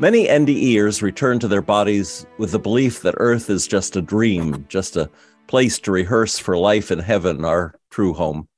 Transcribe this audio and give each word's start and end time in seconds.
Many 0.00 0.26
NDEers 0.26 1.02
return 1.02 1.38
to 1.38 1.46
their 1.46 1.62
bodies 1.62 2.26
with 2.36 2.50
the 2.50 2.58
belief 2.58 3.02
that 3.02 3.14
Earth 3.18 3.48
is 3.48 3.68
just 3.68 3.94
a 3.94 4.02
dream, 4.02 4.66
just 4.68 4.96
a 4.96 5.08
place 5.46 5.78
to 5.78 5.92
rehearse 5.92 6.36
for 6.36 6.58
life 6.58 6.90
in 6.90 6.98
heaven, 6.98 7.44
our 7.44 7.78
true 7.90 8.12
home. 8.12 8.48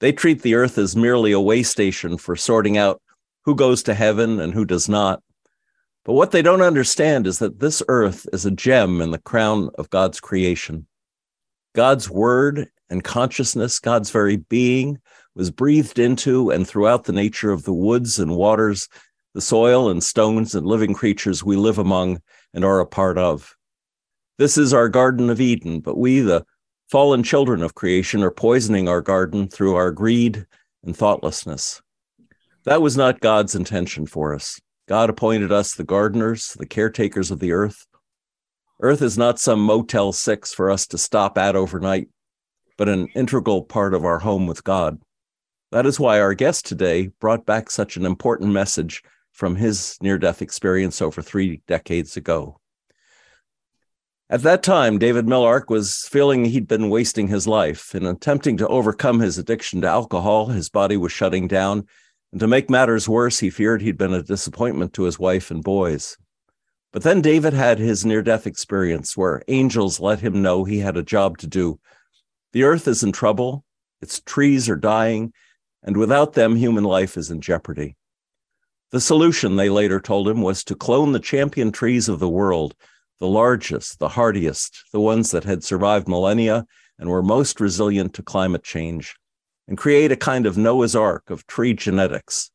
They 0.00 0.12
treat 0.12 0.42
the 0.42 0.56
Earth 0.56 0.76
as 0.76 0.94
merely 0.94 1.32
a 1.32 1.40
way 1.40 1.62
station 1.62 2.18
for 2.18 2.36
sorting 2.36 2.76
out 2.76 3.00
who 3.46 3.54
goes 3.54 3.82
to 3.84 3.94
heaven 3.94 4.38
and 4.40 4.52
who 4.52 4.66
does 4.66 4.86
not. 4.86 5.22
But 6.04 6.12
what 6.12 6.32
they 6.32 6.42
don't 6.42 6.60
understand 6.60 7.26
is 7.26 7.38
that 7.38 7.60
this 7.60 7.82
Earth 7.88 8.26
is 8.34 8.44
a 8.44 8.50
gem 8.50 9.00
in 9.00 9.10
the 9.10 9.18
crown 9.18 9.70
of 9.78 9.88
God's 9.88 10.20
creation. 10.20 10.86
God's 11.74 12.10
word 12.10 12.68
and 12.90 13.02
consciousness, 13.02 13.78
God's 13.78 14.10
very 14.10 14.36
being, 14.36 14.98
was 15.34 15.50
breathed 15.50 15.98
into 15.98 16.50
and 16.50 16.68
throughout 16.68 17.04
the 17.04 17.12
nature 17.12 17.52
of 17.52 17.62
the 17.62 17.72
woods 17.72 18.18
and 18.18 18.36
waters 18.36 18.86
the 19.34 19.40
soil 19.40 19.90
and 19.90 20.02
stones 20.02 20.54
and 20.54 20.64
living 20.64 20.94
creatures 20.94 21.42
we 21.42 21.56
live 21.56 21.78
among 21.78 22.22
and 22.54 22.64
are 22.64 22.80
a 22.80 22.86
part 22.86 23.18
of. 23.18 23.56
This 24.38 24.56
is 24.56 24.72
our 24.72 24.88
Garden 24.88 25.28
of 25.28 25.40
Eden, 25.40 25.80
but 25.80 25.98
we, 25.98 26.20
the 26.20 26.44
fallen 26.88 27.24
children 27.24 27.62
of 27.62 27.74
creation, 27.74 28.22
are 28.22 28.30
poisoning 28.30 28.88
our 28.88 29.00
garden 29.00 29.48
through 29.48 29.74
our 29.74 29.90
greed 29.90 30.46
and 30.84 30.96
thoughtlessness. 30.96 31.82
That 32.64 32.80
was 32.80 32.96
not 32.96 33.20
God's 33.20 33.54
intention 33.54 34.06
for 34.06 34.34
us. 34.34 34.60
God 34.88 35.10
appointed 35.10 35.50
us 35.50 35.74
the 35.74 35.84
gardeners, 35.84 36.54
the 36.58 36.66
caretakers 36.66 37.30
of 37.30 37.40
the 37.40 37.52
earth. 37.52 37.86
Earth 38.80 39.02
is 39.02 39.18
not 39.18 39.40
some 39.40 39.60
Motel 39.60 40.12
6 40.12 40.54
for 40.54 40.70
us 40.70 40.86
to 40.88 40.98
stop 40.98 41.38
at 41.38 41.56
overnight, 41.56 42.08
but 42.76 42.88
an 42.88 43.08
integral 43.14 43.62
part 43.62 43.94
of 43.94 44.04
our 44.04 44.20
home 44.20 44.46
with 44.46 44.62
God. 44.62 45.00
That 45.72 45.86
is 45.86 45.98
why 45.98 46.20
our 46.20 46.34
guest 46.34 46.66
today 46.66 47.08
brought 47.20 47.46
back 47.46 47.70
such 47.70 47.96
an 47.96 48.06
important 48.06 48.52
message 48.52 49.02
from 49.34 49.56
his 49.56 49.98
near 50.00 50.16
death 50.16 50.40
experience 50.40 51.02
over 51.02 51.20
three 51.20 51.60
decades 51.66 52.16
ago. 52.16 52.58
At 54.30 54.42
that 54.42 54.62
time, 54.62 54.98
David 54.98 55.26
Milarch 55.26 55.68
was 55.68 56.08
feeling 56.08 56.44
he'd 56.46 56.66
been 56.66 56.88
wasting 56.88 57.28
his 57.28 57.46
life. 57.46 57.94
In 57.94 58.06
attempting 58.06 58.56
to 58.56 58.68
overcome 58.68 59.20
his 59.20 59.36
addiction 59.36 59.82
to 59.82 59.88
alcohol, 59.88 60.46
his 60.46 60.70
body 60.70 60.96
was 60.96 61.12
shutting 61.12 61.46
down. 61.46 61.86
And 62.32 62.40
to 62.40 62.46
make 62.46 62.70
matters 62.70 63.08
worse, 63.08 63.38
he 63.38 63.50
feared 63.50 63.82
he'd 63.82 63.98
been 63.98 64.14
a 64.14 64.22
disappointment 64.22 64.94
to 64.94 65.02
his 65.02 65.18
wife 65.18 65.50
and 65.50 65.62
boys. 65.62 66.16
But 66.92 67.02
then 67.02 67.20
David 67.20 67.52
had 67.52 67.78
his 67.78 68.06
near 68.06 68.22
death 68.22 68.46
experience 68.46 69.16
where 69.16 69.42
angels 69.48 70.00
let 70.00 70.20
him 70.20 70.42
know 70.42 70.64
he 70.64 70.78
had 70.78 70.96
a 70.96 71.02
job 71.02 71.38
to 71.38 71.46
do. 71.46 71.78
The 72.52 72.62
earth 72.62 72.86
is 72.86 73.02
in 73.02 73.12
trouble, 73.12 73.64
its 74.00 74.20
trees 74.20 74.68
are 74.68 74.76
dying, 74.76 75.32
and 75.82 75.96
without 75.96 76.32
them, 76.32 76.56
human 76.56 76.84
life 76.84 77.16
is 77.16 77.30
in 77.30 77.40
jeopardy. 77.40 77.96
The 78.94 79.00
solution, 79.00 79.56
they 79.56 79.70
later 79.70 79.98
told 79.98 80.28
him, 80.28 80.40
was 80.40 80.62
to 80.62 80.76
clone 80.76 81.10
the 81.10 81.18
champion 81.18 81.72
trees 81.72 82.08
of 82.08 82.20
the 82.20 82.28
world, 82.28 82.76
the 83.18 83.26
largest, 83.26 83.98
the 83.98 84.10
hardiest, 84.10 84.84
the 84.92 85.00
ones 85.00 85.32
that 85.32 85.42
had 85.42 85.64
survived 85.64 86.06
millennia 86.06 86.64
and 86.96 87.10
were 87.10 87.20
most 87.20 87.58
resilient 87.58 88.14
to 88.14 88.22
climate 88.22 88.62
change, 88.62 89.16
and 89.66 89.76
create 89.76 90.12
a 90.12 90.16
kind 90.16 90.46
of 90.46 90.56
Noah's 90.56 90.94
Ark 90.94 91.28
of 91.28 91.44
tree 91.48 91.74
genetics. 91.74 92.52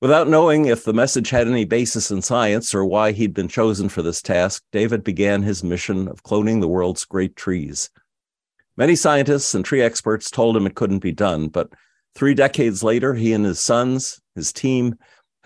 Without 0.00 0.30
knowing 0.30 0.64
if 0.64 0.82
the 0.82 0.94
message 0.94 1.28
had 1.28 1.46
any 1.46 1.66
basis 1.66 2.10
in 2.10 2.22
science 2.22 2.74
or 2.74 2.86
why 2.86 3.12
he'd 3.12 3.34
been 3.34 3.48
chosen 3.48 3.90
for 3.90 4.00
this 4.00 4.22
task, 4.22 4.62
David 4.72 5.04
began 5.04 5.42
his 5.42 5.62
mission 5.62 6.08
of 6.08 6.22
cloning 6.22 6.62
the 6.62 6.68
world's 6.68 7.04
great 7.04 7.36
trees. 7.36 7.90
Many 8.78 8.96
scientists 8.96 9.54
and 9.54 9.62
tree 9.62 9.82
experts 9.82 10.30
told 10.30 10.56
him 10.56 10.64
it 10.64 10.74
couldn't 10.74 11.00
be 11.00 11.12
done, 11.12 11.48
but 11.48 11.70
three 12.14 12.32
decades 12.32 12.82
later, 12.82 13.12
he 13.12 13.34
and 13.34 13.44
his 13.44 13.60
sons, 13.60 14.22
his 14.34 14.54
team, 14.54 14.94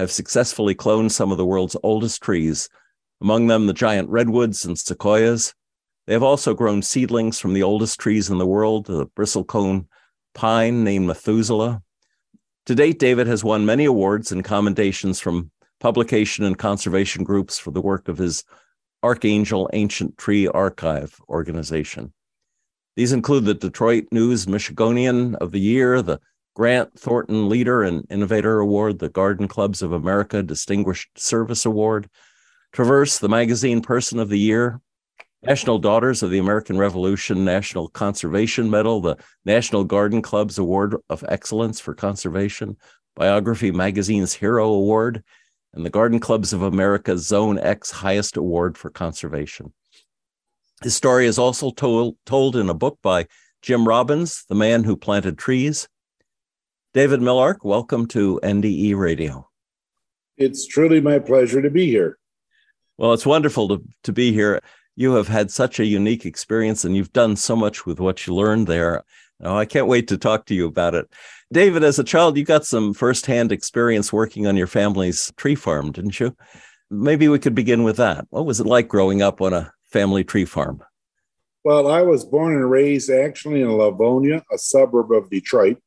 have 0.03 0.13
successfully 0.13 0.75
cloned 0.75 1.11
some 1.11 1.33
of 1.33 1.39
the 1.39 1.47
world's 1.47 1.77
oldest 1.83 2.23
trees, 2.23 2.69
among 3.21 3.47
them 3.47 3.67
the 3.67 3.73
giant 3.73 4.09
redwoods 4.11 4.65
and 4.65 4.79
sequoias. 4.79 5.55
They 6.07 6.13
have 6.13 6.23
also 6.23 6.55
grown 6.55 6.83
seedlings 6.83 7.39
from 7.39 7.55
the 7.55 7.63
oldest 7.63 7.99
trees 7.99 8.29
in 8.29 8.39
the 8.39 8.47
world, 8.47 8.87
the 8.87 9.07
bristlecone 9.07 9.87
pine 10.35 10.85
named 10.85 11.07
Methuselah. 11.07 11.83
To 12.67 12.75
date, 12.75 12.99
David 12.99 13.27
has 13.27 13.43
won 13.43 13.67
many 13.67 13.85
awards 13.85 14.31
and 14.31 14.45
commendations 14.45 15.19
from 15.19 15.51
publication 15.81 16.45
and 16.45 16.59
conservation 16.59 17.25
groups 17.25 17.59
for 17.59 17.71
the 17.71 17.81
work 17.81 18.09
of 18.09 18.19
his 18.19 18.45
Archangel 19.03 19.69
Ancient 19.73 20.17
Tree 20.17 20.47
Archive 20.47 21.19
organization. 21.29 22.13
These 22.95 23.13
include 23.13 23.47
the 23.47 23.55
Detroit 23.55 24.05
News 24.13 24.47
Michiganian 24.47 25.35
of 25.37 25.51
the 25.51 25.61
Year, 25.61 26.03
the 26.03 26.21
Grant 26.55 26.99
Thornton 26.99 27.49
Leader 27.49 27.83
and 27.83 28.07
Innovator 28.11 28.59
Award, 28.59 28.99
the 28.99 29.09
Garden 29.09 29.49
Clubs 29.49 29.81
of 29.81 29.93
America 29.93 30.43
Distinguished 30.43 31.19
Service 31.19 31.65
Award, 31.65 32.11
Traverse, 32.73 33.19
the 33.19 33.29
Magazine 33.29 33.81
Person 33.81 34.19
of 34.19 34.29
the 34.29 34.39
Year, 34.39 34.81
National 35.43 35.79
Daughters 35.79 36.23
of 36.23 36.31
the 36.31 36.39
American 36.39 36.79
Revolution 36.79 37.45
National 37.45 37.89
Conservation 37.89 38.71
Medal, 38.71 39.01
the 39.01 39.17
National 39.45 39.83
Garden 39.83 40.23
Club's 40.23 40.59
Award 40.59 40.97
of 41.09 41.25
Excellence 41.27 41.81
for 41.81 41.95
Conservation, 41.95 42.77
Biography 43.17 43.71
Magazine's 43.71 44.35
Hero 44.35 44.69
Award, 44.69 45.25
and 45.75 45.85
the 45.85 45.91
Garden 45.91 46.21
Clubs 46.21 46.53
of 46.53 46.63
America 46.63 47.17
Zone 47.19 47.59
X 47.59 47.91
Highest 47.91 48.37
Award 48.37 48.77
for 48.77 48.91
Conservation. 48.91 49.73
His 50.83 50.95
story 50.95 51.27
is 51.27 51.39
also 51.39 51.71
told, 51.71 52.17
told 52.27 52.57
in 52.57 52.69
a 52.69 52.75
book 52.75 52.99
by 53.03 53.27
Jim 53.63 53.89
Robbins, 53.89 54.45
The 54.49 54.55
Man 54.55 54.85
Who 54.85 54.97
Planted 54.97 55.39
Trees, 55.39 55.89
David 56.95 57.21
Milarch, 57.21 57.65
welcome 57.65 58.07
to 58.09 58.39
NDE 58.43 58.95
Radio. 58.95 59.49
It's 60.37 60.67
truly 60.67 61.01
my 61.01 61.19
pleasure 61.19 61.63
to 61.63 61.71
be 61.71 61.87
here. 61.87 62.19
Well, 62.99 63.15
it's 63.15 63.25
wonderful 63.25 63.67
to, 63.69 63.83
to 64.03 64.13
be 64.13 64.31
here. 64.31 64.61
You 64.95 65.15
have 65.15 65.27
had 65.27 65.51
such 65.51 65.81
a 65.81 65.87
unique 65.87 66.27
experience 66.27 66.85
and 66.85 66.95
you've 66.95 67.15
done 67.15 67.37
so 67.37 67.57
much 67.57 67.87
with 67.87 67.99
what 67.99 68.27
you 68.27 68.35
learned 68.35 68.67
there. 68.67 69.05
Oh, 69.43 69.57
I 69.57 69.65
can't 69.65 69.87
wait 69.87 70.07
to 70.09 70.19
talk 70.19 70.45
to 70.47 70.55
you 70.55 70.67
about 70.67 70.95
it. 70.95 71.11
David, 71.51 71.83
as 71.83 71.99
a 71.99 72.05
child, 72.05 72.37
you 72.37 72.45
got 72.45 72.67
some 72.67 72.93
firsthand 72.93 73.53
experience 73.53 74.13
working 74.13 74.47
on 74.47 74.59
your 74.59 74.67
family's 74.67 75.33
tree 75.39 75.55
farm, 75.55 75.93
didn't 75.93 76.21
you? 76.21 76.37
Maybe 76.91 77.27
we 77.27 77.39
could 77.39 77.55
begin 77.55 77.85
with 77.85 77.97
that. 77.97 78.27
What 78.29 78.45
was 78.45 78.61
it 78.61 78.67
like 78.67 78.89
growing 78.89 79.23
up 79.23 79.41
on 79.41 79.55
a 79.55 79.73
family 79.87 80.25
tree 80.25 80.45
farm? 80.45 80.83
Well, 81.65 81.91
I 81.91 82.03
was 82.03 82.27
born 82.27 82.53
and 82.53 82.71
raised 82.71 83.09
actually 83.09 83.63
in 83.63 83.73
Livonia, 83.73 84.43
a 84.53 84.59
suburb 84.59 85.11
of 85.11 85.31
Detroit. 85.31 85.79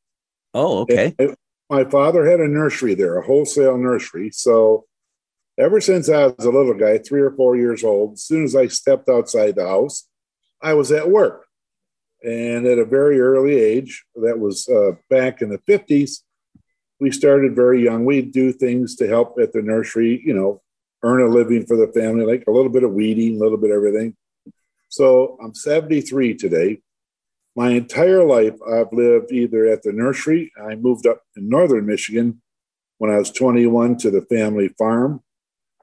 Oh, 0.56 0.80
okay. 0.80 1.14
And 1.18 1.36
my 1.68 1.84
father 1.84 2.24
had 2.24 2.40
a 2.40 2.48
nursery 2.48 2.94
there, 2.94 3.18
a 3.18 3.26
wholesale 3.26 3.76
nursery. 3.76 4.30
So 4.30 4.86
ever 5.58 5.82
since 5.82 6.08
I 6.08 6.28
was 6.28 6.46
a 6.46 6.50
little 6.50 6.72
guy, 6.72 6.96
three 6.96 7.20
or 7.20 7.32
four 7.32 7.56
years 7.56 7.84
old, 7.84 8.14
as 8.14 8.22
soon 8.22 8.44
as 8.44 8.56
I 8.56 8.68
stepped 8.68 9.10
outside 9.10 9.56
the 9.56 9.66
house, 9.66 10.08
I 10.62 10.72
was 10.72 10.90
at 10.92 11.10
work. 11.10 11.44
And 12.22 12.66
at 12.66 12.78
a 12.78 12.86
very 12.86 13.20
early 13.20 13.54
age, 13.54 14.06
that 14.14 14.38
was 14.38 14.66
uh, 14.66 14.92
back 15.10 15.42
in 15.42 15.50
the 15.50 15.58
50s, 15.68 16.22
we 16.98 17.10
started 17.10 17.54
very 17.54 17.84
young. 17.84 18.06
We'd 18.06 18.32
do 18.32 18.50
things 18.50 18.96
to 18.96 19.06
help 19.06 19.36
at 19.38 19.52
the 19.52 19.60
nursery, 19.60 20.22
you 20.24 20.32
know, 20.32 20.62
earn 21.02 21.20
a 21.20 21.28
living 21.28 21.66
for 21.66 21.76
the 21.76 21.92
family, 21.92 22.24
like 22.24 22.44
a 22.48 22.50
little 22.50 22.72
bit 22.72 22.82
of 22.82 22.92
weeding, 22.92 23.36
a 23.36 23.38
little 23.38 23.58
bit 23.58 23.70
of 23.70 23.76
everything. 23.76 24.16
So 24.88 25.36
I'm 25.42 25.54
73 25.54 26.34
today. 26.34 26.80
My 27.56 27.70
entire 27.70 28.22
life, 28.22 28.54
I've 28.70 28.92
lived 28.92 29.32
either 29.32 29.66
at 29.66 29.82
the 29.82 29.90
nursery. 29.90 30.52
I 30.62 30.74
moved 30.74 31.06
up 31.06 31.22
in 31.36 31.48
northern 31.48 31.86
Michigan 31.86 32.42
when 32.98 33.10
I 33.10 33.16
was 33.16 33.30
21 33.30 33.96
to 33.98 34.10
the 34.10 34.20
family 34.20 34.68
farm, 34.68 35.22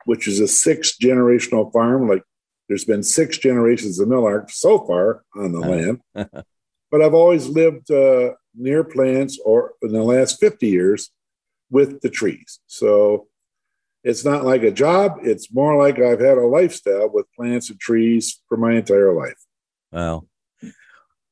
which 0.05 0.27
is 0.27 0.39
a 0.39 0.47
six 0.47 0.95
generational 0.95 1.73
farm. 1.73 2.07
Like 2.07 2.21
there's 2.69 2.85
been 2.85 3.01
six 3.01 3.39
generations 3.39 3.99
of 3.99 4.07
Milarch 4.07 4.51
so 4.51 4.85
far 4.85 5.23
on 5.35 5.51
the 5.51 5.59
land. 6.13 6.45
but 6.91 7.01
I've 7.01 7.15
always 7.15 7.47
lived 7.47 7.89
uh, 7.89 8.33
near 8.55 8.83
plants 8.83 9.39
or 9.43 9.73
in 9.81 9.93
the 9.93 10.03
last 10.03 10.39
50 10.39 10.67
years 10.67 11.09
with 11.71 12.01
the 12.01 12.09
trees. 12.09 12.59
So 12.67 13.27
it's 14.03 14.23
not 14.23 14.45
like 14.45 14.61
a 14.61 14.71
job. 14.71 15.19
It's 15.23 15.51
more 15.51 15.75
like 15.75 15.97
I've 15.97 16.19
had 16.19 16.37
a 16.37 16.45
lifestyle 16.45 17.09
with 17.09 17.25
plants 17.35 17.71
and 17.71 17.79
trees 17.79 18.41
for 18.47 18.57
my 18.57 18.73
entire 18.73 19.11
life. 19.11 19.39
Wow. 19.91 20.27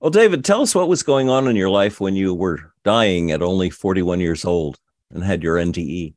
Well, 0.01 0.09
David, 0.09 0.43
tell 0.43 0.63
us 0.63 0.73
what 0.73 0.89
was 0.89 1.03
going 1.03 1.29
on 1.29 1.47
in 1.47 1.55
your 1.55 1.69
life 1.69 2.01
when 2.01 2.15
you 2.15 2.33
were 2.33 2.73
dying 2.83 3.29
at 3.29 3.43
only 3.43 3.69
41 3.69 4.19
years 4.19 4.43
old 4.43 4.79
and 5.11 5.23
had 5.23 5.43
your 5.43 5.57
NDE. 5.57 6.15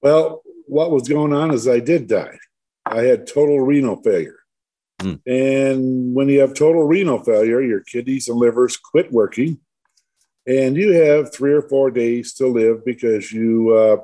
Well, 0.00 0.40
what 0.66 0.90
was 0.90 1.06
going 1.06 1.34
on 1.34 1.52
is 1.52 1.68
I 1.68 1.80
did 1.80 2.08
die. 2.08 2.38
I 2.86 3.02
had 3.02 3.26
total 3.26 3.60
renal 3.60 4.00
failure. 4.02 4.38
Mm. 5.00 5.20
And 5.26 6.14
when 6.14 6.30
you 6.30 6.40
have 6.40 6.54
total 6.54 6.84
renal 6.84 7.22
failure, 7.22 7.60
your 7.60 7.80
kidneys 7.80 8.28
and 8.28 8.38
livers 8.38 8.78
quit 8.78 9.12
working, 9.12 9.60
and 10.46 10.78
you 10.78 10.92
have 10.94 11.34
three 11.34 11.52
or 11.52 11.68
four 11.68 11.90
days 11.90 12.32
to 12.34 12.46
live 12.46 12.86
because 12.86 13.30
you 13.30 13.74
uh, 13.74 13.96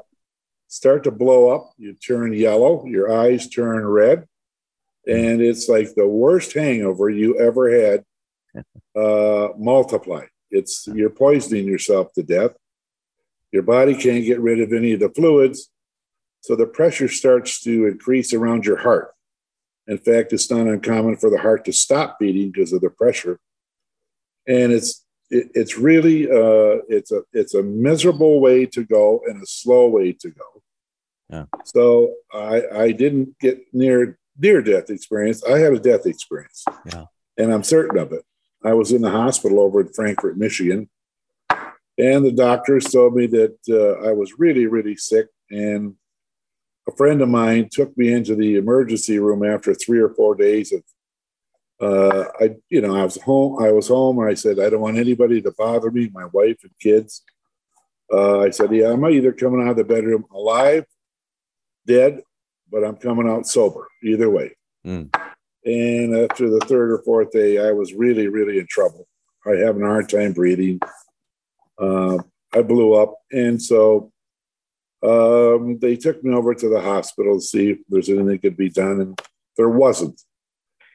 start 0.69 1.05
to 1.05 1.11
blow 1.11 1.49
up, 1.49 1.73
you 1.79 1.95
turn 1.95 2.35
yellow, 2.35 2.85
your 2.85 3.11
eyes 3.11 3.49
turn 3.49 3.87
red, 3.87 4.27
and 5.07 5.41
it's 5.41 5.71
like 5.71 5.95
the 5.95 6.07
worst 6.07 6.53
hangover 6.53 7.09
you 7.09 7.39
ever 7.39 7.71
had 7.71 8.05
uh, 8.95 9.49
multiplied. 9.59 10.29
It's 10.51 10.87
you're 10.87 11.11
poisoning 11.11 11.67
yourself 11.67 12.13
to 12.15 12.23
death. 12.23 12.53
Your 13.53 13.63
body 13.63 13.95
can't 13.95 14.25
get 14.25 14.41
rid 14.41 14.61
of 14.61 14.73
any 14.73 14.93
of 14.93 15.01
the 15.01 15.11
fluids, 15.11 15.71
so 16.41 16.57
the 16.57 16.67
pressure 16.67 17.09
starts 17.09 17.63
to 17.63 17.87
increase 17.87 18.33
around 18.33 18.65
your 18.65 18.77
heart. 18.77 19.13
In 19.87 19.99
fact, 19.99 20.33
it's 20.33 20.51
not 20.51 20.67
uncommon 20.67 21.17
for 21.17 21.31
the 21.31 21.39
heart 21.39 21.65
to 21.67 21.73
stop 21.73 22.19
beating 22.19 22.51
because 22.51 22.73
of 22.73 22.81
the 22.81 22.91
pressure, 22.91 23.39
and 24.47 24.73
it's 24.73 25.05
it, 25.31 25.51
it's 25.55 25.77
really 25.77 26.27
uh, 26.27 26.83
it's 26.89 27.13
a 27.13 27.23
it's 27.33 27.55
a 27.55 27.63
miserable 27.63 28.41
way 28.41 28.67
to 28.67 28.85
go 28.85 29.23
and 29.27 29.43
a 29.43 29.47
slow 29.47 29.89
way 29.89 30.13
to 30.13 30.31
go. 30.31 30.63
Yeah. 31.31 31.45
So 31.65 32.15
I 32.33 32.63
I 32.75 32.93
didn't 32.93 33.39
get 33.39 33.63
near 33.73 34.19
near 34.39 34.63
death 34.63 34.91
experience. 34.91 35.43
I 35.45 35.59
had 35.59 35.73
a 35.73 35.81
death 35.81 36.07
experience. 36.07 36.65
Yeah. 36.87 37.05
And 37.39 37.53
I'm 37.53 37.65
certain 37.65 37.99
of 37.99 38.13
it. 38.13 38.25
I 38.67 38.75
was 38.75 38.93
in 38.93 39.03
the 39.03 39.11
hospital 39.11 39.61
over 39.61 39.81
in 39.81 39.93
Frankfort, 39.93 40.37
Michigan, 40.37 40.89
and 41.99 42.25
the 42.25 42.33
doctors 42.33 42.85
told 42.85 43.15
me 43.15 43.27
that 43.29 43.57
uh, 43.71 44.09
I 44.09 44.13
was 44.13 44.39
really 44.39 44.67
really 44.67 44.97
sick 44.97 45.29
and 45.51 45.95
a 46.89 46.93
friend 46.97 47.21
of 47.21 47.29
mine 47.29 47.69
took 47.71 47.97
me 47.99 48.13
into 48.13 48.37
the 48.37 48.57
emergency 48.57 49.19
room 49.19 49.45
after 49.45 49.75
three 49.75 49.99
or 49.99 50.11
four 50.11 50.35
days 50.35 50.73
of 50.73 50.83
uh, 51.81 52.25
I, 52.41 52.57
you 52.71 52.81
know, 52.81 52.97
I 52.97 53.05
was 53.05 53.21
home. 53.21 53.63
I 53.63 53.71
was 53.71 53.89
home, 53.89 54.19
I 54.21 54.35
said, 54.35 54.59
I 54.59 54.71
don't 54.71 54.81
want 54.81 54.97
anybody 54.97 55.43
to 55.43 55.53
bother 55.59 55.91
me, 55.91 56.11
my 56.13 56.25
wife 56.27 56.57
and 56.63 56.73
kids. 56.81 57.23
Uh, 58.11 58.41
I 58.41 58.51
said, 58.51 58.73
Yeah, 58.73 58.93
I'm 58.93 59.05
either 59.05 59.33
coming 59.33 59.63
out 59.63 59.73
of 59.73 59.77
the 59.77 59.85
bedroom 59.85 60.25
alive, 60.33 60.87
dead, 61.87 62.23
but 62.71 62.85
I'm 62.85 62.97
coming 62.97 63.29
out 63.29 63.47
sober. 63.47 63.89
Either 64.03 64.31
way. 64.31 64.57
Mm. 64.87 65.15
And 65.67 66.17
after 66.17 66.49
the 66.49 66.61
third 66.61 66.93
or 66.93 67.03
fourth 67.03 67.33
day, 67.33 67.59
I 67.59 67.73
was 67.73 67.93
really, 67.93 68.29
really 68.29 68.61
in 68.61 68.67
trouble. 68.69 69.07
I 69.45 69.57
having 69.57 69.83
a 69.83 69.87
hard 69.87 70.09
time 70.09 70.33
breathing. 70.33 70.81
Uh, 71.79 72.19
I 72.55 72.63
blew 72.63 72.95
up, 72.95 73.17
and 73.33 73.61
so 73.61 74.13
um, 75.03 75.79
they 75.81 75.97
took 75.97 76.23
me 76.23 76.33
over 76.33 76.55
to 76.55 76.69
the 76.69 76.81
hospital 76.81 77.35
to 77.35 77.45
see 77.45 77.71
if 77.71 77.79
there's 77.89 78.09
anything 78.09 78.27
that 78.27 78.43
could 78.43 78.57
be 78.57 78.71
done, 78.71 79.01
and 79.01 79.21
there 79.57 79.69
wasn't. 79.69 80.21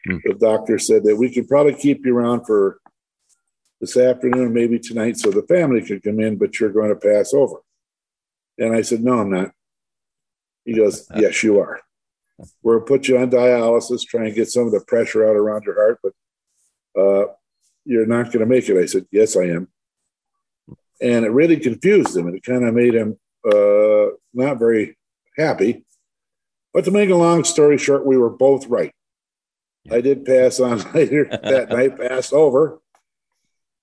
Hmm. 0.07 0.17
The 0.23 0.33
doctor 0.35 0.79
said 0.79 1.03
that 1.03 1.17
we 1.17 1.31
could 1.31 1.49
probably 1.49 1.75
keep 1.75 2.05
you 2.05 2.17
around 2.17 2.45
for 2.45 2.79
this 3.81 3.97
afternoon, 3.97 4.53
maybe 4.53 4.79
tonight, 4.79 5.17
so 5.17 5.31
the 5.31 5.43
family 5.43 5.81
could 5.81 6.01
come 6.01 6.19
in, 6.21 6.37
but 6.37 6.59
you're 6.59 6.71
going 6.71 6.89
to 6.89 6.95
pass 6.95 7.33
over. 7.33 7.57
And 8.57 8.73
I 8.73 8.83
said, 8.83 9.03
No, 9.03 9.19
I'm 9.19 9.31
not. 9.31 9.51
He 10.63 10.75
goes, 10.75 11.07
Yes, 11.15 11.43
you 11.43 11.59
are. 11.59 11.81
We'll 12.63 12.81
put 12.81 13.07
you 13.07 13.17
on 13.17 13.29
dialysis, 13.29 14.05
try 14.05 14.25
and 14.25 14.35
get 14.35 14.49
some 14.49 14.65
of 14.65 14.71
the 14.71 14.81
pressure 14.81 15.27
out 15.27 15.35
around 15.35 15.63
your 15.63 15.75
heart, 15.75 15.99
but 16.03 17.01
uh, 17.01 17.33
you're 17.85 18.05
not 18.05 18.25
going 18.25 18.39
to 18.39 18.45
make 18.45 18.67
it. 18.69 18.77
I 18.77 18.85
said, 18.85 19.05
Yes, 19.11 19.35
I 19.35 19.45
am. 19.45 19.67
And 21.01 21.25
it 21.25 21.31
really 21.31 21.57
confused 21.57 22.15
him, 22.15 22.27
and 22.27 22.35
it 22.35 22.43
kind 22.43 22.63
of 22.63 22.73
made 22.73 22.93
him 22.93 23.17
uh, 23.45 24.11
not 24.33 24.59
very 24.59 24.97
happy. 25.37 25.83
But 26.73 26.85
to 26.85 26.91
make 26.91 27.09
a 27.09 27.15
long 27.15 27.43
story 27.43 27.77
short, 27.77 28.05
we 28.05 28.17
were 28.17 28.29
both 28.29 28.67
right. 28.67 28.93
I 29.89 30.01
did 30.01 30.25
pass 30.25 30.59
on 30.59 30.79
later 30.93 31.25
that 31.25 31.69
night, 31.71 31.97
passed 31.97 32.33
over. 32.33 32.79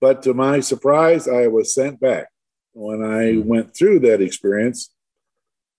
But 0.01 0.23
to 0.23 0.35
my 0.35 0.61
surprise, 0.61 1.27
I 1.27 1.49
was 1.49 1.75
sent 1.75 2.01
back. 2.01 2.29
When 2.73 3.03
I 3.03 3.39
went 3.39 3.75
through 3.75 4.01
that 4.01 4.21
experience, 4.21 4.91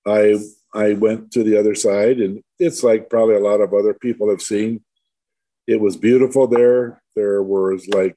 I 0.05 0.37
I 0.73 0.93
went 0.93 1.31
to 1.31 1.43
the 1.43 1.57
other 1.57 1.75
side, 1.75 2.19
and 2.19 2.43
it's 2.59 2.83
like 2.83 3.09
probably 3.09 3.35
a 3.35 3.39
lot 3.39 3.61
of 3.61 3.73
other 3.73 3.93
people 3.93 4.29
have 4.29 4.41
seen. 4.41 4.83
It 5.67 5.79
was 5.79 5.97
beautiful 5.97 6.47
there. 6.47 7.01
There 7.15 7.41
was 7.41 7.87
like 7.87 8.15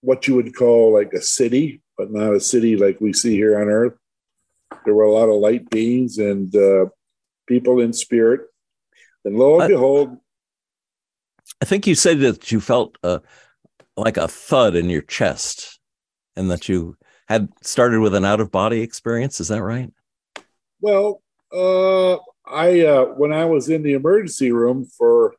what 0.00 0.28
you 0.28 0.34
would 0.34 0.54
call 0.54 0.92
like 0.92 1.12
a 1.12 1.22
city, 1.22 1.82
but 1.96 2.10
not 2.10 2.34
a 2.34 2.40
city 2.40 2.76
like 2.76 3.00
we 3.00 3.12
see 3.12 3.34
here 3.34 3.58
on 3.58 3.68
Earth. 3.68 3.94
There 4.84 4.94
were 4.94 5.04
a 5.04 5.12
lot 5.12 5.28
of 5.28 5.40
light 5.40 5.68
beings 5.70 6.18
and 6.18 6.54
uh, 6.54 6.86
people 7.46 7.80
in 7.80 7.92
spirit. 7.92 8.42
And 9.24 9.36
lo 9.36 9.54
and 9.54 9.64
I- 9.64 9.68
behold, 9.68 10.16
I 11.60 11.64
think 11.64 11.86
you 11.86 11.94
said 11.94 12.20
that 12.20 12.52
you 12.52 12.60
felt 12.60 12.98
uh, 13.02 13.20
like 13.96 14.16
a 14.16 14.28
thud 14.28 14.76
in 14.76 14.90
your 14.90 15.02
chest 15.02 15.80
and 16.36 16.50
that 16.50 16.68
you 16.68 16.96
had 17.26 17.48
started 17.62 18.00
with 18.00 18.14
an 18.14 18.24
out 18.24 18.40
of 18.40 18.50
body 18.52 18.80
experience. 18.80 19.40
Is 19.40 19.48
that 19.48 19.62
right? 19.62 19.90
Well, 20.80 21.22
uh, 21.52 22.16
I 22.46 22.80
uh, 22.80 23.04
when 23.16 23.32
I 23.32 23.44
was 23.44 23.68
in 23.68 23.82
the 23.82 23.92
emergency 23.92 24.52
room 24.52 24.84
for 24.84 25.34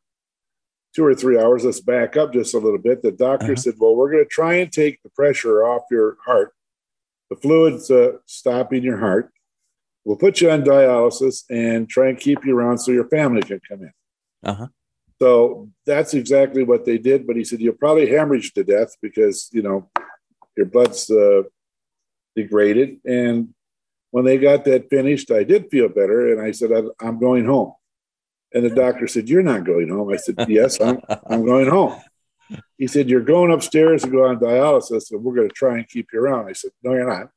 two 0.95 1.05
or 1.05 1.15
three 1.15 1.39
hours, 1.39 1.65
let's 1.65 1.79
back 1.79 2.17
up 2.17 2.33
just 2.33 2.53
a 2.53 2.57
little 2.59 2.79
bit. 2.79 3.01
The 3.01 3.11
doctor 3.11 3.53
Uh-huh. 3.53 3.55
said, 3.55 3.75
"Well, 3.79 3.95
we're 3.95 4.11
going 4.11 4.23
to 4.23 4.29
try 4.29 4.55
and 4.55 4.71
take 4.71 5.01
the 5.03 5.09
pressure 5.09 5.63
off 5.65 5.83
your 5.91 6.17
heart. 6.25 6.53
The 7.29 7.35
fluid's 7.35 7.89
uh, 7.91 8.13
stopping 8.25 8.83
your 8.83 8.97
heart. 8.97 9.31
We'll 10.05 10.17
put 10.17 10.41
you 10.41 10.49
on 10.49 10.63
dialysis 10.63 11.43
and 11.49 11.87
try 11.87 12.09
and 12.09 12.17
keep 12.19 12.43
you 12.45 12.57
around 12.57 12.79
so 12.79 12.91
your 12.91 13.07
family 13.09 13.41
can 13.41 13.59
come 13.67 13.81
in." 13.83 13.93
Uh-huh. 14.43 14.67
So 15.21 15.69
that's 15.85 16.13
exactly 16.13 16.63
what 16.63 16.85
they 16.85 16.97
did. 16.97 17.27
But 17.27 17.35
he 17.35 17.43
said, 17.43 17.59
"You'll 17.61 17.73
probably 17.73 18.07
hemorrhage 18.09 18.53
to 18.53 18.63
death 18.63 18.95
because 19.01 19.49
you 19.51 19.61
know 19.61 19.89
your 20.57 20.65
blood's 20.65 21.09
uh, 21.09 21.43
degraded." 22.35 22.99
And 23.05 23.53
when 24.11 24.25
they 24.25 24.37
got 24.37 24.65
that 24.65 24.89
finished, 24.89 25.31
I 25.31 25.43
did 25.43 25.69
feel 25.69 25.87
better, 25.89 26.31
and 26.31 26.41
I 26.41 26.51
said, 26.51 26.71
"I- 26.71 27.05
"I'm 27.07 27.19
going 27.19 27.45
home." 27.45 27.73
And 28.53 28.65
the 28.65 28.69
doctor 28.69 29.07
said, 29.07 29.29
"You're 29.29 29.43
not 29.43 29.63
going 29.65 29.89
home." 29.89 30.09
I 30.11 30.17
said, 30.17 30.35
"Yes, 30.47 30.79
I'm. 30.81 30.99
I'm 31.27 31.45
going 31.45 31.67
home." 31.67 31.99
He 32.77 32.87
said, 32.87 33.09
"You're 33.09 33.21
going 33.21 33.51
upstairs 33.51 34.03
to 34.03 34.09
go 34.09 34.25
on 34.25 34.39
dialysis, 34.39 35.11
and 35.11 35.23
we're 35.23 35.35
going 35.35 35.49
to 35.49 35.53
try 35.53 35.77
and 35.77 35.87
keep 35.87 36.07
you 36.11 36.19
around." 36.19 36.47
I 36.47 36.53
said, 36.53 36.71
"No, 36.83 36.93
you're 36.93 37.07
not." 37.07 37.29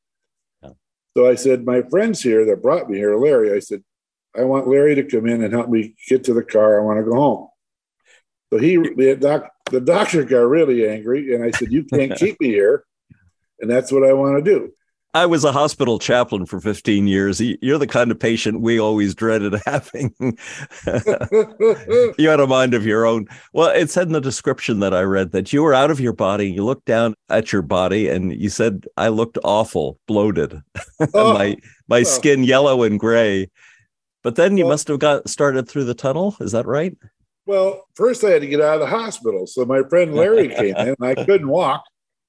No. 0.63 0.77
So 1.17 1.29
I 1.29 1.35
said, 1.35 1.67
"My 1.67 1.83
friends 1.83 2.23
here 2.23 2.45
that 2.47 2.63
brought 2.63 2.89
me 2.89 2.97
here, 2.97 3.17
Larry." 3.17 3.53
I 3.53 3.59
said, 3.59 3.85
"I 4.35 4.45
want 4.45 4.69
Larry 4.69 4.95
to 4.95 5.05
come 5.05 5.27
in 5.27 5.43
and 5.45 5.53
help 5.53 5.69
me 5.69 5.95
get 6.09 6.25
to 6.25 6.35
the 6.35 6.43
car. 6.43 6.81
I 6.81 6.85
want 6.85 6.99
to 6.99 7.05
go 7.05 7.15
home." 7.17 7.49
So 8.51 8.59
he, 8.59 8.77
the, 8.77 9.17
doc, 9.17 9.51
the 9.71 9.81
doctor 9.81 10.25
got 10.25 10.41
really 10.41 10.87
angry, 10.89 11.35
and 11.35 11.45
I 11.45 11.51
said, 11.51 11.71
"You 11.71 11.85
can't 11.85 12.15
keep 12.17 12.41
me 12.41 12.49
here," 12.49 12.85
and 13.61 13.71
that's 13.71 13.93
what 13.93 14.05
I 14.05 14.15
want 14.15 14.43
to 14.43 14.51
do. 14.51 14.73
I 15.15 15.27
was 15.27 15.45
a 15.45 15.53
hospital 15.53 15.99
chaplain 15.99 16.47
for 16.47 16.59
15 16.59 17.07
years. 17.07 17.39
You're 17.41 17.77
the 17.79 17.87
kind 17.87 18.11
of 18.11 18.19
patient 18.19 18.63
we 18.63 18.81
always 18.81 19.15
dreaded 19.15 19.55
having. 19.67 20.15
you 22.19 22.29
had 22.29 22.41
a 22.41 22.47
mind 22.47 22.73
of 22.73 22.87
your 22.87 23.05
own. 23.05 23.27
Well, 23.53 23.69
it 23.69 23.91
said 23.91 24.07
in 24.07 24.15
the 24.15 24.21
description 24.23 24.81
that 24.81 24.95
I 24.95 25.03
read 25.03 25.33
that 25.33 25.53
you 25.53 25.63
were 25.63 25.75
out 25.75 25.91
of 25.91 26.01
your 26.01 26.15
body. 26.15 26.51
You 26.51 26.65
looked 26.65 26.87
down 26.87 27.15
at 27.29 27.53
your 27.53 27.61
body 27.63 28.09
and 28.09 28.33
you 28.35 28.49
said, 28.49 28.87
I 28.97 29.09
looked 29.09 29.37
awful, 29.45 29.99
bloated, 30.07 30.61
Oh, 31.15 31.35
my, 31.35 31.57
my 31.89 31.99
well. 31.99 32.05
skin 32.07 32.45
yellow 32.45 32.83
and 32.83 32.99
gray. 32.99 33.51
But 34.23 34.37
then 34.37 34.57
you 34.57 34.65
Well- 34.65 34.73
must 34.73 34.89
have 34.89 34.99
got 34.99 35.29
started 35.29 35.69
through 35.69 35.85
the 35.85 35.95
tunnel. 35.95 36.37
Is 36.41 36.53
that 36.53 36.67
right? 36.67 36.97
Well, 37.45 37.85
first 37.97 38.23
I 38.25 38.31
had 38.31 38.43
to 38.43 38.47
get 38.47 38.61
out 38.61 38.75
of 38.75 38.81
the 38.81 38.87
hospital. 38.87 39.47
So 39.49 39.65
my 39.65 39.83
friend 39.91 40.15
Larry 40.15 40.49
came 40.49 40.77
in 40.77 40.89
and 40.89 40.97
I 41.03 41.17
couldn't 41.17 41.49
walk. 41.49 41.83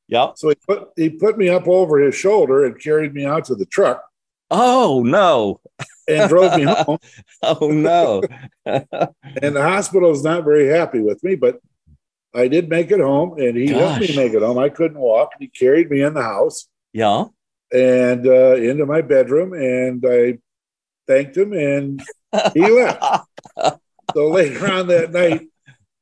Yeah. 0.07 0.31
So 0.35 0.49
he 0.49 0.55
put 0.67 0.89
he 0.95 1.09
put 1.09 1.37
me 1.37 1.49
up 1.49 1.67
over 1.67 1.99
his 1.99 2.15
shoulder 2.15 2.65
and 2.65 2.79
carried 2.79 3.13
me 3.13 3.25
out 3.25 3.45
to 3.45 3.55
the 3.55 3.65
truck 3.65 4.03
Oh, 4.51 5.01
no. 5.05 5.59
and 6.07 6.29
drove 6.29 6.55
me 6.57 6.63
home. 6.67 6.99
Oh, 7.41 7.69
no. 7.71 8.21
And 8.65 9.55
the 9.55 9.61
hospital 9.63 10.11
is 10.11 10.23
not 10.23 10.43
very 10.43 10.67
happy 10.67 10.99
with 11.01 11.23
me, 11.23 11.35
but 11.35 11.59
I 12.35 12.47
did 12.47 12.69
make 12.69 12.91
it 12.91 12.99
home 12.99 13.39
and 13.39 13.55
he 13.57 13.67
helped 13.67 14.01
me 14.01 14.15
make 14.15 14.33
it 14.33 14.41
home. 14.41 14.57
I 14.59 14.69
couldn't 14.69 14.99
walk. 14.99 15.31
He 15.39 15.47
carried 15.47 15.89
me 15.89 16.01
in 16.03 16.13
the 16.13 16.21
house 16.21 16.67
yeah. 16.93 17.25
and 17.71 18.27
uh, 18.27 18.55
into 18.55 18.85
my 18.85 19.01
bedroom 19.01 19.53
and 19.53 20.03
I 20.07 20.37
thanked 21.07 21.37
him 21.37 21.53
and 21.53 22.01
he 22.53 22.61
left. 22.69 23.03
So 24.13 24.27
later 24.29 24.67
on 24.71 24.87
that 24.87 25.11
night, 25.11 25.47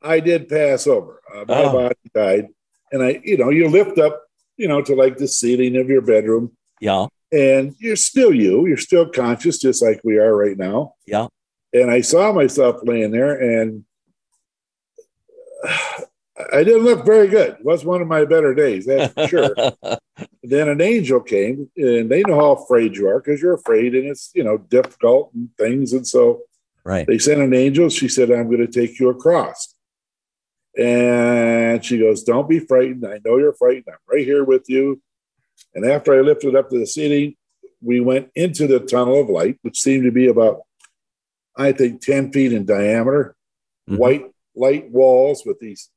I 0.02 0.20
did 0.20 0.50
pass 0.50 0.88
over. 0.88 1.22
Uh, 1.34 1.46
my 1.48 1.64
Oh. 1.64 1.72
body 1.74 1.96
died, 2.14 2.48
and 2.92 3.02
I, 3.04 3.22
you 3.24 3.38
know, 3.38 3.50
you 3.50 3.68
lift 3.70 3.98
up, 4.00 4.24
you 4.58 4.68
know, 4.68 4.82
to 4.82 4.96
like 4.96 5.18
the 5.18 5.28
ceiling 5.28 5.78
of 5.78 5.90
your 5.90 6.02
bedroom, 6.02 6.52
Yeah. 6.80 7.08
and 7.32 7.76
you're 7.80 7.96
still 7.96 8.34
you. 8.34 8.68
You're 8.68 8.78
still 8.78 9.10
conscious, 9.10 9.60
just 9.60 9.82
like 9.82 10.02
we 10.04 10.18
are 10.18 10.36
right 10.36 10.58
now. 10.58 10.96
Yeah. 11.06 11.28
And 11.74 11.90
I 11.90 12.02
saw 12.02 12.34
myself 12.34 12.78
laying 12.84 13.12
there, 13.12 13.34
and 13.40 13.86
I 16.54 16.64
didn't 16.64 16.84
look 16.84 17.06
very 17.06 17.28
good. 17.28 17.52
It 17.60 17.66
was 17.66 17.86
one 17.86 18.02
of 18.02 18.08
my 18.08 18.26
better 18.26 18.54
days, 18.56 18.86
that's 18.88 19.14
for 19.14 19.28
sure. 19.28 19.56
then 20.44 20.70
an 20.70 20.82
angel 20.82 21.22
came, 21.22 21.70
and 21.78 22.10
they 22.10 22.24
know 22.24 22.36
how 22.36 22.52
afraid 22.54 22.96
you 22.98 23.08
are 23.08 23.20
because 23.20 23.42
you're 23.42 23.54
afraid, 23.54 23.94
and 23.96 24.08
it's 24.08 24.32
you 24.34 24.44
know 24.44 24.58
difficult 24.58 25.32
and 25.34 25.50
things. 25.58 25.94
And 25.94 26.08
so 26.08 26.42
Right. 26.84 27.06
They 27.06 27.20
sent 27.20 27.42
an 27.42 27.54
angel. 27.54 27.90
She 27.90 28.08
said, 28.08 28.32
I'm 28.32 28.48
going 28.48 28.66
to 28.66 28.66
take 28.66 29.00
you 29.00 29.10
across. 29.10 29.76
And 30.78 31.84
she 31.84 31.98
goes, 32.00 32.24
Don't 32.24 32.50
be 32.50 32.60
frightened. 32.60 33.06
I 33.06 33.20
know 33.26 33.38
you're 33.38 33.54
frightened. 33.54 33.86
I'm 33.90 33.96
right 34.10 34.26
here 34.26 34.44
with 34.44 34.70
you. 34.70 35.02
And 35.74 35.86
after 35.86 36.14
I 36.14 36.22
lifted 36.22 36.56
up 36.56 36.70
to 36.70 36.80
the 36.80 36.88
ceiling, 36.88 37.36
we 37.82 38.00
went 38.00 38.30
into 38.36 38.68
the 38.68 38.80
tunnel 38.80 39.22
of 39.22 39.30
light, 39.30 39.58
which 39.64 39.80
seemed 39.80 40.04
to 40.04 40.12
be 40.12 40.28
about, 40.28 40.62
I 41.56 41.72
think, 41.72 42.02
10 42.02 42.32
feet 42.32 42.54
in 42.54 42.66
diameter, 42.66 43.36
Mhm. 43.90 43.98
white 43.98 44.26
light 44.56 44.92
walls 44.92 45.46
with 45.46 45.60
these 45.60 45.90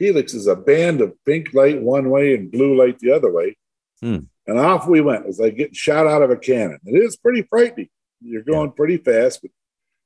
helixes, 0.00 0.50
a 0.50 0.56
band 0.56 1.00
of 1.00 1.14
pink 1.24 1.52
light 1.52 1.80
one 1.82 2.10
way 2.10 2.34
and 2.34 2.50
blue 2.50 2.74
light 2.76 2.98
the 3.00 3.10
other 3.10 3.30
way. 3.30 3.56
Hmm. 4.00 4.18
And 4.46 4.58
off 4.58 4.88
we 4.88 5.00
went. 5.00 5.24
It 5.24 5.26
was 5.26 5.40
like 5.40 5.56
getting 5.56 5.74
shot 5.74 6.06
out 6.06 6.22
of 6.22 6.30
a 6.30 6.36
cannon. 6.36 6.78
It 6.86 7.02
is 7.02 7.16
pretty 7.16 7.42
frightening. 7.42 7.88
You're 8.20 8.42
going 8.42 8.72
pretty 8.72 8.96
fast, 8.96 9.42
but 9.42 9.50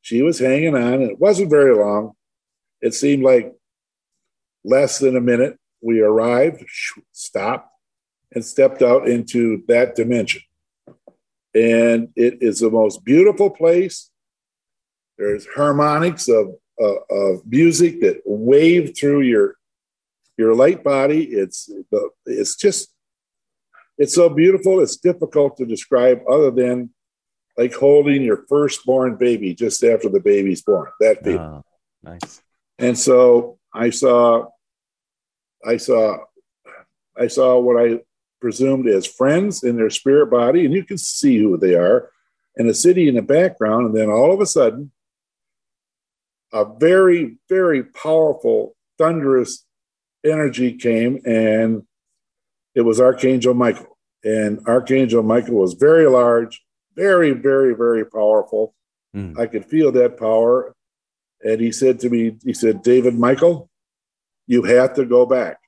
she 0.00 0.22
was 0.22 0.38
hanging 0.38 0.74
on, 0.74 0.94
and 0.94 1.10
it 1.10 1.18
wasn't 1.18 1.50
very 1.50 1.74
long. 1.74 2.12
It 2.80 2.94
seemed 2.94 3.22
like 3.22 3.54
less 4.64 4.98
than 4.98 5.16
a 5.16 5.20
minute. 5.20 5.58
We 5.80 6.00
arrived, 6.00 6.64
stopped, 7.12 7.68
and 8.32 8.44
stepped 8.44 8.82
out 8.82 9.08
into 9.08 9.62
that 9.68 9.94
dimension. 9.94 10.42
And 11.54 12.08
it 12.16 12.38
is 12.40 12.60
the 12.60 12.70
most 12.70 13.04
beautiful 13.04 13.50
place. 13.50 14.10
There's 15.18 15.46
harmonics 15.54 16.28
of, 16.28 16.54
of, 16.78 16.96
of 17.10 17.46
music 17.46 18.00
that 18.00 18.22
wave 18.24 18.96
through 18.98 19.22
your 19.22 19.56
your 20.38 20.54
light 20.54 20.82
body. 20.82 21.24
It's 21.24 21.70
it's 22.24 22.56
just 22.56 22.88
it's 23.98 24.14
so 24.14 24.28
beautiful. 24.28 24.80
It's 24.80 24.96
difficult 24.96 25.58
to 25.58 25.66
describe, 25.66 26.20
other 26.28 26.50
than 26.50 26.90
like 27.58 27.74
holding 27.74 28.22
your 28.22 28.44
firstborn 28.48 29.16
baby 29.16 29.54
just 29.54 29.84
after 29.84 30.08
the 30.08 30.20
baby's 30.20 30.62
born. 30.62 30.90
That 31.00 31.22
feeling. 31.22 31.38
Oh, 31.38 31.64
nice. 32.02 32.42
And 32.78 32.98
so 32.98 33.58
I 33.74 33.90
saw, 33.90 34.46
I 35.64 35.76
saw, 35.76 36.18
I 37.16 37.26
saw 37.26 37.58
what 37.58 37.82
I 37.82 38.00
presumed 38.40 38.88
as 38.88 39.06
friends 39.06 39.62
in 39.62 39.76
their 39.76 39.90
spirit 39.90 40.26
body, 40.26 40.64
and 40.64 40.74
you 40.74 40.84
can 40.84 40.98
see 40.98 41.38
who 41.38 41.56
they 41.56 41.74
are, 41.74 42.10
and 42.56 42.68
a 42.68 42.74
city 42.74 43.08
in 43.08 43.14
the 43.14 43.22
background. 43.22 43.86
And 43.86 43.96
then 43.96 44.10
all 44.10 44.32
of 44.32 44.40
a 44.40 44.46
sudden, 44.46 44.90
a 46.52 46.64
very, 46.64 47.38
very 47.48 47.82
powerful, 47.82 48.76
thunderous 48.98 49.64
energy 50.24 50.74
came, 50.74 51.20
and 51.24 51.84
it 52.74 52.82
was 52.82 53.00
Archangel 53.00 53.54
Michael. 53.54 53.98
And 54.24 54.60
Archangel 54.66 55.22
Michael 55.22 55.54
was 55.56 55.74
very 55.74 56.06
large, 56.06 56.62
very, 56.94 57.32
very, 57.32 57.74
very 57.74 58.04
powerful. 58.04 58.74
Mm. 59.14 59.38
I 59.38 59.46
could 59.46 59.64
feel 59.64 59.92
that 59.92 60.18
power. 60.18 60.74
And 61.42 61.60
he 61.60 61.72
said 61.72 62.00
to 62.00 62.10
me, 62.10 62.36
he 62.44 62.54
said, 62.54 62.82
David 62.82 63.18
Michael, 63.18 63.68
you 64.46 64.62
have 64.62 64.94
to 64.94 65.04
go 65.04 65.26
back. 65.26 65.58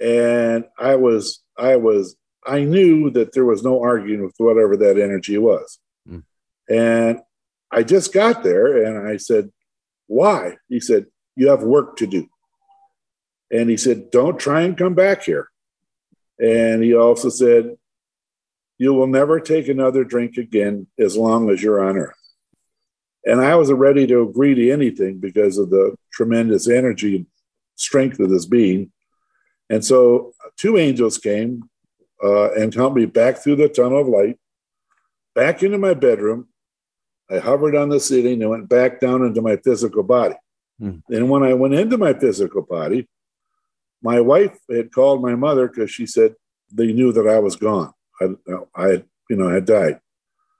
And 0.00 0.64
I 0.78 0.96
was, 0.96 1.42
I 1.56 1.76
was, 1.76 2.16
I 2.44 2.64
knew 2.64 3.10
that 3.10 3.32
there 3.32 3.44
was 3.44 3.62
no 3.62 3.82
arguing 3.82 4.24
with 4.24 4.34
whatever 4.38 4.76
that 4.78 4.98
energy 4.98 5.38
was. 5.38 5.78
Mm. 6.08 6.24
And 6.68 7.20
I 7.70 7.84
just 7.84 8.12
got 8.12 8.42
there 8.42 8.84
and 8.84 9.08
I 9.08 9.16
said, 9.16 9.50
Why? 10.08 10.56
He 10.68 10.80
said, 10.80 11.06
You 11.36 11.50
have 11.50 11.62
work 11.62 11.96
to 11.98 12.06
do. 12.06 12.26
And 13.50 13.70
he 13.70 13.76
said, 13.76 14.10
Don't 14.10 14.40
try 14.40 14.62
and 14.62 14.76
come 14.76 14.94
back 14.94 15.22
here. 15.22 15.48
And 16.38 16.82
he 16.82 16.94
also 16.94 17.28
said, 17.28 17.76
You 18.78 18.94
will 18.94 19.06
never 19.06 19.38
take 19.38 19.68
another 19.68 20.02
drink 20.02 20.36
again 20.36 20.88
as 20.98 21.16
long 21.16 21.48
as 21.50 21.62
you're 21.62 21.84
on 21.84 21.96
earth. 21.96 22.21
And 23.24 23.40
I 23.40 23.54
was 23.54 23.72
ready 23.72 24.06
to 24.08 24.22
agree 24.22 24.54
to 24.54 24.70
anything 24.70 25.18
because 25.18 25.58
of 25.58 25.70
the 25.70 25.96
tremendous 26.12 26.68
energy 26.68 27.16
and 27.16 27.26
strength 27.76 28.18
of 28.20 28.30
this 28.30 28.46
being. 28.46 28.90
And 29.70 29.84
so 29.84 30.32
two 30.56 30.76
angels 30.76 31.18
came 31.18 31.68
uh, 32.22 32.52
and 32.52 32.74
helped 32.74 32.96
me 32.96 33.06
back 33.06 33.38
through 33.38 33.56
the 33.56 33.68
tunnel 33.68 34.00
of 34.00 34.08
light, 34.08 34.38
back 35.34 35.62
into 35.62 35.78
my 35.78 35.94
bedroom. 35.94 36.48
I 37.30 37.38
hovered 37.38 37.74
on 37.74 37.88
the 37.88 38.00
ceiling 38.00 38.42
and 38.42 38.50
went 38.50 38.68
back 38.68 39.00
down 39.00 39.22
into 39.22 39.40
my 39.40 39.56
physical 39.56 40.02
body. 40.02 40.34
Hmm. 40.78 40.98
And 41.08 41.30
when 41.30 41.42
I 41.42 41.54
went 41.54 41.74
into 41.74 41.96
my 41.96 42.12
physical 42.12 42.62
body, 42.62 43.08
my 44.02 44.20
wife 44.20 44.58
had 44.70 44.92
called 44.92 45.22
my 45.22 45.34
mother 45.34 45.68
because 45.68 45.90
she 45.90 46.06
said 46.06 46.34
they 46.72 46.92
knew 46.92 47.12
that 47.12 47.28
I 47.28 47.38
was 47.38 47.56
gone. 47.56 47.92
I, 48.20 48.30
I 48.74 48.88
had, 48.88 49.04
you 49.30 49.36
know, 49.36 49.48
had 49.48 49.64
died. 49.64 50.00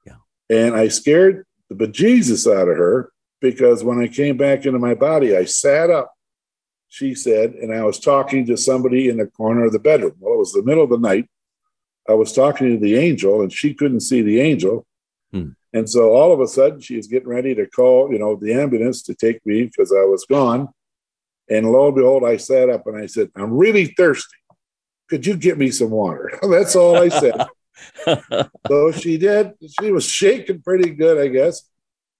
Yeah. 0.07 0.17
And 0.49 0.75
I 0.75 0.89
scared 0.89 1.45
the 1.73 1.87
bejesus 1.87 2.53
out 2.53 2.69
of 2.69 2.77
her 2.77 3.13
because 3.41 3.83
when 3.83 4.01
I 4.01 4.09
came 4.09 4.37
back 4.37 4.67
into 4.67 4.79
my 4.79 4.95
body, 4.95 5.37
I 5.37 5.45
sat 5.45 5.91
up, 5.91 6.13
she 6.89 7.15
said, 7.15 7.55
and 7.55 7.73
I 7.75 7.83
was 7.85 7.99
talking 7.99 8.47
to 8.47 8.57
somebody 8.57 9.09
in 9.09 9.17
the 9.17 9.27
corner 9.27 9.65
of 9.65 9.73
the 9.73 9.79
bedroom. 9.79 10.15
Well, 10.21 10.35
it 10.35 10.39
was 10.39 10.53
the 10.53 10.63
middle 10.63 10.85
of 10.85 10.91
the 10.91 10.99
night. 10.99 11.29
I 12.09 12.15
was 12.15 12.33
talking 12.33 12.71
to 12.71 12.79
the 12.79 12.97
angel, 12.97 13.43
and 13.43 13.53
she 13.53 13.75
couldn't 13.75 14.01
see 14.01 14.23
the 14.23 14.41
angel. 14.41 14.87
Hmm. 15.33 15.51
And 15.73 15.89
so 15.89 16.13
all 16.13 16.33
of 16.33 16.41
a 16.41 16.47
sudden, 16.47 16.81
she 16.81 16.97
was 16.97 17.07
getting 17.07 17.29
ready 17.29 17.55
to 17.55 17.67
call, 17.67 18.13
you 18.13 18.19
know, 18.19 18.37
the 18.37 18.53
ambulance 18.53 19.03
to 19.05 19.15
take 19.15 19.45
me 19.47 19.65
because 19.65 19.93
I 19.93 20.05
was 20.05 20.27
gone. 20.29 20.69
And 21.49 21.71
lo 21.71 21.87
and 21.87 21.97
behold, 21.97 22.25
I 22.25 22.37
sat 22.37 22.69
up 22.69 22.87
and 22.87 22.97
I 22.97 23.07
said, 23.07 23.31
I'm 23.35 23.53
really 23.53 23.87
thirsty. 23.87 24.37
Could 25.09 25.27
you 25.27 25.37
get 25.37 25.59
me 25.59 25.71
some 25.71 25.91
water? 25.91 26.39
That's 26.43 26.77
all 26.77 26.97
I 26.97 27.09
said. 27.09 27.47
so 28.69 28.93
she 28.93 29.19
did. 29.19 29.53
She 29.81 29.91
was 29.93 30.05
shaking 30.05 30.63
pretty 30.63 30.91
good, 30.91 31.19
I 31.19 31.29
guess. 31.29 31.63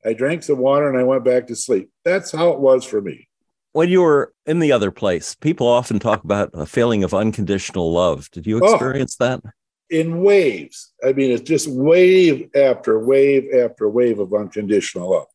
I 0.05 0.13
drank 0.15 0.43
some 0.43 0.59
water 0.59 0.89
and 0.89 0.99
I 0.99 1.05
went 1.05 1.25
back 1.25 1.47
to 1.49 1.57
sleep. 1.57 1.91
That's 2.05 2.33
how 2.33 2.51
it 2.51 2.61
was 2.61 2.85
for 2.85 3.01
me. 3.01 3.29
when 3.75 3.89
you 3.89 4.03
were 4.03 4.35
in 4.45 4.59
the 4.59 4.71
other 4.73 4.91
place, 4.91 5.35
people 5.35 5.67
often 5.67 5.99
talk 5.99 6.25
about 6.25 6.51
a 6.53 6.67
feeling 6.67 7.05
of 7.05 7.15
unconditional 7.15 7.91
love. 7.93 8.31
Did 8.31 8.47
you 8.47 8.61
Oh. 8.63 8.73
experience 8.75 9.17
that? 9.17 9.41
In 9.89 10.23
waves. 10.23 10.93
I 11.05 11.13
mean, 11.15 11.31
it's 11.31 11.43
just 11.49 11.69
wave 11.69 12.49
after 12.55 12.99
wave 12.99 13.45
after 13.55 13.89
wave 13.89 14.19
of 14.19 14.35
unconditional 14.35 15.11
love. 15.13 15.27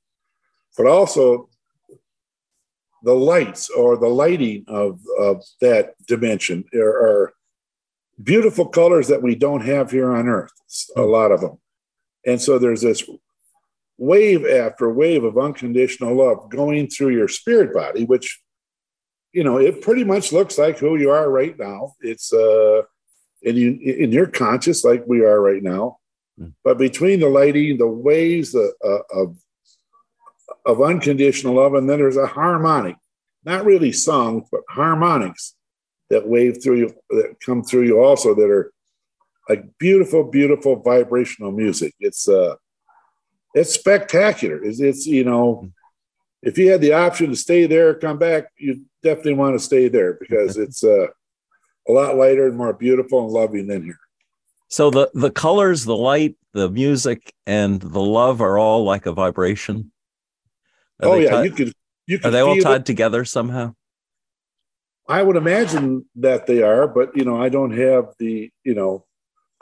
But 0.78 0.86
also 0.88 1.50
the 3.04 3.14
lights 3.16 3.70
or 3.70 3.98
the 3.98 4.08
lighting 4.10 4.66
of, 4.68 5.00
of 5.20 5.44
that 5.62 5.94
dimension 6.08 6.64
are, 6.76 6.82
are 7.08 7.34
beautiful 8.22 8.68
colors 8.68 9.08
that 9.08 9.22
we 9.22 9.36
don't 9.36 9.66
have 9.66 9.92
here 9.92 10.12
on 10.12 10.28
Earth, 10.28 10.52
a 10.96 11.02
lot 11.02 11.32
of 11.32 11.42
them. 11.42 11.60
And 12.26 12.42
so 12.42 12.58
there's 12.58 12.82
this 12.82 13.08
wave 13.98 14.46
after 14.46 14.92
wave 14.92 15.24
of 15.24 15.38
unconditional 15.38 16.16
love 16.16 16.50
going 16.50 16.88
through 16.88 17.10
your 17.10 17.28
spirit 17.28 17.74
body, 17.74 18.06
which, 18.06 18.42
you 19.34 19.44
know, 19.44 19.58
it 19.58 19.82
pretty 19.82 20.04
much 20.04 20.32
looks 20.32 20.58
like 20.58 20.78
who 20.78 20.98
you 20.98 21.10
are 21.10 21.30
right 21.30 21.58
now. 21.58 21.96
It's, 22.02 22.34
uh, 22.34 22.82
and 23.46 23.56
you, 23.56 23.80
and 24.02 24.12
you're 24.12 24.28
conscious 24.28 24.84
like 24.84 25.04
we 25.08 25.24
are 25.24 25.40
right 25.40 25.64
now. 25.64 25.98
Mm. 26.40 26.54
But 26.64 26.78
between 26.78 27.20
the 27.20 27.30
lighting, 27.30 27.78
the 27.78 27.88
waves 27.88 28.52
the, 28.52 28.74
uh, 28.84 29.20
of, 29.22 29.38
of 30.66 30.82
unconditional 30.82 31.56
love, 31.56 31.76
and 31.76 31.90
then 31.90 32.00
there's 32.00 32.18
a 32.18 32.28
harmonic, 32.28 32.98
not 33.46 33.66
really 33.66 33.92
songs, 33.92 34.48
but 34.52 34.62
harmonics 34.70 35.56
that 36.10 36.28
wave 36.28 36.62
through 36.64 36.78
you, 36.78 36.94
that 37.10 37.36
come 37.46 37.64
through 37.64 37.84
you 37.84 38.02
also 38.02 38.34
that 38.36 38.50
are 38.50 38.72
like 39.50 39.66
beautiful, 39.78 40.24
beautiful 40.24 40.78
vibrational 40.78 41.52
music. 41.52 41.94
It's, 42.00 42.28
uh, 42.28 42.56
it's 43.54 43.74
spectacular. 43.74 44.64
It's, 44.64 44.80
it's 44.80 45.06
you 45.06 45.24
know, 45.24 45.72
if 46.44 46.58
you 46.58 46.70
had 46.70 46.82
the 46.82 46.94
option 46.94 47.30
to 47.30 47.36
stay 47.36 47.66
there, 47.66 47.94
come 47.94 48.18
back, 48.18 48.46
you 48.58 48.86
definitely 49.04 49.34
want 49.34 49.56
to 49.56 49.64
stay 49.64 49.88
there 49.88 50.18
because 50.20 50.58
it's 50.66 50.84
uh, 50.84 51.08
a 51.88 51.92
lot 51.92 52.16
lighter 52.16 52.48
and 52.48 52.58
more 52.58 52.74
beautiful 52.74 53.24
and 53.24 53.32
loving 53.32 53.68
than 53.68 53.84
here. 53.84 54.00
So 54.70 54.90
the 54.90 55.10
the 55.14 55.32
colors, 55.32 55.86
the 55.86 55.96
light, 55.96 56.36
the 56.54 56.70
music, 56.70 57.34
and 57.46 57.80
the 57.80 58.02
love 58.02 58.42
are 58.42 58.58
all 58.58 58.84
like 58.84 59.06
a 59.06 59.14
vibration. 59.14 59.92
Are 61.02 61.10
oh 61.10 61.16
yeah, 61.16 61.42
you 61.44 61.52
could 61.52 61.74
you 62.06 62.20
are 62.24 62.32
they 62.32 62.42
all 62.42 62.58
tied 62.58 62.82
it. 62.82 62.86
together 62.86 63.24
somehow? 63.24 63.76
I 65.10 65.24
would 65.24 65.36
imagine 65.38 66.06
that 66.16 66.48
they 66.48 66.62
are, 66.62 66.88
but 66.88 67.16
you 67.16 67.24
know, 67.24 67.42
I 67.42 67.50
don't 67.50 67.72
have 67.78 68.14
the 68.20 68.52
you 68.64 68.76
know, 68.76 69.06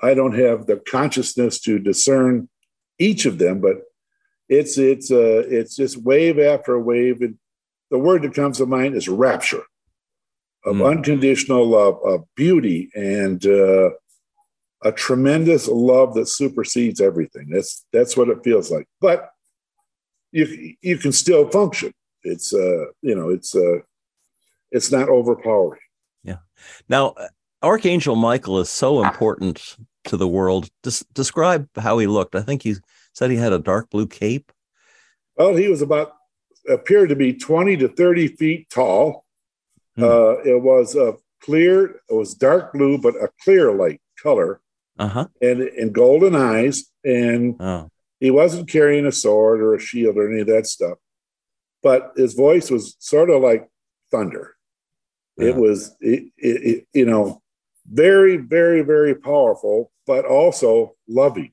I 0.02 0.14
don't 0.14 0.38
have 0.38 0.66
the 0.66 0.78
consciousness 0.78 1.60
to 1.62 1.80
discern 1.80 2.50
each 3.00 3.26
of 3.26 3.38
them. 3.38 3.62
But 3.62 3.78
it's 4.50 4.78
it's 4.78 5.12
uh 5.12 5.44
it's 5.48 5.76
just 5.76 5.98
wave 5.98 6.40
after 6.40 6.80
wave, 6.80 7.22
and 7.22 7.38
the 7.92 8.00
word 8.00 8.24
that 8.24 8.34
comes 8.34 8.58
to 8.58 8.66
mind 8.66 8.96
is 8.96 9.08
rapture 9.08 9.64
of 10.66 10.78
Mm. 10.78 10.88
unconditional 10.98 11.68
love, 11.68 12.00
of 12.04 12.26
beauty, 12.36 12.90
and 12.96 13.46
uh, 13.46 13.92
a 14.82 14.92
tremendous 14.92 15.68
love 15.68 16.16
that 16.16 16.28
supersedes 16.28 17.00
everything. 17.00 17.50
That's 17.50 17.86
that's 17.94 18.18
what 18.18 18.30
it 18.30 18.44
feels 18.44 18.72
like. 18.72 18.88
But 19.00 19.30
you 20.32 20.74
you 20.82 20.98
can 20.98 21.12
still 21.12 21.50
function. 21.50 21.92
It's 22.24 22.54
uh 22.54 22.86
you 23.02 23.16
know 23.16 23.30
it's 23.30 23.56
uh 23.56 23.80
it's 24.76 24.92
not 24.92 25.08
overpowering. 25.08 25.80
Yeah. 26.24 26.40
Now, 26.90 27.10
uh, 27.12 27.28
Archangel 27.64 28.16
Michael 28.16 28.60
is 28.60 28.70
so 28.70 29.04
important 29.04 29.78
to 30.04 30.18
the 30.18 30.28
world. 30.28 30.70
Des- 30.84 31.06
describe 31.14 31.68
how 31.78 31.98
he 31.98 32.08
looked. 32.08 32.36
I 32.36 32.42
think 32.42 32.62
he 32.62 32.76
said 33.14 33.32
he 33.32 33.38
had 33.38 33.54
a 33.54 33.60
dark 33.60 33.90
blue 33.90 34.06
cape. 34.06 34.52
Well, 35.38 35.56
he 35.56 35.70
was 35.70 35.82
about 35.82 36.14
appeared 36.70 37.10
to 37.10 37.16
be 37.16 37.34
20 37.34 37.78
to 37.78 37.88
30 37.88 38.28
feet 38.28 38.70
tall. 38.70 39.24
Hmm. 39.96 40.04
Uh, 40.04 40.32
it 40.44 40.62
was 40.62 40.96
a 40.96 41.16
clear, 41.42 42.02
it 42.10 42.14
was 42.14 42.34
dark 42.34 42.74
blue, 42.74 42.98
but 42.98 43.16
a 43.16 43.30
clear 43.44 43.72
light 43.72 44.02
color, 44.22 44.60
uh-huh. 45.00 45.28
and 45.42 45.62
and 45.62 45.94
golden 45.94 46.36
eyes. 46.36 46.86
And 47.04 47.56
oh. 47.60 47.90
he 48.20 48.30
wasn't 48.30 48.70
carrying 48.70 49.06
a 49.06 49.12
sword 49.12 49.62
or 49.62 49.74
a 49.74 49.80
shield 49.80 50.18
or 50.18 50.30
any 50.30 50.42
of 50.42 50.48
that 50.48 50.68
stuff, 50.68 50.98
but 51.82 52.12
his 52.18 52.34
voice 52.34 52.70
was 52.70 52.98
sort 53.00 53.30
of 53.30 53.42
like 53.42 53.70
thunder. 54.12 54.55
Yeah. 55.38 55.50
It 55.50 55.56
was, 55.56 55.96
it, 56.00 56.32
it, 56.38 56.64
it, 56.64 56.88
you 56.94 57.06
know, 57.06 57.42
very, 57.88 58.38
very, 58.38 58.82
very 58.82 59.16
powerful, 59.16 59.92
but 60.08 60.26
also 60.26 60.96
loving. 61.08 61.52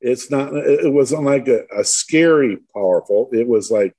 It's 0.00 0.30
not, 0.30 0.54
it 0.54 0.92
wasn't 0.92 1.24
like 1.24 1.48
a, 1.48 1.64
a 1.76 1.84
scary 1.84 2.58
powerful. 2.72 3.28
It 3.32 3.46
was 3.46 3.70
like 3.70 3.94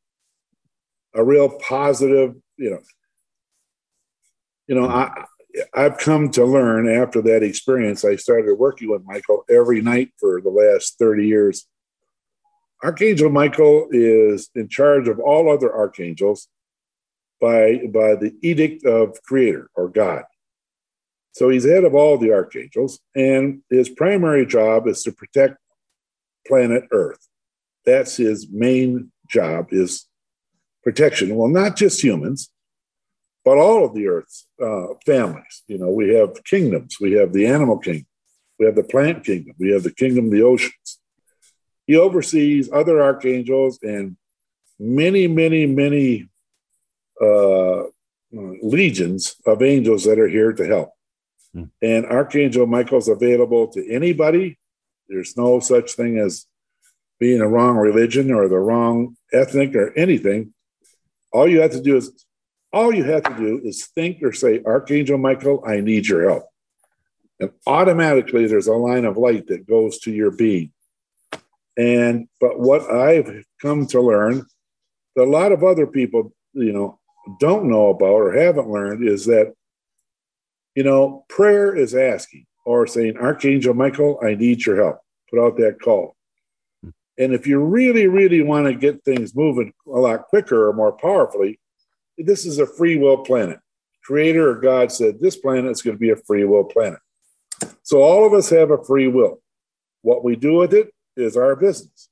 a 1.13 1.23
real 1.23 1.49
positive, 1.49 2.35
you 2.57 2.71
know, 2.71 2.79
you 4.67 4.75
know, 4.75 4.87
I, 4.87 5.25
I've 5.73 5.97
come 5.97 6.29
to 6.31 6.45
learn 6.45 6.87
after 6.87 7.21
that 7.23 7.43
experience. 7.43 8.05
I 8.05 8.15
started 8.15 8.53
working 8.55 8.89
with 8.89 9.03
Michael 9.05 9.43
every 9.49 9.81
night 9.81 10.11
for 10.19 10.41
the 10.41 10.49
last 10.49 10.99
30 10.99 11.27
years. 11.27 11.67
Archangel 12.83 13.29
Michael 13.29 13.87
is 13.91 14.49
in 14.55 14.69
charge 14.69 15.07
of 15.07 15.19
all 15.19 15.51
other 15.51 15.75
archangels 15.75 16.47
by, 17.39 17.81
by 17.91 18.15
the 18.15 18.35
edict 18.41 18.85
of 18.85 19.21
Creator 19.23 19.69
or 19.75 19.89
God. 19.89 20.23
So 21.31 21.49
he's 21.49 21.65
head 21.65 21.83
of 21.83 21.95
all 21.95 22.17
the 22.17 22.33
archangels, 22.33 22.99
and 23.15 23.61
his 23.69 23.89
primary 23.89 24.45
job 24.45 24.87
is 24.87 25.03
to 25.03 25.11
protect 25.11 25.57
planet 26.47 26.83
Earth. 26.91 27.27
That's 27.85 28.17
his 28.17 28.47
main 28.51 29.11
job 29.27 29.67
is 29.71 30.07
protection. 30.83 31.35
Well, 31.35 31.49
not 31.49 31.75
just 31.75 32.03
humans, 32.03 32.49
but 33.45 33.57
all 33.57 33.85
of 33.85 33.93
the 33.93 34.07
Earth's 34.07 34.47
uh, 34.61 34.87
families. 35.05 35.63
You 35.67 35.77
know, 35.77 35.89
we 35.89 36.13
have 36.15 36.43
kingdoms. 36.43 36.97
We 36.99 37.13
have 37.13 37.31
the 37.31 37.47
animal 37.47 37.77
kingdom. 37.77 38.07
We 38.57 38.65
have 38.65 38.75
the 38.75 38.83
plant 38.83 39.23
kingdom. 39.23 39.55
We 39.57 39.71
have 39.71 39.83
the 39.83 39.93
kingdom 39.93 40.25
of 40.25 40.31
the 40.31 40.41
oceans. 40.41 40.99
He 41.87 41.95
oversees 41.95 42.69
other 42.71 43.01
archangels 43.01 43.79
and 43.81 44.17
many, 44.79 45.27
many, 45.27 45.65
many 45.65 46.29
uh, 47.21 47.83
legions 48.31 49.35
of 49.45 49.61
angels 49.61 50.03
that 50.05 50.19
are 50.19 50.27
here 50.27 50.53
to 50.53 50.65
help. 50.65 50.91
Hmm. 51.53 51.65
And 51.81 52.05
Archangel 52.05 52.67
Michael's 52.67 53.07
available 53.07 53.67
to 53.69 53.91
anybody. 53.91 54.57
There's 55.07 55.35
no 55.35 55.59
such 55.59 55.93
thing 55.93 56.19
as 56.19 56.45
being 57.19 57.41
a 57.41 57.47
wrong 57.47 57.77
religion 57.77 58.31
or 58.31 58.47
the 58.47 58.59
wrong 58.59 59.17
ethnic 59.33 59.75
or 59.75 59.91
anything. 59.97 60.53
All 61.31 61.47
you 61.47 61.61
have 61.61 61.71
to 61.71 61.81
do 61.81 61.97
is 61.97 62.25
all 62.71 62.93
you 62.93 63.03
have 63.03 63.23
to 63.23 63.35
do 63.35 63.61
is 63.63 63.87
think 63.87 64.21
or 64.21 64.31
say, 64.31 64.61
Archangel 64.63 65.17
Michael, 65.17 65.63
I 65.65 65.81
need 65.81 66.07
your 66.07 66.29
help. 66.29 66.43
And 67.39 67.51
automatically 67.65 68.47
there's 68.47 68.67
a 68.67 68.73
line 68.73 69.05
of 69.05 69.17
light 69.17 69.47
that 69.47 69.67
goes 69.67 69.99
to 69.99 70.11
your 70.11 70.31
being. 70.31 70.71
And 71.77 72.27
but 72.41 72.59
what 72.59 72.89
I've 72.91 73.45
come 73.61 73.87
to 73.87 74.01
learn 74.01 74.45
that 75.15 75.23
a 75.23 75.25
lot 75.25 75.51
of 75.51 75.63
other 75.63 75.87
people, 75.87 76.33
you 76.53 76.73
know, 76.73 76.98
don't 77.39 77.69
know 77.69 77.89
about 77.89 78.07
or 78.07 78.33
haven't 78.33 78.69
learned 78.69 79.07
is 79.07 79.25
that, 79.25 79.53
you 80.75 80.83
know, 80.83 81.25
prayer 81.29 81.75
is 81.75 81.95
asking 81.95 82.45
or 82.65 82.87
saying, 82.87 83.17
Archangel 83.17 83.73
Michael, 83.73 84.19
I 84.23 84.35
need 84.35 84.65
your 84.65 84.81
help. 84.81 84.99
Put 85.29 85.43
out 85.43 85.57
that 85.57 85.81
call. 85.81 86.15
And 87.17 87.33
if 87.33 87.45
you 87.45 87.59
really, 87.59 88.07
really 88.07 88.41
want 88.41 88.67
to 88.67 88.73
get 88.73 89.03
things 89.03 89.35
moving 89.35 89.73
a 89.85 89.99
lot 89.99 90.27
quicker 90.27 90.69
or 90.69 90.73
more 90.73 90.93
powerfully, 90.93 91.59
this 92.17 92.45
is 92.45 92.59
a 92.59 92.65
free 92.65 92.97
will 92.97 93.17
planet. 93.17 93.59
Creator 94.03 94.49
or 94.49 94.55
God 94.55 94.91
said 94.91 95.19
this 95.19 95.35
planet 95.35 95.69
is 95.69 95.81
going 95.81 95.95
to 95.95 95.99
be 95.99 96.11
a 96.11 96.15
free 96.15 96.45
will 96.45 96.63
planet. 96.63 96.99
So 97.83 98.01
all 98.01 98.25
of 98.25 98.33
us 98.33 98.49
have 98.49 98.71
a 98.71 98.83
free 98.83 99.07
will. 99.07 99.41
What 100.01 100.23
we 100.23 100.35
do 100.35 100.53
with 100.53 100.73
it 100.73 100.93
is 101.17 101.35
our 101.35 101.55
business. 101.55 102.09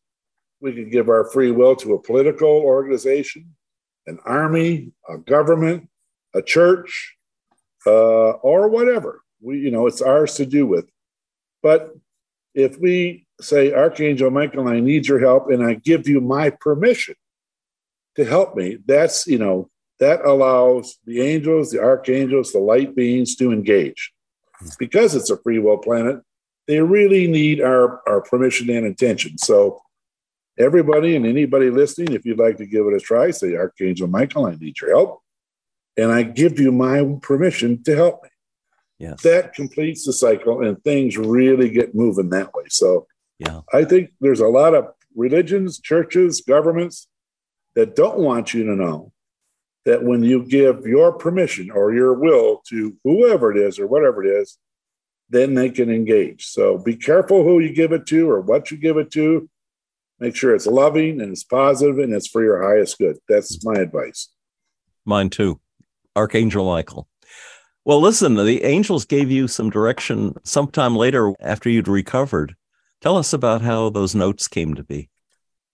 We 0.59 0.73
can 0.73 0.89
give 0.89 1.07
our 1.07 1.29
free 1.29 1.51
will 1.51 1.75
to 1.77 1.93
a 1.93 2.01
political 2.01 2.49
organization, 2.49 3.55
an 4.07 4.19
army, 4.25 4.91
a 5.07 5.17
government, 5.17 5.89
a 6.33 6.41
church, 6.41 7.15
uh, 7.85 8.31
or 8.31 8.67
whatever. 8.69 9.21
We, 9.41 9.59
you 9.59 9.71
know, 9.71 9.85
it's 9.85 10.01
ours 10.01 10.35
to 10.35 10.45
do 10.45 10.65
with. 10.65 10.89
But 11.61 11.93
if 12.55 12.79
we 12.79 13.27
say, 13.39 13.73
Archangel 13.73 14.31
Michael, 14.31 14.67
I 14.67 14.79
need 14.79 15.07
your 15.07 15.19
help, 15.19 15.51
and 15.51 15.63
I 15.63 15.75
give 15.75 16.07
you 16.07 16.21
my 16.21 16.49
permission 16.49 17.15
to 18.15 18.25
help 18.25 18.55
me, 18.55 18.79
that's, 18.87 19.27
you 19.27 19.37
know, 19.37 19.69
that 19.99 20.25
allows 20.25 20.97
the 21.05 21.21
angels, 21.21 21.69
the 21.69 21.79
archangels, 21.79 22.51
the 22.51 22.59
light 22.59 22.95
beings 22.95 23.35
to 23.35 23.51
engage. 23.51 24.11
Because 24.79 25.13
it's 25.13 25.29
a 25.29 25.37
free 25.37 25.59
will 25.59 25.77
planet, 25.77 26.21
they 26.67 26.81
really 26.81 27.27
need 27.27 27.61
our, 27.61 28.01
our 28.07 28.21
permission 28.21 28.69
and 28.69 28.85
intention. 28.85 29.37
So, 29.37 29.81
everybody 30.57 31.15
and 31.15 31.25
anybody 31.25 31.69
listening, 31.69 32.13
if 32.13 32.25
you'd 32.25 32.39
like 32.39 32.57
to 32.57 32.65
give 32.65 32.85
it 32.85 32.93
a 32.93 32.99
try, 32.99 33.31
say, 33.31 33.55
Archangel 33.55 34.07
Michael, 34.07 34.45
I 34.45 34.55
need 34.55 34.79
your 34.79 34.95
help. 34.95 35.21
And 35.97 36.11
I 36.11 36.23
give 36.23 36.59
you 36.59 36.71
my 36.71 37.17
permission 37.21 37.83
to 37.83 37.95
help 37.95 38.23
me. 38.23 38.29
Yes. 38.99 39.21
That 39.21 39.53
completes 39.53 40.05
the 40.05 40.13
cycle 40.13 40.63
and 40.63 40.83
things 40.83 41.17
really 41.17 41.69
get 41.69 41.95
moving 41.95 42.29
that 42.31 42.53
way. 42.53 42.65
So, 42.69 43.07
yeah. 43.39 43.61
I 43.71 43.83
think 43.83 44.11
there's 44.19 44.39
a 44.39 44.47
lot 44.47 44.73
of 44.73 44.87
religions, 45.15 45.79
churches, 45.79 46.41
governments 46.41 47.07
that 47.75 47.95
don't 47.95 48.19
want 48.19 48.53
you 48.53 48.63
to 48.63 48.75
know 48.75 49.11
that 49.85 50.03
when 50.03 50.23
you 50.23 50.43
give 50.43 50.85
your 50.85 51.13
permission 51.13 51.71
or 51.71 51.93
your 51.93 52.13
will 52.13 52.61
to 52.69 52.95
whoever 53.03 53.51
it 53.51 53.57
is 53.57 53.79
or 53.79 53.87
whatever 53.87 54.23
it 54.23 54.29
is, 54.29 54.57
then 55.29 55.53
they 55.53 55.69
can 55.69 55.89
engage. 55.89 56.45
So 56.47 56.77
be 56.77 56.95
careful 56.95 57.43
who 57.43 57.59
you 57.59 57.73
give 57.73 57.91
it 57.91 58.05
to 58.07 58.29
or 58.29 58.41
what 58.41 58.71
you 58.71 58.77
give 58.77 58.97
it 58.97 59.11
to. 59.11 59.49
Make 60.19 60.35
sure 60.35 60.55
it's 60.55 60.67
loving 60.67 61.21
and 61.21 61.31
it's 61.31 61.43
positive 61.43 61.99
and 61.99 62.13
it's 62.13 62.27
for 62.27 62.43
your 62.43 62.63
highest 62.63 62.97
good. 62.97 63.17
That's 63.29 63.63
my 63.63 63.75
advice. 63.75 64.29
Mine 65.05 65.29
too. 65.29 65.59
Archangel 66.15 66.65
Michael. 66.65 67.07
Well, 67.85 68.01
listen, 68.01 68.35
the 68.35 68.63
angels 68.63 69.05
gave 69.05 69.31
you 69.31 69.47
some 69.47 69.69
direction 69.69 70.33
sometime 70.43 70.95
later 70.95 71.33
after 71.39 71.69
you'd 71.69 71.87
recovered. 71.87 72.55
Tell 72.99 73.15
us 73.15 73.31
about 73.31 73.61
how 73.61 73.89
those 73.89 74.15
notes 74.15 74.47
came 74.47 74.73
to 74.73 74.83
be. 74.83 75.09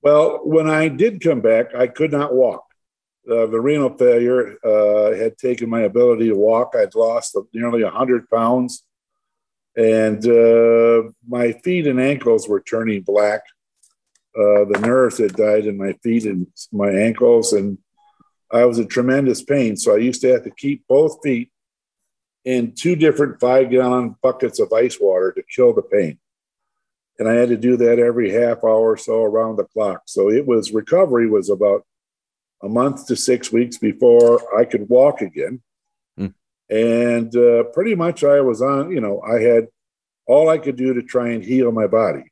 Well, 0.01 0.41
when 0.43 0.69
I 0.69 0.89
did 0.89 1.23
come 1.23 1.41
back, 1.41 1.73
I 1.73 1.87
could 1.87 2.11
not 2.11 2.33
walk 2.33 2.65
uh, 3.29 3.45
the 3.45 3.59
renal 3.59 3.95
failure 3.97 4.57
uh, 4.63 5.15
had 5.15 5.37
taken 5.37 5.69
my 5.69 5.81
ability 5.81 6.27
to 6.27 6.35
walk. 6.35 6.73
I'd 6.77 6.95
lost 6.95 7.37
nearly 7.53 7.83
100 7.83 8.29
pounds, 8.29 8.83
and 9.77 10.25
uh, 10.27 11.03
my 11.27 11.53
feet 11.63 11.87
and 11.87 12.01
ankles 12.01 12.47
were 12.47 12.61
turning 12.61 13.01
black. 13.01 13.43
Uh, 14.35 14.65
the 14.65 14.79
nerves 14.81 15.19
had 15.19 15.33
died 15.33 15.65
in 15.65 15.77
my 15.77 15.93
feet 16.03 16.25
and 16.25 16.47
my 16.71 16.89
ankles, 16.89 17.53
and 17.53 17.77
I 18.51 18.65
was 18.65 18.79
in 18.79 18.87
tremendous 18.87 19.43
pain. 19.43 19.77
So 19.77 19.95
I 19.95 19.99
used 19.99 20.21
to 20.21 20.31
have 20.31 20.43
to 20.43 20.51
keep 20.51 20.85
both 20.87 21.19
feet 21.23 21.51
in 22.45 22.73
two 22.73 22.95
different 22.95 23.39
five 23.39 23.69
gallon 23.69 24.15
buckets 24.21 24.59
of 24.59 24.73
ice 24.73 24.99
water 24.99 25.31
to 25.31 25.43
kill 25.55 25.73
the 25.73 25.81
pain. 25.81 26.19
And 27.19 27.29
I 27.29 27.33
had 27.33 27.49
to 27.49 27.57
do 27.57 27.77
that 27.77 27.99
every 27.99 28.31
half 28.31 28.63
hour 28.63 28.91
or 28.91 28.97
so 28.97 29.23
around 29.23 29.57
the 29.57 29.65
clock. 29.65 30.03
So 30.05 30.29
it 30.29 30.45
was 30.45 30.73
recovery 30.73 31.29
was 31.29 31.49
about 31.49 31.85
a 32.63 32.69
month 32.69 33.07
to 33.07 33.15
six 33.15 33.51
weeks 33.51 33.77
before 33.77 34.41
I 34.57 34.65
could 34.65 34.89
walk 34.89 35.21
again. 35.21 35.61
Mm. 36.19 36.33
And 36.69 37.35
uh, 37.35 37.63
pretty 37.65 37.93
much 37.93 38.23
I 38.23 38.41
was 38.41 38.61
on, 38.61 38.91
you 38.91 38.99
know, 38.99 39.21
I 39.21 39.41
had 39.41 39.67
all 40.25 40.49
I 40.49 40.57
could 40.57 40.75
do 40.75 40.95
to 40.95 41.03
try 41.03 41.29
and 41.29 41.43
heal 41.43 41.71
my 41.71 41.87
body. 41.87 42.31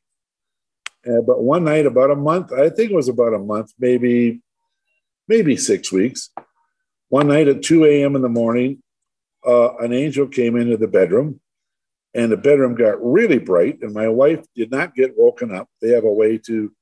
Uh, 1.06 1.20
but 1.20 1.42
one 1.42 1.64
night, 1.64 1.86
about 1.86 2.10
a 2.10 2.16
month, 2.16 2.52
I 2.52 2.68
think 2.70 2.90
it 2.90 2.94
was 2.94 3.08
about 3.08 3.34
a 3.34 3.38
month, 3.38 3.72
maybe, 3.78 4.40
maybe 5.28 5.56
six 5.56 5.90
weeks. 5.90 6.30
One 7.08 7.28
night 7.28 7.48
at 7.48 7.62
2 7.62 7.84
a.m. 7.84 8.16
in 8.16 8.22
the 8.22 8.28
morning, 8.28 8.82
uh, 9.46 9.76
an 9.76 9.92
angel 9.92 10.28
came 10.28 10.56
into 10.56 10.76
the 10.76 10.86
bedroom 10.86 11.40
and 12.14 12.30
the 12.30 12.36
bedroom 12.36 12.74
got 12.74 13.02
really 13.02 13.38
bright. 13.38 13.78
And 13.82 13.92
my 13.92 14.08
wife 14.08 14.44
did 14.54 14.70
not 14.70 14.94
get 14.94 15.16
woken 15.16 15.52
up. 15.54 15.68
They 15.80 15.90
have 15.90 16.04
a 16.04 16.12
way 16.12 16.38
to 16.46 16.72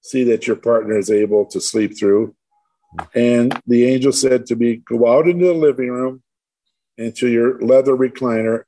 see 0.00 0.24
that 0.24 0.46
your 0.46 0.56
partner 0.56 0.96
is 0.98 1.10
able 1.10 1.46
to 1.46 1.60
sleep 1.60 1.98
through. 1.98 2.34
And 3.14 3.60
the 3.66 3.86
angel 3.86 4.12
said 4.12 4.46
to 4.46 4.56
me, 4.56 4.76
Go 4.76 5.12
out 5.12 5.26
into 5.26 5.46
the 5.46 5.54
living 5.54 5.90
room 5.90 6.22
into 6.96 7.28
your 7.28 7.60
leather 7.60 7.96
recliner, 7.96 8.64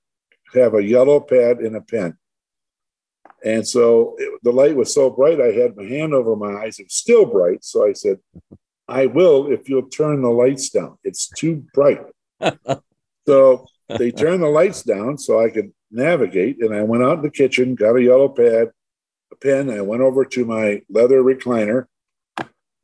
have 0.54 0.74
a 0.74 0.82
yellow 0.82 1.20
pad 1.20 1.58
and 1.58 1.76
a 1.76 1.80
pen. 1.80 2.16
And 3.46 3.66
so 3.66 4.16
it, 4.18 4.40
the 4.42 4.50
light 4.50 4.74
was 4.74 4.92
so 4.92 5.08
bright, 5.08 5.40
I 5.40 5.52
had 5.52 5.76
my 5.76 5.84
hand 5.84 6.12
over 6.12 6.34
my 6.34 6.64
eyes. 6.64 6.80
It 6.80 6.86
was 6.86 6.94
still 6.94 7.24
bright. 7.24 7.64
So 7.64 7.86
I 7.86 7.92
said, 7.92 8.18
I 8.88 9.06
will 9.06 9.52
if 9.52 9.68
you'll 9.68 9.88
turn 9.88 10.20
the 10.20 10.30
lights 10.30 10.68
down. 10.70 10.98
It's 11.04 11.28
too 11.28 11.64
bright. 11.72 12.00
so 13.28 13.66
they 13.88 14.10
turned 14.10 14.42
the 14.42 14.48
lights 14.48 14.82
down 14.82 15.16
so 15.16 15.40
I 15.40 15.50
could 15.50 15.70
navigate. 15.92 16.60
And 16.60 16.74
I 16.74 16.82
went 16.82 17.04
out 17.04 17.18
in 17.18 17.22
the 17.22 17.30
kitchen, 17.30 17.76
got 17.76 17.94
a 17.94 18.02
yellow 18.02 18.28
pad, 18.28 18.72
a 19.32 19.36
pen. 19.36 19.70
I 19.70 19.80
went 19.80 20.02
over 20.02 20.24
to 20.24 20.44
my 20.44 20.82
leather 20.90 21.22
recliner 21.22 21.86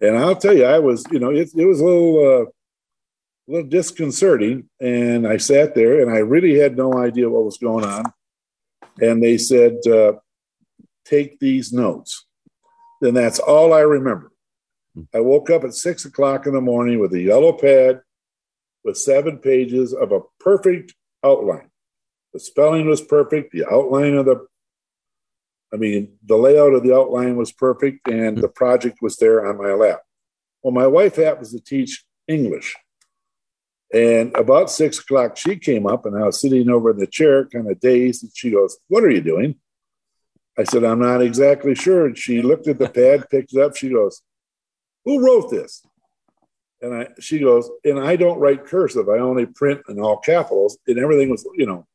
And 0.00 0.16
I'll 0.16 0.36
tell 0.36 0.56
you, 0.56 0.64
I 0.64 0.78
was, 0.78 1.04
you 1.10 1.18
know, 1.18 1.30
it, 1.30 1.50
it 1.56 1.66
was 1.66 1.80
a 1.80 1.84
little, 1.84 2.18
uh, 2.18 2.44
a 2.44 3.48
little 3.48 3.68
disconcerting. 3.68 4.68
And 4.80 5.26
I 5.26 5.38
sat 5.38 5.74
there 5.74 6.02
and 6.02 6.08
I 6.08 6.18
really 6.18 6.56
had 6.56 6.76
no 6.76 6.94
idea 6.98 7.28
what 7.28 7.44
was 7.44 7.58
going 7.58 7.84
on. 7.84 8.04
And 9.00 9.20
they 9.20 9.38
said, 9.38 9.78
uh, 9.88 10.12
take 11.04 11.38
these 11.38 11.72
notes. 11.72 12.26
Then 13.00 13.14
that's 13.14 13.38
all 13.38 13.72
I 13.72 13.80
remember. 13.80 14.30
I 15.14 15.20
woke 15.20 15.50
up 15.50 15.64
at 15.64 15.74
six 15.74 16.04
o'clock 16.04 16.46
in 16.46 16.52
the 16.52 16.60
morning 16.60 16.98
with 17.00 17.14
a 17.14 17.20
yellow 17.20 17.52
pad 17.52 18.02
with 18.84 18.96
seven 18.96 19.38
pages 19.38 19.94
of 19.94 20.12
a 20.12 20.20
perfect 20.40 20.94
outline. 21.24 21.70
The 22.32 22.40
spelling 22.40 22.86
was 22.86 23.00
perfect. 23.00 23.52
The 23.52 23.64
outline 23.70 24.14
of 24.14 24.26
the, 24.26 24.46
I 25.72 25.76
mean, 25.76 26.14
the 26.24 26.36
layout 26.36 26.74
of 26.74 26.82
the 26.82 26.94
outline 26.94 27.36
was 27.36 27.52
perfect, 27.52 28.08
and 28.08 28.38
the 28.38 28.48
project 28.48 28.98
was 29.00 29.16
there 29.16 29.46
on 29.46 29.58
my 29.58 29.72
lap. 29.72 30.02
Well, 30.62 30.72
my 30.72 30.86
wife 30.86 31.16
happens 31.16 31.52
to 31.52 31.60
teach 31.60 32.04
English. 32.28 32.76
And 33.92 34.34
about 34.34 34.70
six 34.70 34.98
o'clock, 34.98 35.36
she 35.36 35.56
came 35.56 35.86
up 35.86 36.06
and 36.06 36.16
I 36.16 36.24
was 36.24 36.40
sitting 36.40 36.70
over 36.70 36.90
in 36.90 36.96
the 36.96 37.06
chair, 37.06 37.44
kind 37.46 37.70
of 37.70 37.78
dazed. 37.78 38.22
And 38.22 38.32
she 38.34 38.50
goes, 38.50 38.78
What 38.88 39.04
are 39.04 39.10
you 39.10 39.20
doing? 39.20 39.56
I 40.58 40.64
said, 40.64 40.84
I'm 40.84 41.00
not 41.00 41.22
exactly 41.22 41.74
sure. 41.74 42.06
And 42.06 42.18
she 42.18 42.42
looked 42.42 42.68
at 42.68 42.78
the 42.78 42.88
pad, 42.88 43.28
picked 43.30 43.54
it 43.54 43.60
up. 43.60 43.76
She 43.76 43.88
goes, 43.88 44.22
Who 45.04 45.24
wrote 45.24 45.50
this? 45.50 45.84
And 46.80 46.94
I, 46.94 47.08
she 47.20 47.38
goes, 47.38 47.70
and 47.84 48.00
I 48.00 48.16
don't 48.16 48.40
write 48.40 48.66
cursive. 48.66 49.08
I 49.08 49.18
only 49.18 49.46
print 49.46 49.82
in 49.88 50.00
all 50.00 50.18
capitals, 50.18 50.78
and 50.86 50.98
everything 50.98 51.30
was, 51.30 51.46
you 51.54 51.66
know. 51.66 51.86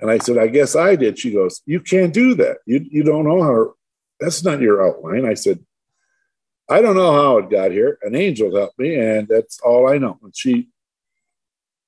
And 0.00 0.10
I 0.10 0.18
said, 0.18 0.38
I 0.38 0.48
guess 0.48 0.74
I 0.74 0.96
did. 0.96 1.18
She 1.18 1.32
goes, 1.32 1.62
You 1.66 1.80
can't 1.80 2.12
do 2.12 2.34
that. 2.34 2.58
You 2.66 2.84
you 2.90 3.02
don't 3.02 3.24
know 3.24 3.42
how. 3.42 3.74
That's 4.20 4.42
not 4.44 4.60
your 4.60 4.86
outline. 4.86 5.26
I 5.26 5.34
said, 5.34 5.64
I 6.68 6.80
don't 6.80 6.96
know 6.96 7.12
how 7.12 7.38
it 7.38 7.50
got 7.50 7.72
here. 7.72 7.98
An 8.02 8.14
angel 8.14 8.56
helped 8.56 8.78
me, 8.78 8.94
and 8.94 9.28
that's 9.28 9.60
all 9.60 9.88
I 9.88 9.98
know. 9.98 10.18
And 10.22 10.34
she 10.34 10.68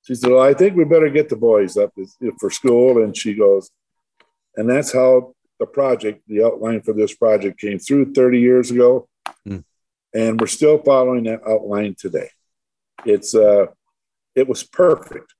she 0.03 0.15
said, 0.15 0.31
Well, 0.31 0.41
I 0.41 0.53
think 0.53 0.75
we 0.75 0.85
better 0.85 1.09
get 1.09 1.29
the 1.29 1.35
boys 1.35 1.75
up 1.75 1.93
for 2.39 2.49
school. 2.49 3.03
And 3.03 3.15
she 3.15 3.33
goes, 3.33 3.69
and 4.55 4.69
that's 4.69 4.93
how 4.93 5.35
the 5.59 5.65
project, 5.65 6.21
the 6.27 6.43
outline 6.43 6.81
for 6.81 6.93
this 6.93 7.15
project 7.15 7.59
came 7.59 7.79
through 7.79 8.13
30 8.13 8.39
years 8.39 8.71
ago. 8.71 9.07
Mm 9.47 9.63
and 10.13 10.39
we're 10.39 10.47
still 10.47 10.79
following 10.79 11.25
that 11.25 11.47
outline 11.47 11.95
today. 11.97 12.29
It's 13.05 13.35
uh, 13.35 13.67
it 14.35 14.47
was 14.47 14.63
perfect. 14.63 15.33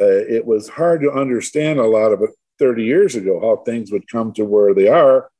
Uh, 0.00 0.06
it 0.06 0.44
was 0.44 0.68
hard 0.68 1.02
to 1.02 1.12
understand 1.12 1.78
a 1.78 1.86
lot 1.86 2.12
of 2.12 2.20
it 2.22 2.30
30 2.58 2.84
years 2.84 3.14
ago 3.14 3.40
how 3.40 3.62
things 3.62 3.92
would 3.92 4.10
come 4.10 4.32
to 4.32 4.44
where 4.44 4.74
they 4.74 4.88
are, 4.88 5.30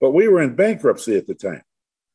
but 0.00 0.12
we 0.12 0.28
were 0.28 0.40
in 0.40 0.54
bankruptcy 0.54 1.16
at 1.16 1.26
the 1.26 1.34
time. 1.34 1.62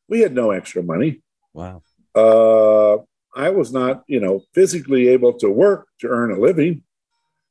We 0.07 0.21
had 0.21 0.33
no 0.33 0.51
extra 0.51 0.81
money. 0.81 1.21
Wow. 1.53 1.83
Uh, 2.15 2.99
I 3.35 3.49
was 3.49 3.73
not, 3.73 4.03
you 4.07 4.21
know, 4.21 4.43
physically 4.53 5.09
able 5.09 5.33
to 5.39 5.49
work 5.49 5.87
to 5.99 6.07
earn 6.07 6.31
a 6.31 6.39
living 6.39 6.83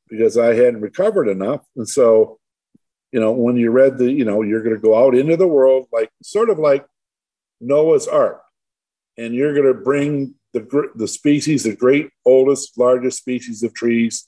because 0.09 0.37
I 0.37 0.55
hadn't 0.55 0.81
recovered 0.81 1.27
enough, 1.27 1.63
and 1.75 1.87
so 1.87 2.39
you 3.11 3.19
know, 3.19 3.31
when 3.31 3.55
you 3.55 3.71
read 3.71 3.97
the, 3.97 4.11
you 4.11 4.25
know, 4.25 4.41
you're 4.41 4.63
going 4.63 4.75
to 4.75 4.81
go 4.81 4.97
out 4.97 5.15
into 5.15 5.37
the 5.37 5.47
world, 5.47 5.87
like 5.91 6.09
sort 6.21 6.49
of 6.49 6.59
like 6.59 6.85
Noah's 7.61 8.07
Ark, 8.07 8.41
and 9.17 9.33
you're 9.33 9.53
going 9.53 9.73
to 9.73 9.73
bring 9.73 10.35
the, 10.53 10.89
the 10.95 11.07
species, 11.07 11.63
the 11.63 11.75
great 11.75 12.09
oldest, 12.25 12.77
largest 12.77 13.19
species 13.19 13.63
of 13.63 13.73
trees, 13.73 14.27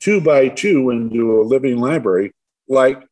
two 0.00 0.20
by 0.20 0.48
two 0.48 0.90
into 0.90 1.40
a 1.40 1.44
living 1.44 1.78
library, 1.78 2.32
like 2.68 3.02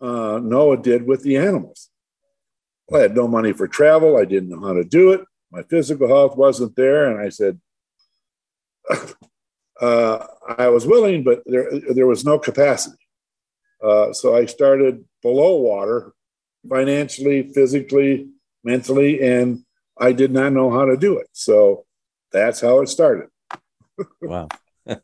uh, 0.00 0.40
Noah 0.42 0.78
did 0.78 1.06
with 1.06 1.22
the 1.22 1.36
animals. 1.36 1.90
I 2.92 2.98
had 2.98 3.16
no 3.16 3.26
money 3.26 3.52
for 3.52 3.66
travel. 3.66 4.16
I 4.16 4.24
didn't 4.24 4.50
know 4.50 4.64
how 4.64 4.74
to 4.74 4.84
do 4.84 5.12
it. 5.12 5.22
My 5.50 5.62
physical 5.62 6.08
health 6.08 6.36
wasn't 6.36 6.76
there. 6.76 7.10
And 7.10 7.20
I 7.20 7.30
said, 7.30 7.60
uh, 9.80 10.26
I 10.58 10.68
was 10.68 10.86
willing, 10.86 11.24
but 11.24 11.42
there, 11.46 11.68
there 11.94 12.06
was 12.06 12.24
no 12.24 12.38
capacity. 12.38 13.05
Uh, 13.82 14.12
so 14.12 14.36
I 14.36 14.46
started 14.46 15.04
below 15.22 15.56
water 15.56 16.12
financially, 16.68 17.50
physically, 17.54 18.28
mentally, 18.64 19.22
and 19.22 19.64
I 19.98 20.12
did 20.12 20.32
not 20.32 20.52
know 20.52 20.70
how 20.70 20.84
to 20.84 20.96
do 20.96 21.18
it. 21.18 21.28
So 21.32 21.86
that's 22.32 22.60
how 22.60 22.80
it 22.80 22.88
started. 22.88 23.28
wow. 24.22 24.48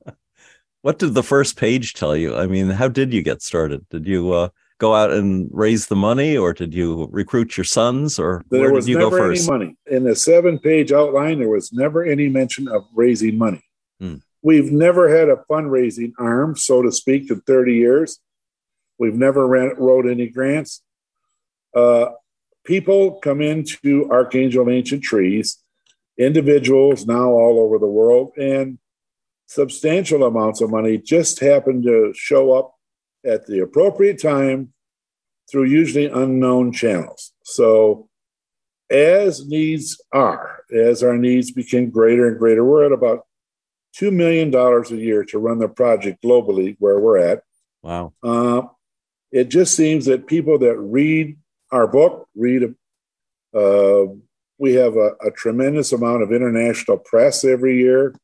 what 0.82 0.98
did 0.98 1.14
the 1.14 1.22
first 1.22 1.56
page 1.56 1.94
tell 1.94 2.16
you? 2.16 2.36
I 2.36 2.46
mean, 2.46 2.70
how 2.70 2.88
did 2.88 3.12
you 3.12 3.22
get 3.22 3.42
started? 3.42 3.88
Did 3.88 4.06
you 4.06 4.32
uh, 4.32 4.48
go 4.78 4.94
out 4.94 5.12
and 5.12 5.48
raise 5.52 5.86
the 5.86 5.96
money, 5.96 6.36
or 6.36 6.52
did 6.52 6.74
you 6.74 7.08
recruit 7.10 7.56
your 7.56 7.64
sons, 7.64 8.18
or 8.18 8.44
there 8.50 8.62
where 8.62 8.72
was 8.72 8.84
did 8.84 8.92
you 8.92 8.98
never 8.98 9.10
go 9.10 9.16
first? 9.16 9.48
Any 9.48 9.58
money 9.58 9.76
in 9.86 10.04
the 10.04 10.16
seven-page 10.16 10.92
outline. 10.92 11.38
There 11.38 11.48
was 11.48 11.72
never 11.72 12.04
any 12.04 12.28
mention 12.28 12.68
of 12.68 12.84
raising 12.94 13.38
money. 13.38 13.62
Hmm. 14.00 14.16
We've 14.42 14.72
never 14.72 15.16
had 15.16 15.28
a 15.28 15.36
fundraising 15.48 16.12
arm, 16.18 16.56
so 16.56 16.82
to 16.82 16.90
speak, 16.90 17.30
in 17.30 17.40
30 17.42 17.74
years. 17.74 18.18
We've 18.98 19.14
never 19.14 19.46
ran, 19.46 19.74
wrote 19.78 20.08
any 20.08 20.28
grants. 20.28 20.82
Uh, 21.74 22.10
people 22.64 23.20
come 23.20 23.40
into 23.40 24.08
Archangel 24.10 24.70
Ancient 24.70 25.02
Trees, 25.02 25.58
individuals 26.18 27.06
now 27.06 27.30
all 27.30 27.58
over 27.58 27.78
the 27.78 27.86
world, 27.86 28.32
and 28.36 28.78
substantial 29.46 30.24
amounts 30.24 30.60
of 30.60 30.70
money 30.70 30.98
just 30.98 31.40
happen 31.40 31.82
to 31.82 32.12
show 32.14 32.52
up 32.52 32.74
at 33.24 33.46
the 33.46 33.60
appropriate 33.60 34.20
time 34.20 34.72
through 35.50 35.64
usually 35.64 36.06
unknown 36.06 36.72
channels. 36.72 37.32
So, 37.44 38.08
as 38.90 39.46
needs 39.46 40.00
are, 40.12 40.64
as 40.72 41.02
our 41.02 41.16
needs 41.16 41.50
become 41.50 41.90
greater 41.90 42.28
and 42.28 42.38
greater, 42.38 42.64
we're 42.64 42.84
at 42.84 42.92
about 42.92 43.26
$2 43.98 44.12
million 44.12 44.54
a 44.54 45.02
year 45.02 45.24
to 45.24 45.38
run 45.38 45.58
the 45.58 45.68
project 45.68 46.22
globally 46.22 46.76
where 46.78 46.98
we're 46.98 47.18
at. 47.18 47.42
Wow. 47.82 48.12
Uh, 48.22 48.62
it 49.32 49.48
just 49.48 49.74
seems 49.74 50.04
that 50.04 50.26
people 50.26 50.58
that 50.58 50.76
read 50.78 51.38
our 51.72 51.86
book, 51.86 52.28
read. 52.36 52.74
Uh, 53.54 54.04
we 54.58 54.74
have 54.74 54.96
a, 54.96 55.12
a, 55.24 55.30
tremendous 55.30 55.92
amount 55.92 56.22
of 56.22 56.32
international 56.32 56.98
press 56.98 57.44
every 57.44 57.78
year. 57.78 58.14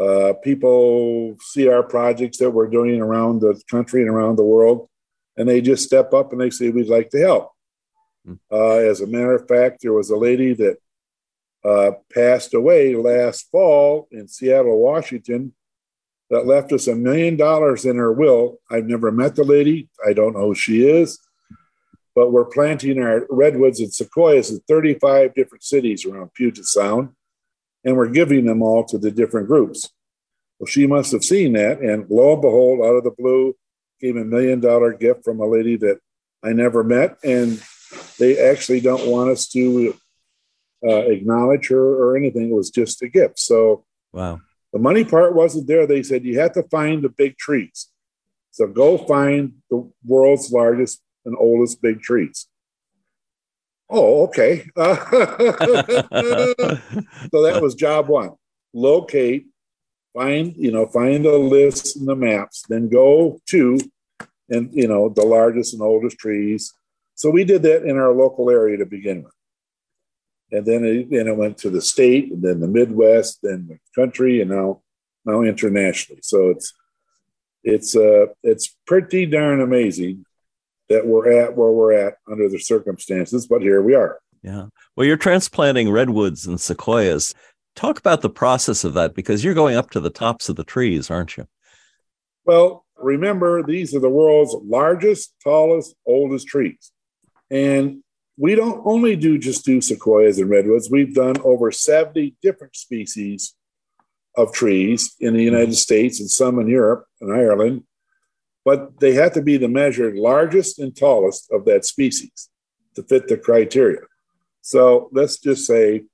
Uh, 0.00 0.32
people 0.42 1.36
see 1.40 1.68
our 1.68 1.82
projects 1.82 2.38
that 2.38 2.50
we're 2.50 2.68
doing 2.68 3.00
around 3.00 3.40
the 3.40 3.60
country 3.70 4.00
and 4.00 4.10
around 4.10 4.36
the 4.36 4.44
world, 4.44 4.88
and 5.36 5.48
they 5.48 5.60
just 5.60 5.84
step 5.84 6.14
up 6.14 6.32
and 6.32 6.40
they 6.40 6.50
say, 6.50 6.70
We'd 6.70 6.88
like 6.88 7.10
to 7.10 7.20
help. 7.20 7.52
Hmm. 8.24 8.34
Uh, 8.50 8.78
as 8.78 9.00
a 9.00 9.06
matter 9.06 9.34
of 9.34 9.48
fact, 9.48 9.82
there 9.82 9.92
was 9.92 10.10
a 10.10 10.16
lady 10.16 10.54
that 10.54 10.78
uh, 11.64 11.92
passed 12.14 12.54
away 12.54 12.94
last 12.94 13.50
fall 13.50 14.08
in 14.12 14.28
Seattle, 14.28 14.78
Washington, 14.78 15.52
that 16.30 16.46
left 16.46 16.72
us 16.72 16.86
a 16.86 16.94
million 16.94 17.36
dollars 17.36 17.84
in 17.84 17.96
her 17.96 18.12
will. 18.12 18.58
I've 18.70 18.86
never 18.86 19.10
met 19.10 19.36
the 19.36 19.44
lady, 19.44 19.88
I 20.06 20.12
don't 20.12 20.34
know 20.34 20.48
who 20.48 20.54
she 20.54 20.86
is 20.86 21.18
but 22.18 22.32
we're 22.32 22.44
planting 22.44 23.00
our 23.00 23.28
redwoods 23.30 23.78
and 23.78 23.94
sequoias 23.94 24.50
in 24.50 24.58
35 24.66 25.34
different 25.34 25.62
cities 25.62 26.04
around 26.04 26.34
Puget 26.34 26.64
Sound, 26.64 27.10
and 27.84 27.96
we're 27.96 28.08
giving 28.08 28.44
them 28.44 28.60
all 28.60 28.82
to 28.86 28.98
the 28.98 29.12
different 29.12 29.46
groups. 29.46 29.88
Well, 30.58 30.66
she 30.66 30.88
must 30.88 31.12
have 31.12 31.22
seen 31.22 31.52
that, 31.52 31.78
and 31.78 32.10
lo 32.10 32.32
and 32.32 32.42
behold, 32.42 32.80
out 32.80 32.96
of 32.96 33.04
the 33.04 33.14
blue, 33.16 33.54
came 34.00 34.16
a 34.16 34.24
million 34.24 34.58
dollar 34.58 34.94
gift 34.94 35.22
from 35.22 35.38
a 35.38 35.46
lady 35.46 35.76
that 35.76 36.00
I 36.42 36.54
never 36.54 36.82
met, 36.82 37.18
and 37.22 37.62
they 38.18 38.50
actually 38.50 38.80
don't 38.80 39.06
want 39.08 39.30
us 39.30 39.46
to 39.50 39.94
uh, 40.84 41.06
acknowledge 41.06 41.68
her 41.68 42.02
or 42.02 42.16
anything. 42.16 42.50
It 42.50 42.54
was 42.56 42.70
just 42.70 43.00
a 43.00 43.08
gift. 43.08 43.38
So, 43.38 43.84
wow. 44.12 44.40
The 44.72 44.78
money 44.78 45.04
part 45.04 45.34
wasn't 45.34 45.66
there. 45.66 45.86
They 45.86 46.02
said 46.02 46.24
you 46.24 46.38
have 46.40 46.52
to 46.52 46.62
find 46.64 47.02
the 47.02 47.08
big 47.08 47.36
trees. 47.38 47.88
So 48.50 48.66
go 48.66 48.98
find 48.98 49.54
the 49.70 49.90
world's 50.04 50.50
largest 50.52 51.00
and 51.24 51.36
oldest 51.38 51.80
big 51.80 52.00
trees. 52.00 52.46
Oh, 53.90 54.24
okay. 54.24 54.68
so 54.76 54.84
that 57.42 57.60
was 57.62 57.74
job 57.74 58.08
one. 58.08 58.32
Locate, 58.74 59.46
find, 60.12 60.54
you 60.56 60.70
know, 60.70 60.86
find 60.86 61.24
the 61.24 61.38
lists 61.38 61.96
and 61.96 62.06
the 62.06 62.16
maps, 62.16 62.64
then 62.68 62.90
go 62.90 63.40
to 63.46 63.78
and 64.50 64.70
you 64.72 64.88
know 64.88 65.08
the 65.08 65.24
largest 65.24 65.74
and 65.74 65.82
oldest 65.82 66.18
trees. 66.18 66.74
So 67.14 67.30
we 67.30 67.44
did 67.44 67.62
that 67.62 67.84
in 67.84 67.98
our 67.98 68.12
local 68.12 68.50
area 68.50 68.76
to 68.78 68.86
begin 68.86 69.22
with. 69.22 69.32
And 70.50 70.64
then 70.64 70.84
it, 70.84 71.10
then 71.10 71.28
it 71.28 71.36
went 71.36 71.58
to 71.58 71.70
the 71.70 71.82
state, 71.82 72.32
and 72.32 72.42
then 72.42 72.60
the 72.60 72.68
Midwest, 72.68 73.40
then 73.42 73.68
the 73.68 73.78
country, 73.94 74.40
and 74.40 74.50
now 74.50 74.82
now 75.24 75.42
internationally. 75.42 76.20
So 76.22 76.50
it's 76.50 76.72
it's 77.64 77.94
uh 77.94 78.26
it's 78.42 78.76
pretty 78.86 79.26
darn 79.26 79.60
amazing 79.60 80.24
that 80.88 81.06
we're 81.06 81.30
at 81.42 81.56
where 81.56 81.70
we're 81.70 81.92
at 81.92 82.14
under 82.30 82.48
the 82.48 82.58
circumstances, 82.58 83.46
but 83.46 83.60
here 83.60 83.82
we 83.82 83.94
are. 83.94 84.18
Yeah. 84.42 84.66
Well, 84.96 85.06
you're 85.06 85.16
transplanting 85.16 85.90
redwoods 85.90 86.46
and 86.46 86.60
sequoias. 86.60 87.34
Talk 87.76 87.98
about 87.98 88.22
the 88.22 88.30
process 88.30 88.84
of 88.84 88.94
that 88.94 89.14
because 89.14 89.44
you're 89.44 89.54
going 89.54 89.76
up 89.76 89.90
to 89.90 90.00
the 90.00 90.10
tops 90.10 90.48
of 90.48 90.56
the 90.56 90.64
trees, 90.64 91.10
aren't 91.10 91.36
you? 91.36 91.46
Well, 92.44 92.86
remember, 92.96 93.62
these 93.62 93.94
are 93.94 94.00
the 94.00 94.08
world's 94.08 94.56
largest, 94.64 95.34
tallest, 95.42 95.94
oldest 96.06 96.48
trees. 96.48 96.90
And 97.50 98.02
we 98.38 98.54
don't 98.54 98.80
only 98.86 99.16
do 99.16 99.36
just 99.36 99.64
do 99.64 99.80
sequoias 99.80 100.38
and 100.38 100.48
redwoods. 100.48 100.88
We've 100.88 101.14
done 101.14 101.36
over 101.42 101.72
70 101.72 102.36
different 102.40 102.76
species 102.76 103.54
of 104.36 104.52
trees 104.52 105.16
in 105.18 105.34
the 105.34 105.42
United 105.42 105.74
States 105.74 106.20
and 106.20 106.30
some 106.30 106.60
in 106.60 106.68
Europe 106.68 107.06
and 107.20 107.32
Ireland, 107.32 107.82
but 108.64 109.00
they 109.00 109.14
have 109.14 109.32
to 109.32 109.42
be 109.42 109.56
the 109.56 109.68
measured 109.68 110.14
largest 110.14 110.78
and 110.78 110.96
tallest 110.96 111.50
of 111.50 111.64
that 111.64 111.84
species 111.84 112.48
to 112.94 113.02
fit 113.02 113.26
the 113.26 113.36
criteria. 113.36 114.02
So 114.60 115.08
let's 115.12 115.38
just 115.38 115.66
say 115.66 116.04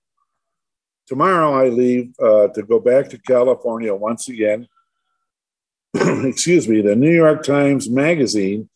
tomorrow 1.06 1.52
I 1.52 1.68
leave 1.68 2.14
uh, 2.18 2.48
to 2.48 2.62
go 2.62 2.80
back 2.80 3.10
to 3.10 3.18
California 3.18 3.94
once 3.94 4.30
again. 4.30 4.66
Excuse 5.94 6.66
me, 6.66 6.80
the 6.80 6.96
New 6.96 7.14
York 7.14 7.42
Times 7.42 7.90
Magazine 7.90 8.70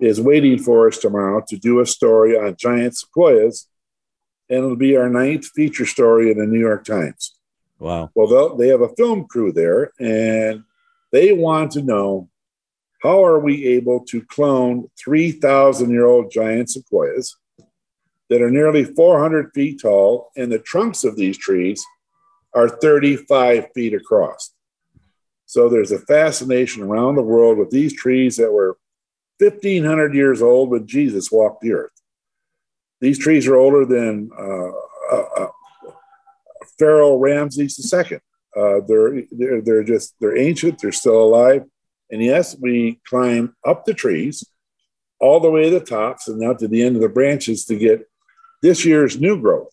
is 0.00 0.20
waiting 0.20 0.58
for 0.58 0.88
us 0.88 0.98
tomorrow 0.98 1.42
to 1.48 1.56
do 1.56 1.80
a 1.80 1.86
story 1.86 2.36
on 2.36 2.56
giant 2.56 2.96
sequoias, 2.96 3.68
and 4.48 4.58
it'll 4.58 4.76
be 4.76 4.96
our 4.96 5.08
ninth 5.08 5.46
feature 5.46 5.86
story 5.86 6.30
in 6.30 6.38
the 6.38 6.46
New 6.46 6.60
York 6.60 6.84
Times. 6.84 7.34
Wow. 7.78 8.10
Well, 8.14 8.56
they 8.56 8.68
have 8.68 8.80
a 8.80 8.94
film 8.94 9.26
crew 9.26 9.52
there, 9.52 9.92
and 9.98 10.64
they 11.12 11.32
want 11.32 11.72
to 11.72 11.82
know 11.82 12.28
how 13.02 13.24
are 13.24 13.38
we 13.38 13.66
able 13.66 14.00
to 14.06 14.22
clone 14.22 14.88
3,000 14.98 15.90
year 15.90 16.06
old 16.06 16.30
giant 16.30 16.70
sequoias 16.70 17.36
that 18.28 18.42
are 18.42 18.50
nearly 18.50 18.84
400 18.84 19.52
feet 19.54 19.80
tall, 19.80 20.30
and 20.36 20.50
the 20.50 20.58
trunks 20.58 21.04
of 21.04 21.16
these 21.16 21.38
trees 21.38 21.84
are 22.54 22.68
35 22.68 23.66
feet 23.74 23.94
across. 23.94 24.52
So 25.44 25.68
there's 25.68 25.92
a 25.92 26.00
fascination 26.00 26.82
around 26.82 27.14
the 27.14 27.22
world 27.22 27.58
with 27.58 27.70
these 27.70 27.94
trees 27.94 28.36
that 28.36 28.50
were 28.50 28.78
1,500 29.38 30.14
years 30.14 30.42
old 30.42 30.70
when 30.70 30.86
Jesus 30.86 31.30
walked 31.30 31.60
the 31.60 31.72
earth. 31.72 31.92
These 33.00 33.18
trees 33.18 33.46
are 33.46 33.56
older 33.56 33.84
than 33.84 34.30
uh, 34.36 34.70
uh, 35.12 35.24
uh 35.36 35.48
Pharaoh 36.78 37.16
Ramses 37.16 37.92
II. 37.92 38.18
Uh, 38.56 38.80
they're, 38.86 39.22
they're, 39.30 39.60
they're 39.60 39.84
just, 39.84 40.14
they're 40.20 40.36
ancient, 40.36 40.80
they're 40.80 40.92
still 40.92 41.22
alive. 41.22 41.64
And 42.10 42.22
yes, 42.22 42.56
we 42.58 43.00
climb 43.06 43.54
up 43.66 43.84
the 43.84 43.94
trees 43.94 44.44
all 45.20 45.40
the 45.40 45.50
way 45.50 45.64
to 45.64 45.78
the 45.78 45.84
tops 45.84 46.28
and 46.28 46.42
out 46.44 46.58
to 46.60 46.68
the 46.68 46.82
end 46.82 46.96
of 46.96 47.02
the 47.02 47.08
branches 47.08 47.64
to 47.66 47.76
get 47.76 48.08
this 48.62 48.84
year's 48.84 49.20
new 49.20 49.40
growth 49.40 49.72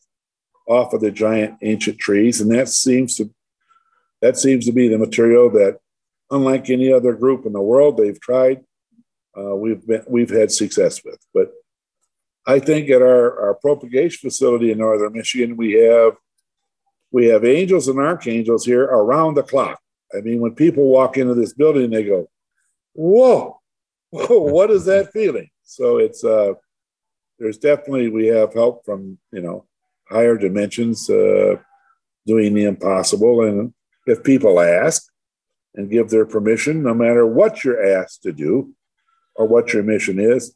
off 0.68 0.94
of 0.94 1.02
the 1.02 1.12
giant 1.12 1.58
ancient 1.62 1.98
trees. 1.98 2.42
And 2.42 2.52
that 2.52 2.70
seems 2.70 3.16
to, 3.18 3.34
that 4.22 4.38
seems 4.38 4.66
to 4.66 4.72
be 4.72 4.88
the 4.88 4.98
material 4.98 5.50
that, 5.52 5.80
unlike 6.32 6.70
any 6.70 6.92
other 6.92 7.14
group 7.14 7.46
in 7.46 7.54
the 7.54 7.62
world, 7.62 7.98
they've 7.98 8.20
tried 8.20 8.64
uh, 9.38 9.56
we've 9.56 9.86
been 9.86 10.04
we've 10.08 10.30
had 10.30 10.52
success 10.52 11.04
with. 11.04 11.20
But 11.34 11.52
I 12.46 12.60
think 12.60 12.90
at 12.90 13.02
our, 13.02 13.40
our 13.40 13.54
propagation 13.56 14.30
facility 14.30 14.72
in 14.72 14.80
northern 14.80 15.14
Michigan, 15.14 15.58
we 15.58 15.74
have 15.74 16.14
we 17.12 17.28
have 17.28 17.46
angels 17.46 17.88
and 17.88 18.00
archangels 18.00 18.66
here 18.66 18.84
around 18.84 19.36
the 19.36 19.44
clock. 19.44 19.80
I 20.16 20.22
mean, 20.22 20.40
when 20.40 20.56
people 20.56 20.86
walk 20.86 21.18
into 21.18 21.34
this 21.34 21.54
building, 21.54 21.90
they 21.90 22.04
go, 22.04 22.30
"Whoa, 22.94 23.60
whoa 24.10 24.40
what 24.40 24.72
is 24.72 24.86
that 24.86 25.12
feeling?" 25.12 25.50
So 25.64 25.98
it's 25.98 26.24
uh, 26.24 26.54
there's 27.40 27.58
definitely 27.58 28.10
we 28.10 28.28
have 28.28 28.54
help 28.54 28.86
from 28.86 29.18
you 29.32 29.42
know 29.42 29.66
higher 30.10 30.38
dimensions 30.38 31.10
uh, 31.10 31.56
doing 32.28 32.54
the 32.54 32.66
impossible, 32.66 33.42
and 33.42 33.74
if 34.06 34.24
people 34.24 34.60
ask 34.60 35.04
and 35.76 35.90
give 35.90 36.10
their 36.10 36.26
permission, 36.26 36.84
no 36.84 36.94
matter 36.94 37.26
what 37.26 37.64
you're 37.64 37.84
asked 37.84 38.22
to 38.24 38.32
do, 38.32 38.74
or 39.36 39.48
what 39.48 39.74
your 39.74 39.84
mission 39.84 40.20
is, 40.20 40.56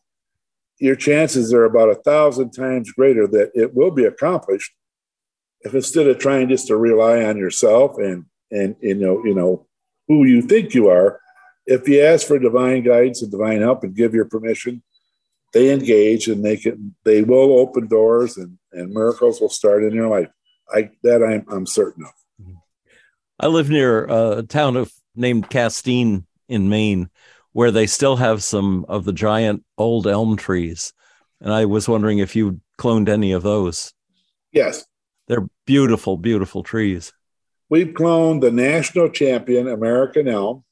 your 0.80 0.96
chances 0.96 1.54
are 1.54 1.66
about 1.66 1.90
a 1.90 1.96
thousand 1.96 2.52
times 2.52 2.92
greater 2.92 3.28
that 3.28 3.52
it 3.54 3.74
will 3.74 3.92
be 3.92 4.06
accomplished 4.06 4.72
if 5.62 5.74
instead 5.74 6.08
of 6.08 6.20
trying 6.20 6.50
just 6.50 6.68
to 6.68 6.78
rely 6.78 7.24
on 7.24 7.38
yourself 7.38 7.98
and 7.98 8.26
and 8.52 8.76
you 8.80 8.94
know 8.94 9.24
you 9.26 9.34
know 9.34 9.66
who 10.08 10.24
you 10.24 10.42
think 10.42 10.74
you 10.74 10.88
are 10.88 11.20
if 11.66 11.88
you 11.88 12.02
ask 12.02 12.28
for 12.28 12.38
divine 12.38 12.84
guidance 12.84 13.22
and 13.22 13.32
divine 13.32 13.62
help 13.62 13.84
and 13.84 13.96
give 13.96 14.14
your 14.14 14.26
permission 14.26 14.84
they 15.54 15.72
engage 15.72 16.28
and 16.28 16.44
they 16.44 16.58
can 16.58 16.96
they 17.04 17.24
will 17.24 17.60
open 17.60 17.88
doors 17.88 18.38
and 18.38 18.58
and 18.72 18.94
miracles 18.94 19.42
will 19.42 19.50
start 19.50 19.84
in 19.84 19.94
your 19.94 20.08
life. 20.08 20.30
I 20.70 20.92
that 21.04 21.24
i'm, 21.24 21.46
I'm 21.50 21.66
certain 21.66 22.04
of. 22.04 22.12
I 23.40 23.48
live 23.48 23.70
near 23.70 24.06
a 24.06 24.44
town 24.44 24.78
of 24.78 24.92
named 25.16 25.50
castine 25.50 26.26
in 26.48 26.70
maine 26.70 27.10
where 27.58 27.72
they 27.72 27.88
still 27.88 28.18
have 28.18 28.44
some 28.44 28.86
of 28.88 29.04
the 29.04 29.12
giant 29.12 29.64
old 29.80 30.06
elm 30.06 30.38
trees. 30.38 30.94
And 31.42 31.52
I 31.52 31.66
was 31.66 31.90
wondering 31.90 32.20
if 32.20 32.36
you 32.36 32.62
cloned 32.78 33.10
any 33.10 33.32
of 33.32 33.42
those. 33.42 33.96
Yes. 34.52 34.86
They're 35.28 35.48
beautiful, 35.66 36.18
beautiful 36.18 36.62
trees. 36.62 37.14
We've 37.68 37.96
cloned 37.96 38.42
the 38.42 38.52
national 38.52 39.10
champion 39.10 39.68
American 39.68 40.28
elm. 40.28 40.66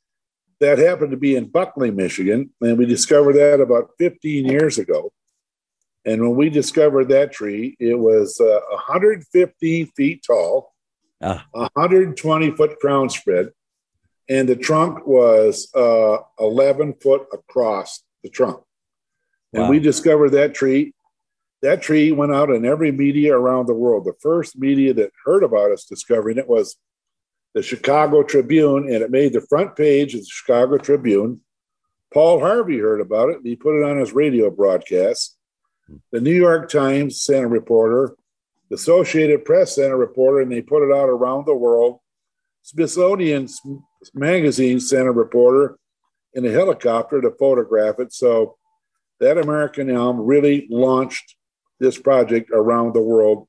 That 0.60 0.78
happened 0.78 1.10
to 1.10 1.17
be 1.17 1.36
in 1.36 1.48
Buckley, 1.48 1.89
Michigan. 1.89 2.52
And 2.62 2.78
we 2.78 2.86
discovered 2.86 3.34
that 3.34 3.62
about 3.62 3.89
15 3.98 4.45
years 4.45 4.78
ago. 4.78 5.12
And 6.06 6.21
when 6.21 6.36
we 6.36 6.52
discovered 6.52 7.10
that 7.10 7.32
tree, 7.32 7.76
it 7.80 7.98
was 7.98 8.39
uh, 8.39 8.60
150 8.69 9.86
feet 9.86 10.24
tall, 10.24 10.71
ah. 11.19 11.48
120 11.52 12.52
foot 12.52 12.78
crown 12.80 13.10
spread, 13.10 13.50
and 14.30 14.50
the 14.50 14.56
trunk 14.56 15.06
was 15.06 15.70
uh, 15.76 16.18
11 16.40 16.96
foot 17.02 17.28
across 17.34 18.02
the 18.24 18.30
trunk. 18.30 18.62
Wow. 19.52 19.62
And 19.62 19.70
we 19.70 19.80
discovered 19.80 20.32
that 20.32 20.54
tree. 20.54 20.94
That 21.62 21.82
tree 21.82 22.12
went 22.12 22.34
out 22.34 22.50
in 22.50 22.66
every 22.66 22.92
media 22.92 23.36
around 23.36 23.68
the 23.68 23.74
world. 23.74 24.06
The 24.06 24.14
first 24.22 24.58
media 24.58 24.94
that 24.96 25.12
heard 25.24 25.44
about 25.44 25.72
us 25.72 25.86
discovering 25.86 26.38
it 26.38 26.48
was 26.48 26.76
the 27.54 27.64
Chicago 27.64 28.22
Tribune, 28.22 28.84
and 28.92 29.02
it 29.02 29.10
made 29.10 29.34
the 29.34 29.46
front 29.50 29.76
page 29.76 30.14
of 30.14 30.22
the 30.22 30.28
Chicago 30.30 30.78
Tribune. 30.78 31.42
Paul 32.14 32.40
Harvey 32.40 32.80
heard 32.80 33.02
about 33.02 33.30
it, 33.30 33.38
and 33.38 33.46
he 33.46 33.56
put 33.56 33.80
it 33.80 33.84
on 33.84 33.98
his 33.98 34.14
radio 34.14 34.50
broadcast. 34.50 35.38
The 36.12 36.22
New 36.22 36.36
York 36.36 36.70
Times 36.70 37.22
sent 37.22 37.46
a 37.46 37.48
reporter, 37.48 38.16
the 38.70 38.76
Associated 38.76 39.46
Press 39.46 39.76
sent 39.76 39.94
a 39.94 39.96
reporter, 39.96 40.42
and 40.42 40.52
they 40.52 40.62
put 40.62 40.84
it 40.84 40.94
out 40.94 41.10
around 41.10 41.46
the 41.46 41.56
world. 41.56 42.00
Smithsonian 42.64 43.48
magazine 44.13 44.80
sent 44.80 45.08
a 45.08 45.12
reporter 45.12 45.78
in 46.34 46.46
a 46.46 46.52
helicopter 46.52 47.22
to 47.22 47.32
photograph 47.39 48.00
it. 48.00 48.13
So 48.13 48.58
that 49.20 49.38
American 49.38 49.89
elm 49.89 50.20
really 50.20 50.68
launched 50.70 51.36
this 51.80 51.98
project 51.98 52.52
around 52.54 52.94
the 52.94 53.02
world 53.02 53.48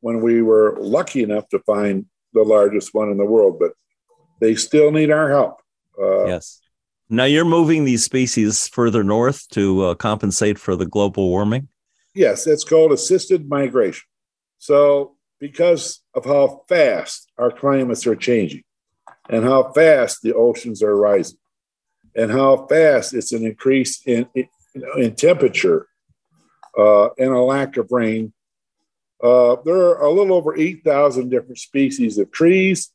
when 0.00 0.20
we 0.20 0.42
were 0.42 0.76
lucky 0.78 1.22
enough 1.22 1.48
to 1.48 1.58
find 1.60 2.06
the 2.32 2.42
largest 2.42 2.94
one 2.94 3.10
in 3.10 3.16
the 3.16 3.24
world, 3.24 3.58
but 3.58 3.72
they 4.40 4.54
still 4.54 4.90
need 4.92 5.10
our 5.10 5.30
help. 5.30 5.60
Uh, 6.00 6.26
yes. 6.26 6.60
Now 7.08 7.24
you're 7.24 7.44
moving 7.44 7.84
these 7.84 8.04
species 8.04 8.68
further 8.68 9.02
north 9.02 9.48
to 9.50 9.84
uh, 9.84 9.94
compensate 9.94 10.58
for 10.58 10.76
the 10.76 10.86
global 10.86 11.28
warming? 11.28 11.68
Yes, 12.14 12.46
it's 12.46 12.64
called 12.64 12.92
assisted 12.92 13.48
migration. 13.48 14.04
So, 14.58 15.16
because 15.38 16.02
of 16.14 16.24
how 16.24 16.64
fast 16.68 17.30
our 17.38 17.50
climates 17.50 18.06
are 18.06 18.16
changing, 18.16 18.62
and 19.28 19.44
how 19.44 19.72
fast 19.72 20.22
the 20.22 20.34
oceans 20.34 20.82
are 20.82 20.96
rising 20.96 21.38
and 22.16 22.30
how 22.30 22.66
fast 22.66 23.14
it's 23.14 23.32
an 23.32 23.44
increase 23.44 24.00
in, 24.06 24.26
in, 24.34 24.48
in 24.96 25.14
temperature 25.14 25.86
uh, 26.78 27.08
and 27.18 27.30
a 27.30 27.40
lack 27.40 27.76
of 27.76 27.92
rain. 27.92 28.32
Uh, 29.22 29.56
there 29.64 29.76
are 29.76 30.02
a 30.02 30.10
little 30.10 30.36
over 30.36 30.56
8,000 30.56 31.28
different 31.28 31.58
species 31.58 32.18
of 32.18 32.30
trees, 32.30 32.90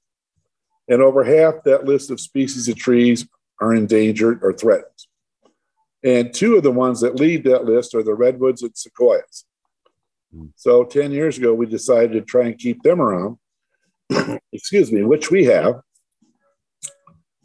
and 0.87 1.01
over 1.01 1.23
half 1.23 1.63
that 1.65 1.85
list 1.85 2.11
of 2.11 2.19
species 2.19 2.67
of 2.67 2.75
trees 2.75 3.27
are 3.59 3.73
endangered 3.73 4.39
or 4.43 4.53
threatened. 4.53 4.85
And 6.03 6.33
two 6.33 6.57
of 6.57 6.63
the 6.63 6.71
ones 6.71 7.01
that 7.01 7.15
lead 7.15 7.43
that 7.43 7.65
list 7.65 7.93
are 7.93 8.03
the 8.03 8.15
redwoods 8.15 8.63
and 8.63 8.75
sequoias. 8.75 9.45
Hmm. 10.33 10.47
So 10.55 10.83
10 10.83 11.11
years 11.11 11.37
ago, 11.37 11.53
we 11.53 11.67
decided 11.67 12.13
to 12.13 12.21
try 12.21 12.45
and 12.45 12.57
keep 12.57 12.81
them 12.81 12.99
around, 12.99 13.37
excuse 14.51 14.91
me, 14.91 15.03
which 15.03 15.29
we 15.29 15.45
have. 15.45 15.81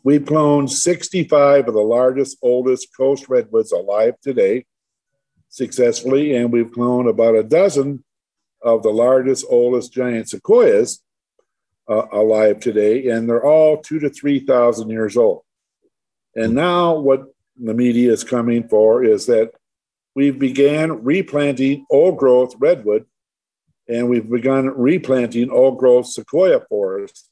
We've 0.07 0.23
cloned 0.23 0.71
65 0.71 1.67
of 1.67 1.75
the 1.75 1.81
largest, 1.81 2.39
oldest 2.41 2.97
coast 2.97 3.29
redwoods 3.29 3.73
alive 3.73 4.15
today 4.23 4.65
successfully, 5.49 6.37
and 6.37 6.53
we've 6.53 6.71
cloned 6.71 7.11
about 7.11 7.35
a 7.35 7.43
dozen 7.43 8.05
of 8.63 8.85
the 8.85 8.91
largest, 8.91 9.45
oldest 9.51 9.93
giant 9.93 10.29
sequoias 10.29 11.03
uh, 11.89 12.07
alive 12.13 12.61
today, 12.61 13.09
and 13.09 13.29
they're 13.29 13.45
all 13.45 13.79
two 13.79 13.99
to 13.99 14.09
3,000 14.09 14.91
years 14.91 15.17
old. 15.17 15.43
And 16.37 16.55
now, 16.55 16.95
what 16.95 17.25
the 17.61 17.75
media 17.75 18.13
is 18.13 18.23
coming 18.23 18.69
for 18.69 19.03
is 19.03 19.27
that 19.27 19.55
we've 20.15 20.39
began 20.39 21.03
replanting 21.03 21.85
old 21.91 22.17
growth 22.17 22.55
redwood 22.61 23.07
and 23.89 24.09
we've 24.09 24.31
begun 24.31 24.69
replanting 24.69 25.51
old 25.51 25.79
growth 25.79 26.07
sequoia 26.07 26.61
forests 26.69 27.29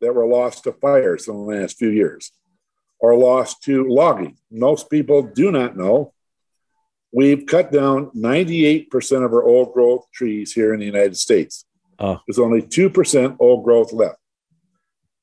that 0.00 0.14
were 0.14 0.26
lost 0.26 0.64
to 0.64 0.72
fires 0.72 1.28
in 1.28 1.34
the 1.34 1.40
last 1.40 1.78
few 1.78 1.90
years 1.90 2.32
or 2.98 3.16
lost 3.16 3.62
to 3.64 3.86
logging. 3.88 4.36
Most 4.50 4.90
people 4.90 5.22
do 5.22 5.50
not 5.50 5.76
know 5.76 6.12
We've 7.12 7.44
cut 7.44 7.72
down 7.72 8.10
98% 8.10 9.24
of 9.24 9.32
our 9.32 9.42
old 9.42 9.72
growth 9.72 10.06
trees 10.12 10.52
here 10.52 10.72
in 10.72 10.80
the 10.80 10.86
United 10.86 11.16
States. 11.16 11.64
Oh. 11.98 12.20
There's 12.26 12.38
only 12.38 12.62
2% 12.62 13.36
old 13.40 13.64
growth 13.64 13.92
left. 13.92 14.16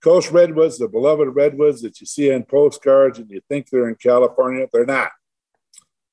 Coast 0.03 0.31
redwoods, 0.31 0.77
the 0.77 0.87
beloved 0.87 1.29
redwoods 1.33 1.81
that 1.81 1.99
you 1.99 2.07
see 2.07 2.33
on 2.33 2.43
postcards 2.43 3.19
and 3.19 3.29
you 3.31 3.41
think 3.47 3.69
they're 3.69 3.89
in 3.89 3.95
California, 3.95 4.67
they're 4.71 4.85
not. 4.85 5.11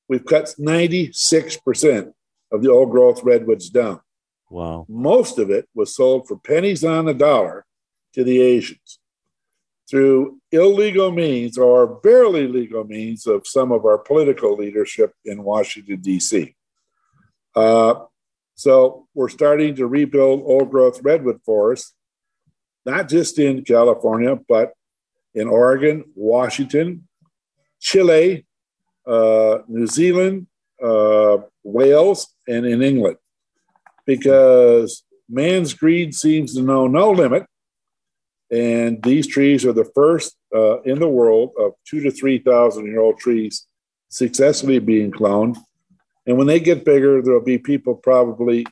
We've 0.09 0.25
cut 0.25 0.55
96% 0.59 2.13
of 2.53 2.63
the 2.63 2.71
old 2.71 2.91
growth 2.91 3.23
redwoods 3.25 3.69
down. 3.69 4.01
Wow. 4.51 4.87
Most 4.89 5.39
of 5.39 5.51
it 5.51 5.69
was 5.75 5.95
sold 5.95 6.29
for 6.29 6.39
pennies 6.39 6.85
on 6.85 7.07
the 7.07 7.15
dollar 7.15 7.67
to 8.15 8.25
the 8.25 8.41
Asians 8.41 8.99
through 9.89 10.41
illegal 10.51 11.13
means 11.13 11.59
or 11.59 11.87
barely 11.87 12.49
legal 12.49 12.85
means 12.85 13.27
of 13.27 13.47
some 13.47 13.71
of 13.71 13.85
our 13.85 13.99
political 13.99 14.57
leadership 14.57 15.13
in 15.25 15.45
Washington, 15.45 16.01
D.C. 16.01 16.55
Uh, 17.55 17.95
so 18.55 19.07
we're 19.15 19.29
starting 19.29 19.75
to 19.77 19.87
rebuild 19.87 20.43
old 20.45 20.71
growth 20.71 21.01
redwood 21.03 21.41
forests, 21.45 21.95
not 22.87 23.09
just 23.09 23.39
in 23.39 23.65
California, 23.65 24.39
but 24.49 24.73
in 25.35 25.49
Oregon, 25.49 26.05
Washington, 26.15 27.07
Chile, 27.81 28.47
uh, 29.07 29.59
New 29.69 29.87
Zealand, 29.87 30.47
uh, 30.83 31.39
Wales, 31.63 32.35
and 32.47 32.65
in 32.65 32.83
England, 32.83 33.17
because 34.07 35.05
man's 35.29 35.75
greed 35.75 36.15
seems 36.15 36.55
to 36.55 36.63
know 36.63 36.87
no 36.87 37.11
limit. 37.11 37.47
And 38.51 39.03
these 39.03 39.27
trees 39.27 39.65
are 39.65 39.73
the 39.73 39.91
first 39.95 40.37
uh, 40.55 40.81
in 40.83 41.01
the 41.01 41.09
world 41.09 41.53
of 41.59 41.73
two 41.89 42.01
to 42.01 42.11
3,000 42.11 42.87
year 42.87 43.01
old 43.01 43.19
trees 43.19 43.67
successfully 44.09 44.79
being 44.79 45.11
cloned. 45.11 45.57
And 46.27 46.39
when 46.39 46.47
they 46.47 46.61
get 46.61 46.85
bigger, 46.85 47.21
there'll 47.21 47.43
be 47.43 47.59
people 47.59 47.95
probably 47.95 48.67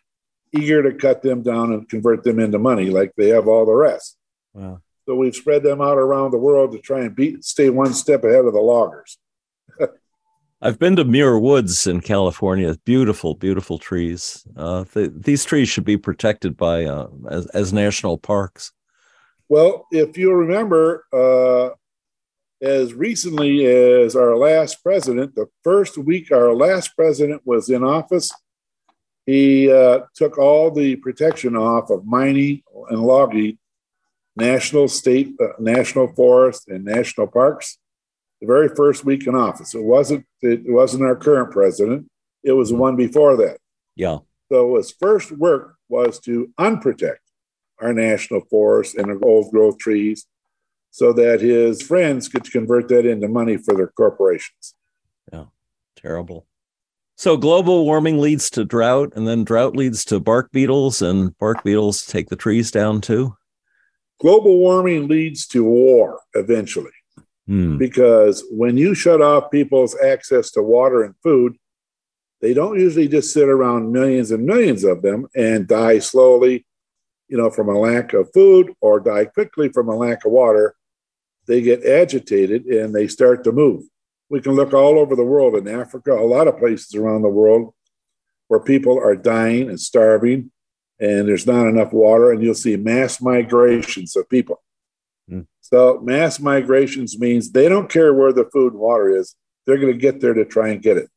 eager 0.52 0.82
to 0.82 0.96
cut 0.96 1.22
them 1.22 1.42
down 1.42 1.72
and 1.72 1.88
convert 1.88 2.22
them 2.22 2.38
into 2.38 2.58
money 2.58 2.90
like 2.90 3.12
they 3.16 3.28
have 3.28 3.48
all 3.48 3.66
the 3.66 3.72
rest. 3.72 4.16
Wow. 4.52 4.80
So 5.06 5.16
we've 5.16 5.34
spread 5.34 5.62
them 5.62 5.80
out 5.80 5.98
around 5.98 6.30
the 6.30 6.38
world 6.38 6.72
to 6.72 6.78
try 6.78 7.00
and 7.00 7.16
beat, 7.16 7.44
stay 7.44 7.70
one 7.70 7.92
step 7.92 8.22
ahead 8.24 8.44
of 8.44 8.52
the 8.52 8.60
loggers. 8.60 9.18
I've 10.64 10.78
been 10.78 10.94
to 10.96 11.04
Muir 11.04 11.40
Woods 11.40 11.88
in 11.88 12.00
California. 12.00 12.76
Beautiful, 12.84 13.34
beautiful 13.34 13.78
trees. 13.78 14.46
Uh, 14.56 14.84
the, 14.92 15.12
these 15.14 15.44
trees 15.44 15.68
should 15.68 15.84
be 15.84 15.96
protected 15.96 16.56
by 16.56 16.84
uh, 16.84 17.08
as, 17.28 17.46
as 17.46 17.72
national 17.72 18.16
parks. 18.16 18.70
Well, 19.48 19.86
if 19.90 20.16
you 20.16 20.32
remember, 20.32 21.04
uh, 21.12 21.70
as 22.62 22.94
recently 22.94 23.66
as 23.66 24.14
our 24.14 24.36
last 24.36 24.82
president, 24.82 25.34
the 25.34 25.46
first 25.64 25.98
week 25.98 26.30
our 26.30 26.54
last 26.54 26.94
president 26.96 27.42
was 27.44 27.68
in 27.68 27.82
office, 27.82 28.30
he 29.26 29.70
uh, 29.70 30.00
took 30.14 30.38
all 30.38 30.70
the 30.70 30.96
protection 30.96 31.56
off 31.56 31.90
of 31.90 32.04
mining 32.04 32.62
and 32.88 33.02
logging, 33.02 33.58
national, 34.36 34.88
state, 34.88 35.34
uh, 35.40 35.48
national 35.58 36.12
forest, 36.14 36.68
and 36.68 36.84
national 36.84 37.26
parks. 37.26 37.78
The 38.40 38.46
very 38.46 38.68
first 38.68 39.04
week 39.04 39.26
in 39.26 39.34
office, 39.34 39.74
it 39.74 39.82
wasn't 39.82 40.26
it 40.40 40.62
wasn't 40.64 41.04
our 41.04 41.14
current 41.14 41.52
president; 41.52 42.08
it 42.42 42.52
was 42.52 42.70
the 42.70 42.76
one 42.76 42.96
before 42.96 43.36
that. 43.36 43.58
Yeah. 43.94 44.18
So 44.50 44.76
his 44.76 44.90
first 44.90 45.30
work 45.30 45.76
was 45.88 46.18
to 46.20 46.52
unprotect 46.58 47.21
our 47.82 47.92
national 47.92 48.42
forests 48.48 48.94
and 48.94 49.10
our 49.10 49.18
old 49.24 49.50
growth 49.50 49.78
trees 49.78 50.26
so 50.90 51.12
that 51.14 51.40
his 51.40 51.82
friends 51.82 52.28
could 52.28 52.50
convert 52.50 52.88
that 52.88 53.06
into 53.06 53.28
money 53.28 53.56
for 53.56 53.74
their 53.74 53.88
corporations. 53.88 54.74
Yeah, 55.32 55.46
terrible. 55.96 56.46
So 57.16 57.36
global 57.36 57.84
warming 57.84 58.18
leads 58.20 58.50
to 58.50 58.64
drought, 58.64 59.12
and 59.16 59.26
then 59.28 59.44
drought 59.44 59.76
leads 59.76 60.04
to 60.06 60.20
bark 60.20 60.50
beetles, 60.52 61.02
and 61.02 61.36
bark 61.38 61.62
beetles 61.62 62.04
take 62.04 62.28
the 62.28 62.36
trees 62.36 62.70
down 62.70 63.00
too. 63.00 63.36
Global 64.20 64.58
warming 64.58 65.08
leads 65.08 65.46
to 65.48 65.64
war 65.64 66.20
eventually, 66.34 66.90
Hmm. 67.46 67.76
because 67.76 68.44
when 68.50 68.76
you 68.76 68.94
shut 68.94 69.20
off 69.20 69.50
people's 69.50 69.96
access 69.98 70.50
to 70.52 70.62
water 70.62 71.02
and 71.02 71.14
food, 71.22 71.56
they 72.40 72.54
don't 72.54 72.78
usually 72.78 73.08
just 73.08 73.32
sit 73.32 73.48
around 73.48 73.92
millions 73.92 74.30
and 74.30 74.44
millions 74.44 74.84
of 74.84 75.02
them 75.02 75.26
and 75.34 75.66
die 75.66 76.00
slowly, 76.00 76.66
you 77.32 77.38
know, 77.38 77.48
from 77.48 77.70
a 77.70 77.78
lack 77.78 78.12
of 78.12 78.30
food 78.34 78.74
or 78.82 79.00
die 79.00 79.24
quickly 79.24 79.70
from 79.70 79.88
a 79.88 79.96
lack 79.96 80.26
of 80.26 80.32
water. 80.32 80.76
They 81.46 81.62
get 81.62 81.82
agitated 81.82 82.66
and 82.66 82.94
they 82.94 83.08
start 83.08 83.42
to 83.44 83.52
move. 83.52 83.84
We 84.28 84.42
can 84.42 84.52
look 84.52 84.74
all 84.74 84.98
over 84.98 85.16
the 85.16 85.24
world 85.24 85.56
in 85.56 85.66
Africa, 85.66 86.12
a 86.12 86.26
lot 86.26 86.46
of 86.46 86.58
places 86.58 86.94
around 86.94 87.22
the 87.22 87.30
world 87.30 87.72
where 88.48 88.60
people 88.60 88.98
are 88.98 89.16
dying 89.16 89.70
and 89.70 89.80
starving 89.80 90.50
and 91.00 91.26
there's 91.26 91.46
not 91.46 91.66
enough 91.66 91.94
water, 91.94 92.32
and 92.32 92.42
you'll 92.42 92.54
see 92.54 92.76
mass 92.76 93.20
migrations 93.20 94.14
of 94.14 94.28
people. 94.28 94.62
Hmm. 95.26 95.40
So, 95.62 96.00
mass 96.02 96.38
migrations 96.38 97.18
means 97.18 97.50
they 97.50 97.66
don't 97.66 97.88
care 97.88 98.12
where 98.12 98.34
the 98.34 98.48
food 98.52 98.74
and 98.74 98.80
water 98.80 99.08
is, 99.08 99.34
they're 99.66 99.78
going 99.78 99.92
to 99.92 99.98
get 99.98 100.20
there 100.20 100.34
to 100.34 100.44
try 100.44 100.68
and 100.68 100.82
get 100.82 100.98
it. 100.98 101.08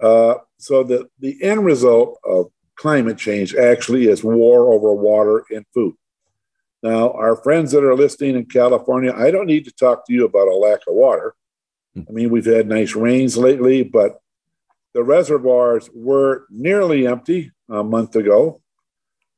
Uh, 0.00 0.34
so, 0.58 0.84
the, 0.84 1.08
the 1.18 1.42
end 1.42 1.64
result 1.64 2.18
of 2.24 2.52
climate 2.76 3.18
change 3.18 3.54
actually 3.54 4.08
is 4.08 4.24
war 4.24 4.72
over 4.72 4.92
water 4.92 5.44
and 5.50 5.64
food. 5.72 5.94
Now, 6.82 7.12
our 7.12 7.36
friends 7.36 7.72
that 7.72 7.84
are 7.84 7.94
listening 7.94 8.36
in 8.36 8.44
California, 8.44 9.14
I 9.16 9.30
don't 9.30 9.46
need 9.46 9.64
to 9.64 9.72
talk 9.72 10.06
to 10.06 10.12
you 10.12 10.24
about 10.26 10.48
a 10.48 10.54
lack 10.54 10.80
of 10.86 10.94
water. 10.94 11.34
I 11.96 12.10
mean, 12.10 12.30
we've 12.30 12.44
had 12.44 12.68
nice 12.68 12.94
rains 12.94 13.38
lately, 13.38 13.84
but 13.84 14.20
the 14.92 15.02
reservoirs 15.02 15.88
were 15.94 16.46
nearly 16.50 17.06
empty 17.06 17.52
a 17.70 17.82
month 17.82 18.16
ago. 18.16 18.60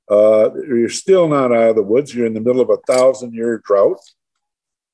Uh, 0.08 0.50
you're 0.54 0.88
still 0.88 1.28
not 1.28 1.52
out 1.52 1.70
of 1.70 1.76
the 1.76 1.82
woods. 1.82 2.14
You're 2.14 2.26
in 2.26 2.34
the 2.34 2.40
middle 2.40 2.62
of 2.62 2.70
a 2.70 2.92
thousand 2.92 3.34
year 3.34 3.62
drought. 3.64 4.00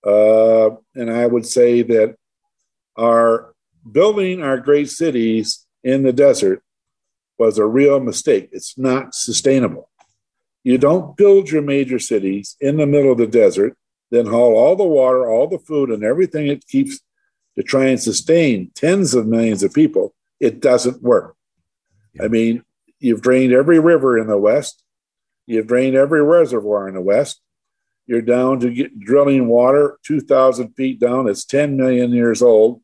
Uh, 0.04 0.76
and 0.94 1.10
I 1.10 1.26
would 1.26 1.46
say 1.46 1.82
that 1.82 2.16
our 2.98 3.54
building 3.90 4.42
our 4.42 4.58
great 4.58 4.90
cities 4.90 5.66
in 5.82 6.02
the 6.02 6.12
desert 6.12 6.62
was 7.38 7.58
a 7.58 7.66
real 7.66 8.00
mistake. 8.00 8.48
It's 8.52 8.78
not 8.78 9.14
sustainable. 9.14 9.90
You 10.64 10.78
don't 10.78 11.16
build 11.16 11.50
your 11.50 11.62
major 11.62 11.98
cities 11.98 12.56
in 12.60 12.76
the 12.76 12.86
middle 12.86 13.12
of 13.12 13.18
the 13.18 13.26
desert, 13.26 13.76
then 14.10 14.26
haul 14.26 14.56
all 14.56 14.76
the 14.76 14.84
water, 14.84 15.28
all 15.28 15.48
the 15.48 15.58
food, 15.58 15.90
and 15.90 16.04
everything 16.04 16.46
it 16.46 16.66
keeps 16.66 17.00
to 17.56 17.62
try 17.62 17.86
and 17.86 18.00
sustain 18.00 18.70
tens 18.74 19.14
of 19.14 19.26
millions 19.26 19.62
of 19.62 19.74
people. 19.74 20.14
It 20.40 20.60
doesn't 20.60 21.02
work. 21.02 21.36
I 22.20 22.28
mean, 22.28 22.62
you've 23.00 23.22
drained 23.22 23.52
every 23.52 23.80
river 23.80 24.18
in 24.18 24.26
the 24.26 24.38
West, 24.38 24.84
you've 25.46 25.66
drained 25.66 25.96
every 25.96 26.22
reservoir 26.22 26.88
in 26.88 26.94
the 26.94 27.00
West. 27.00 27.40
You're 28.06 28.22
down 28.22 28.58
to 28.60 28.70
get, 28.70 28.98
drilling 28.98 29.46
water 29.46 29.98
2,000 30.04 30.74
feet 30.74 30.98
down. 30.98 31.28
It's 31.28 31.44
10 31.44 31.76
million 31.76 32.12
years 32.12 32.42
old. 32.42 32.82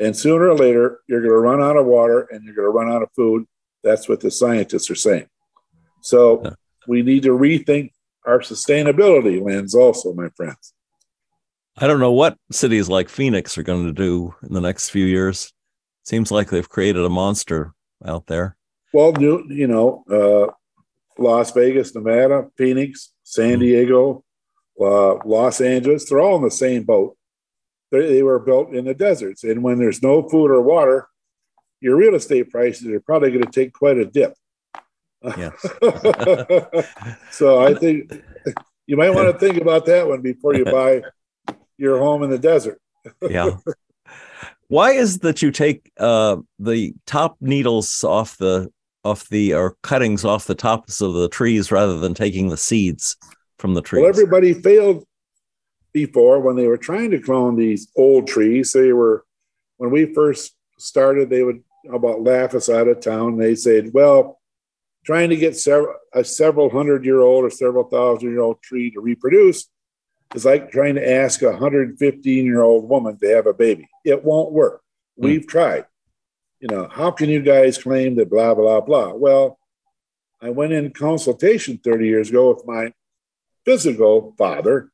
And 0.00 0.16
sooner 0.16 0.48
or 0.48 0.56
later, 0.56 1.00
you're 1.06 1.20
going 1.20 1.30
to 1.30 1.38
run 1.38 1.62
out 1.62 1.76
of 1.76 1.86
water 1.86 2.22
and 2.22 2.44
you're 2.44 2.54
going 2.54 2.66
to 2.66 2.70
run 2.70 2.90
out 2.90 3.02
of 3.02 3.10
food. 3.14 3.46
That's 3.82 4.08
what 4.08 4.20
the 4.20 4.30
scientists 4.30 4.90
are 4.90 4.96
saying. 4.96 5.26
So 6.00 6.54
we 6.86 7.02
need 7.02 7.22
to 7.24 7.30
rethink 7.30 7.92
our 8.26 8.40
sustainability 8.40 9.42
lens, 9.42 9.74
also, 9.74 10.12
my 10.12 10.28
friends. 10.36 10.74
I 11.76 11.86
don't 11.86 12.00
know 12.00 12.12
what 12.12 12.36
cities 12.50 12.88
like 12.88 13.08
Phoenix 13.08 13.56
are 13.56 13.62
going 13.62 13.86
to 13.86 13.92
do 13.92 14.34
in 14.42 14.52
the 14.52 14.60
next 14.60 14.90
few 14.90 15.06
years. 15.06 15.52
Seems 16.04 16.30
like 16.30 16.50
they've 16.50 16.68
created 16.68 17.04
a 17.04 17.08
monster 17.08 17.72
out 18.04 18.26
there. 18.26 18.56
Well, 18.92 19.14
you, 19.18 19.44
you 19.48 19.66
know, 19.66 20.04
uh, 20.10 20.52
Las 21.18 21.52
Vegas, 21.52 21.94
Nevada, 21.94 22.48
Phoenix, 22.58 23.12
San 23.22 23.60
Diego, 23.60 24.24
uh, 24.80 25.14
Los 25.24 25.60
Angeles, 25.60 26.08
they're 26.08 26.20
all 26.20 26.36
in 26.36 26.42
the 26.42 26.50
same 26.50 26.82
boat. 26.82 27.16
They, 27.90 28.14
they 28.14 28.22
were 28.22 28.38
built 28.38 28.74
in 28.74 28.84
the 28.84 28.94
deserts. 28.94 29.44
And 29.44 29.62
when 29.62 29.78
there's 29.78 30.02
no 30.02 30.28
food 30.28 30.50
or 30.50 30.60
water, 30.60 31.08
your 31.82 31.96
real 31.96 32.14
estate 32.14 32.48
prices 32.50 32.86
are 32.88 33.00
probably 33.00 33.30
going 33.30 33.42
to 33.42 33.50
take 33.50 33.72
quite 33.72 33.98
a 33.98 34.04
dip. 34.04 34.34
Yes. 35.36 35.52
so 37.30 37.64
I 37.64 37.74
think 37.74 38.22
you 38.86 38.96
might 38.96 39.10
want 39.10 39.32
to 39.32 39.38
think 39.38 39.60
about 39.60 39.86
that 39.86 40.06
one 40.06 40.20
before 40.22 40.54
you 40.54 40.64
buy 40.64 41.02
your 41.76 41.98
home 41.98 42.22
in 42.22 42.30
the 42.30 42.38
desert. 42.38 42.80
yeah. 43.28 43.56
Why 44.68 44.92
is 44.92 45.18
that 45.18 45.42
you 45.42 45.50
take 45.50 45.90
uh, 45.98 46.36
the 46.58 46.94
top 47.04 47.36
needles 47.40 48.02
off 48.04 48.38
the 48.38 48.70
off 49.04 49.28
the 49.28 49.52
or 49.52 49.76
cuttings 49.82 50.24
off 50.24 50.46
the 50.46 50.54
tops 50.54 51.02
of 51.02 51.12
the 51.12 51.28
trees 51.28 51.70
rather 51.70 51.98
than 51.98 52.14
taking 52.14 52.48
the 52.48 52.56
seeds 52.56 53.16
from 53.58 53.74
the 53.74 53.82
trees? 53.82 54.00
Well, 54.00 54.08
everybody 54.08 54.54
failed 54.54 55.04
before 55.92 56.40
when 56.40 56.56
they 56.56 56.68
were 56.68 56.78
trying 56.78 57.10
to 57.10 57.20
clone 57.20 57.56
these 57.56 57.88
old 57.96 58.26
trees. 58.26 58.72
They 58.72 58.94
were 58.94 59.26
when 59.76 59.90
we 59.90 60.14
first 60.14 60.54
started, 60.78 61.28
they 61.28 61.42
would 61.42 61.62
about 61.90 62.22
laugh 62.22 62.54
us 62.54 62.68
out 62.68 62.88
of 62.88 63.00
town. 63.00 63.38
They 63.38 63.54
said, 63.54 63.92
"Well, 63.92 64.40
trying 65.04 65.30
to 65.30 65.36
get 65.36 65.56
several 65.56 65.94
a 66.14 66.24
several 66.24 66.70
hundred 66.70 67.04
year 67.04 67.20
old 67.20 67.44
or 67.44 67.50
several 67.50 67.84
thousand 67.84 68.30
year 68.30 68.40
old 68.40 68.62
tree 68.62 68.90
to 68.90 69.00
reproduce 69.00 69.68
is 70.34 70.44
like 70.44 70.70
trying 70.70 70.94
to 70.94 71.10
ask 71.10 71.42
a 71.42 71.50
115 71.50 72.44
year 72.44 72.62
old 72.62 72.88
woman 72.88 73.18
to 73.18 73.28
have 73.34 73.46
a 73.46 73.54
baby. 73.54 73.88
It 74.04 74.24
won't 74.24 74.52
work. 74.52 74.82
Hmm. 75.18 75.24
We've 75.24 75.46
tried. 75.46 75.86
you 76.60 76.68
know, 76.68 76.88
how 76.88 77.10
can 77.10 77.28
you 77.28 77.42
guys 77.42 77.76
claim 77.76 78.14
that 78.16 78.30
blah, 78.30 78.54
blah, 78.54 78.80
blah? 78.80 79.12
Well, 79.14 79.58
I 80.40 80.50
went 80.50 80.72
in 80.72 80.92
consultation 80.92 81.78
30 81.78 82.06
years 82.06 82.30
ago 82.30 82.52
with 82.52 82.66
my 82.66 82.92
physical 83.64 84.34
father, 84.38 84.90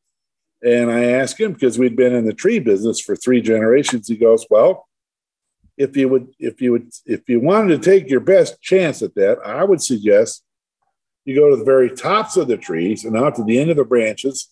and 0.63 0.91
I 0.91 1.05
asked 1.05 1.39
him 1.39 1.53
because 1.53 1.79
we'd 1.79 1.97
been 1.97 2.15
in 2.15 2.27
the 2.27 2.35
tree 2.35 2.59
business 2.59 3.01
for 3.01 3.15
three 3.15 3.41
generations. 3.43 4.09
He 4.09 4.17
goes, 4.17 4.47
Well, 4.51 4.88
if 5.79 5.97
you 5.97 6.09
would, 6.09 6.29
if 6.39 6.61
you 6.61 6.73
would, 6.73 6.91
if 7.07 7.29
you 7.29 7.41
wanted 7.41 7.81
to 7.81 7.91
take 7.91 8.11
your 8.11 8.21
best 8.21 8.61
chance 8.61 9.01
at 9.01 9.15
that, 9.15 9.39
I 9.45 9.65
would 9.65 9.81
suggest 9.81 10.43
you 11.25 11.37
go 11.37 11.51
to 11.51 11.57
the 11.57 11.65
very 11.65 11.91
tops 11.91 12.37
of 12.37 12.49
the 12.49 12.57
trees 12.57 13.05
and 13.05 13.17
out 13.17 13.37
to 13.37 13.45
the 13.45 13.59
end 13.59 13.71
of 13.71 13.77
the 13.77 13.85
branches 13.85 14.49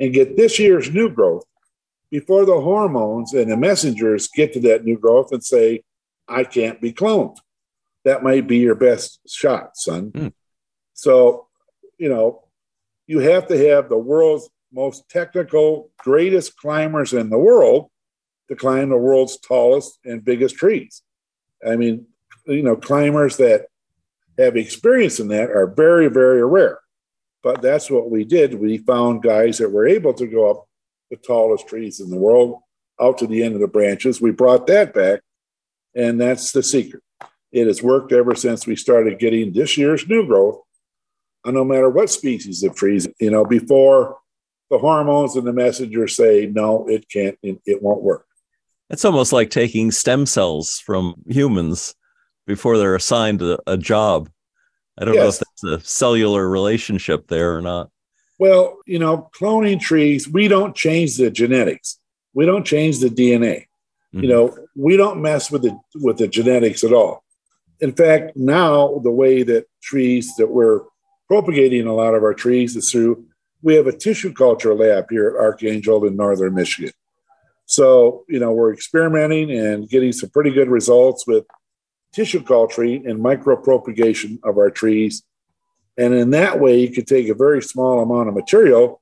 and 0.00 0.14
get 0.14 0.36
this 0.36 0.58
year's 0.58 0.90
new 0.90 1.10
growth 1.10 1.44
before 2.10 2.44
the 2.44 2.60
hormones 2.60 3.34
and 3.34 3.50
the 3.50 3.56
messengers 3.56 4.28
get 4.34 4.52
to 4.54 4.60
that 4.60 4.84
new 4.84 4.98
growth 4.98 5.30
and 5.30 5.44
say, 5.44 5.82
I 6.26 6.44
can't 6.44 6.80
be 6.80 6.92
cloned. 6.92 7.36
That 8.04 8.22
might 8.22 8.46
be 8.46 8.58
your 8.58 8.74
best 8.74 9.20
shot, 9.28 9.76
son. 9.76 10.10
Mm. 10.12 10.32
So, 10.94 11.48
you 11.98 12.08
know, 12.08 12.44
you 13.06 13.18
have 13.18 13.46
to 13.48 13.68
have 13.70 13.88
the 13.88 13.98
world's 13.98 14.48
most 14.72 15.08
technical, 15.08 15.90
greatest 15.98 16.56
climbers 16.56 17.12
in 17.12 17.28
the 17.28 17.38
world 17.38 17.90
to 18.52 18.60
climb 18.60 18.90
the 18.90 18.96
world's 18.96 19.38
tallest 19.38 19.98
and 20.04 20.24
biggest 20.24 20.56
trees. 20.56 21.02
I 21.66 21.76
mean, 21.76 22.06
you 22.46 22.62
know, 22.62 22.76
climbers 22.76 23.38
that 23.38 23.66
have 24.38 24.56
experience 24.56 25.20
in 25.20 25.28
that 25.28 25.50
are 25.50 25.66
very, 25.66 26.08
very 26.08 26.44
rare. 26.44 26.80
But 27.42 27.62
that's 27.62 27.90
what 27.90 28.10
we 28.10 28.24
did. 28.24 28.54
We 28.54 28.78
found 28.78 29.22
guys 29.22 29.58
that 29.58 29.70
were 29.70 29.86
able 29.86 30.12
to 30.14 30.26
go 30.26 30.50
up 30.50 30.68
the 31.10 31.16
tallest 31.16 31.66
trees 31.66 32.00
in 32.00 32.10
the 32.10 32.18
world 32.18 32.60
out 33.00 33.18
to 33.18 33.26
the 33.26 33.42
end 33.42 33.54
of 33.54 33.60
the 33.60 33.68
branches. 33.68 34.20
We 34.20 34.32
brought 34.32 34.66
that 34.66 34.92
back, 34.92 35.20
and 35.94 36.20
that's 36.20 36.52
the 36.52 36.62
secret. 36.62 37.02
It 37.52 37.66
has 37.66 37.82
worked 37.82 38.12
ever 38.12 38.34
since 38.34 38.66
we 38.66 38.76
started 38.76 39.18
getting 39.18 39.52
this 39.52 39.78
year's 39.78 40.06
new 40.06 40.26
growth, 40.26 40.60
and 41.44 41.54
no 41.54 41.64
matter 41.64 41.88
what 41.88 42.10
species 42.10 42.62
of 42.62 42.76
trees. 42.76 43.08
You 43.18 43.30
know, 43.30 43.44
before 43.44 44.18
the 44.70 44.78
hormones 44.78 45.36
and 45.36 45.46
the 45.46 45.52
messengers 45.52 46.16
say 46.16 46.46
no, 46.46 46.86
it 46.86 47.08
can't, 47.08 47.38
it 47.42 47.82
won't 47.82 48.02
work. 48.02 48.26
It's 48.92 49.06
almost 49.06 49.32
like 49.32 49.50
taking 49.50 49.90
stem 49.90 50.26
cells 50.26 50.78
from 50.78 51.14
humans 51.26 51.94
before 52.46 52.76
they're 52.76 52.94
assigned 52.94 53.40
a, 53.40 53.58
a 53.66 53.78
job. 53.78 54.28
I 54.98 55.06
don't 55.06 55.14
yes. 55.14 55.22
know 55.22 55.28
if 55.28 55.38
that's 55.38 55.84
a 55.84 55.88
cellular 55.88 56.48
relationship 56.48 57.26
there 57.28 57.56
or 57.56 57.62
not. 57.62 57.90
Well, 58.38 58.78
you 58.86 58.98
know, 58.98 59.30
cloning 59.34 59.80
trees, 59.80 60.28
we 60.28 60.46
don't 60.46 60.76
change 60.76 61.16
the 61.16 61.30
genetics. 61.30 61.98
We 62.34 62.44
don't 62.44 62.66
change 62.66 62.98
the 62.98 63.08
DNA. 63.08 63.66
Mm-hmm. 64.14 64.24
You 64.24 64.28
know, 64.28 64.58
we 64.76 64.98
don't 64.98 65.22
mess 65.22 65.50
with 65.50 65.62
the 65.62 65.78
with 65.94 66.18
the 66.18 66.28
genetics 66.28 66.84
at 66.84 66.92
all. 66.92 67.24
In 67.80 67.92
fact, 67.92 68.36
now 68.36 69.00
the 69.02 69.10
way 69.10 69.42
that 69.42 69.66
trees 69.82 70.36
that 70.36 70.50
we're 70.50 70.82
propagating 71.28 71.86
a 71.86 71.94
lot 71.94 72.14
of 72.14 72.22
our 72.22 72.34
trees 72.34 72.76
is 72.76 72.90
through 72.90 73.24
we 73.62 73.74
have 73.74 73.86
a 73.86 73.96
tissue 73.96 74.32
culture 74.34 74.74
lab 74.74 75.06
here 75.08 75.28
at 75.28 75.40
Archangel 75.40 76.04
in 76.04 76.16
northern 76.16 76.54
Michigan. 76.54 76.92
So, 77.72 78.26
you 78.28 78.38
know, 78.38 78.52
we're 78.52 78.74
experimenting 78.74 79.50
and 79.50 79.88
getting 79.88 80.12
some 80.12 80.28
pretty 80.28 80.50
good 80.50 80.68
results 80.68 81.26
with 81.26 81.46
tissue 82.12 82.42
culturing 82.42 83.06
and 83.06 83.18
micropropagation 83.18 84.38
of 84.44 84.58
our 84.58 84.70
trees. 84.70 85.22
And 85.96 86.12
in 86.12 86.32
that 86.32 86.60
way, 86.60 86.78
you 86.80 86.90
could 86.90 87.06
take 87.06 87.30
a 87.30 87.34
very 87.34 87.62
small 87.62 88.02
amount 88.02 88.28
of 88.28 88.34
material 88.34 89.00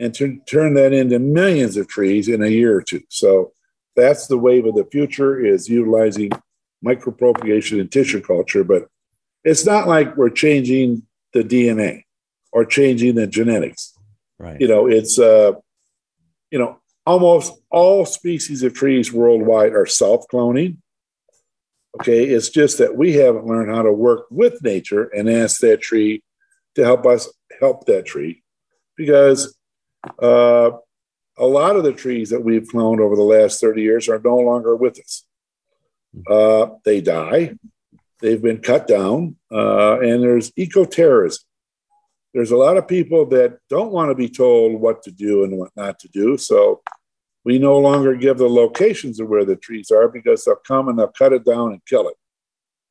and 0.00 0.12
to 0.14 0.40
turn 0.48 0.74
that 0.74 0.92
into 0.92 1.20
millions 1.20 1.76
of 1.76 1.86
trees 1.86 2.26
in 2.26 2.42
a 2.42 2.48
year 2.48 2.76
or 2.76 2.82
two. 2.82 3.02
So 3.10 3.52
that's 3.94 4.26
the 4.26 4.38
wave 4.38 4.66
of 4.66 4.74
the 4.74 4.88
future 4.90 5.38
is 5.38 5.68
utilizing 5.68 6.30
micropropagation 6.84 7.78
and 7.78 7.92
tissue 7.92 8.22
culture. 8.22 8.64
But 8.64 8.88
it's 9.44 9.64
not 9.64 9.86
like 9.86 10.16
we're 10.16 10.30
changing 10.30 11.04
the 11.32 11.44
DNA 11.44 12.06
or 12.50 12.64
changing 12.64 13.14
the 13.14 13.28
genetics. 13.28 13.96
Right. 14.36 14.60
You 14.60 14.66
know, 14.66 14.88
it's 14.88 15.16
uh, 15.16 15.52
you 16.50 16.58
know, 16.58 16.80
almost 17.06 17.52
all 17.70 18.04
species 18.04 18.62
of 18.62 18.74
trees 18.74 19.12
worldwide 19.12 19.72
are 19.72 19.86
self-cloning. 19.86 20.76
Okay, 22.00 22.24
it's 22.24 22.50
just 22.50 22.78
that 22.78 22.96
we 22.96 23.14
haven't 23.14 23.46
learned 23.46 23.74
how 23.74 23.82
to 23.82 23.92
work 23.92 24.26
with 24.30 24.62
nature 24.62 25.04
and 25.04 25.28
ask 25.28 25.60
that 25.60 25.80
tree 25.80 26.22
to 26.76 26.84
help 26.84 27.04
us 27.04 27.28
help 27.58 27.86
that 27.86 28.06
tree 28.06 28.42
because 28.96 29.56
uh, 30.22 30.70
a 31.36 31.46
lot 31.46 31.76
of 31.76 31.84
the 31.84 31.92
trees 31.92 32.30
that 32.30 32.44
we've 32.44 32.68
cloned 32.68 33.00
over 33.00 33.16
the 33.16 33.22
last 33.22 33.60
30 33.60 33.82
years 33.82 34.08
are 34.08 34.20
no 34.22 34.36
longer 34.36 34.76
with 34.76 35.00
us. 35.00 35.24
Uh, 36.28 36.66
they 36.84 37.00
die, 37.00 37.54
they've 38.20 38.42
been 38.42 38.60
cut 38.60 38.86
down, 38.86 39.36
uh, 39.50 39.98
and 40.00 40.22
there's 40.22 40.52
eco-terrorism. 40.56 41.42
There's 42.32 42.52
a 42.52 42.56
lot 42.56 42.76
of 42.76 42.86
people 42.86 43.26
that 43.26 43.58
don't 43.68 43.92
want 43.92 44.10
to 44.10 44.14
be 44.14 44.28
told 44.28 44.80
what 44.80 45.02
to 45.04 45.10
do 45.10 45.44
and 45.44 45.58
what 45.58 45.70
not 45.76 45.98
to 46.00 46.08
do. 46.08 46.36
So 46.38 46.80
we 47.44 47.58
no 47.58 47.78
longer 47.78 48.14
give 48.14 48.38
the 48.38 48.48
locations 48.48 49.18
of 49.18 49.28
where 49.28 49.44
the 49.44 49.56
trees 49.56 49.90
are 49.90 50.08
because 50.08 50.44
they'll 50.44 50.56
come 50.56 50.88
and 50.88 50.98
they'll 50.98 51.08
cut 51.08 51.32
it 51.32 51.44
down 51.44 51.72
and 51.72 51.84
kill 51.86 52.08
it 52.08 52.16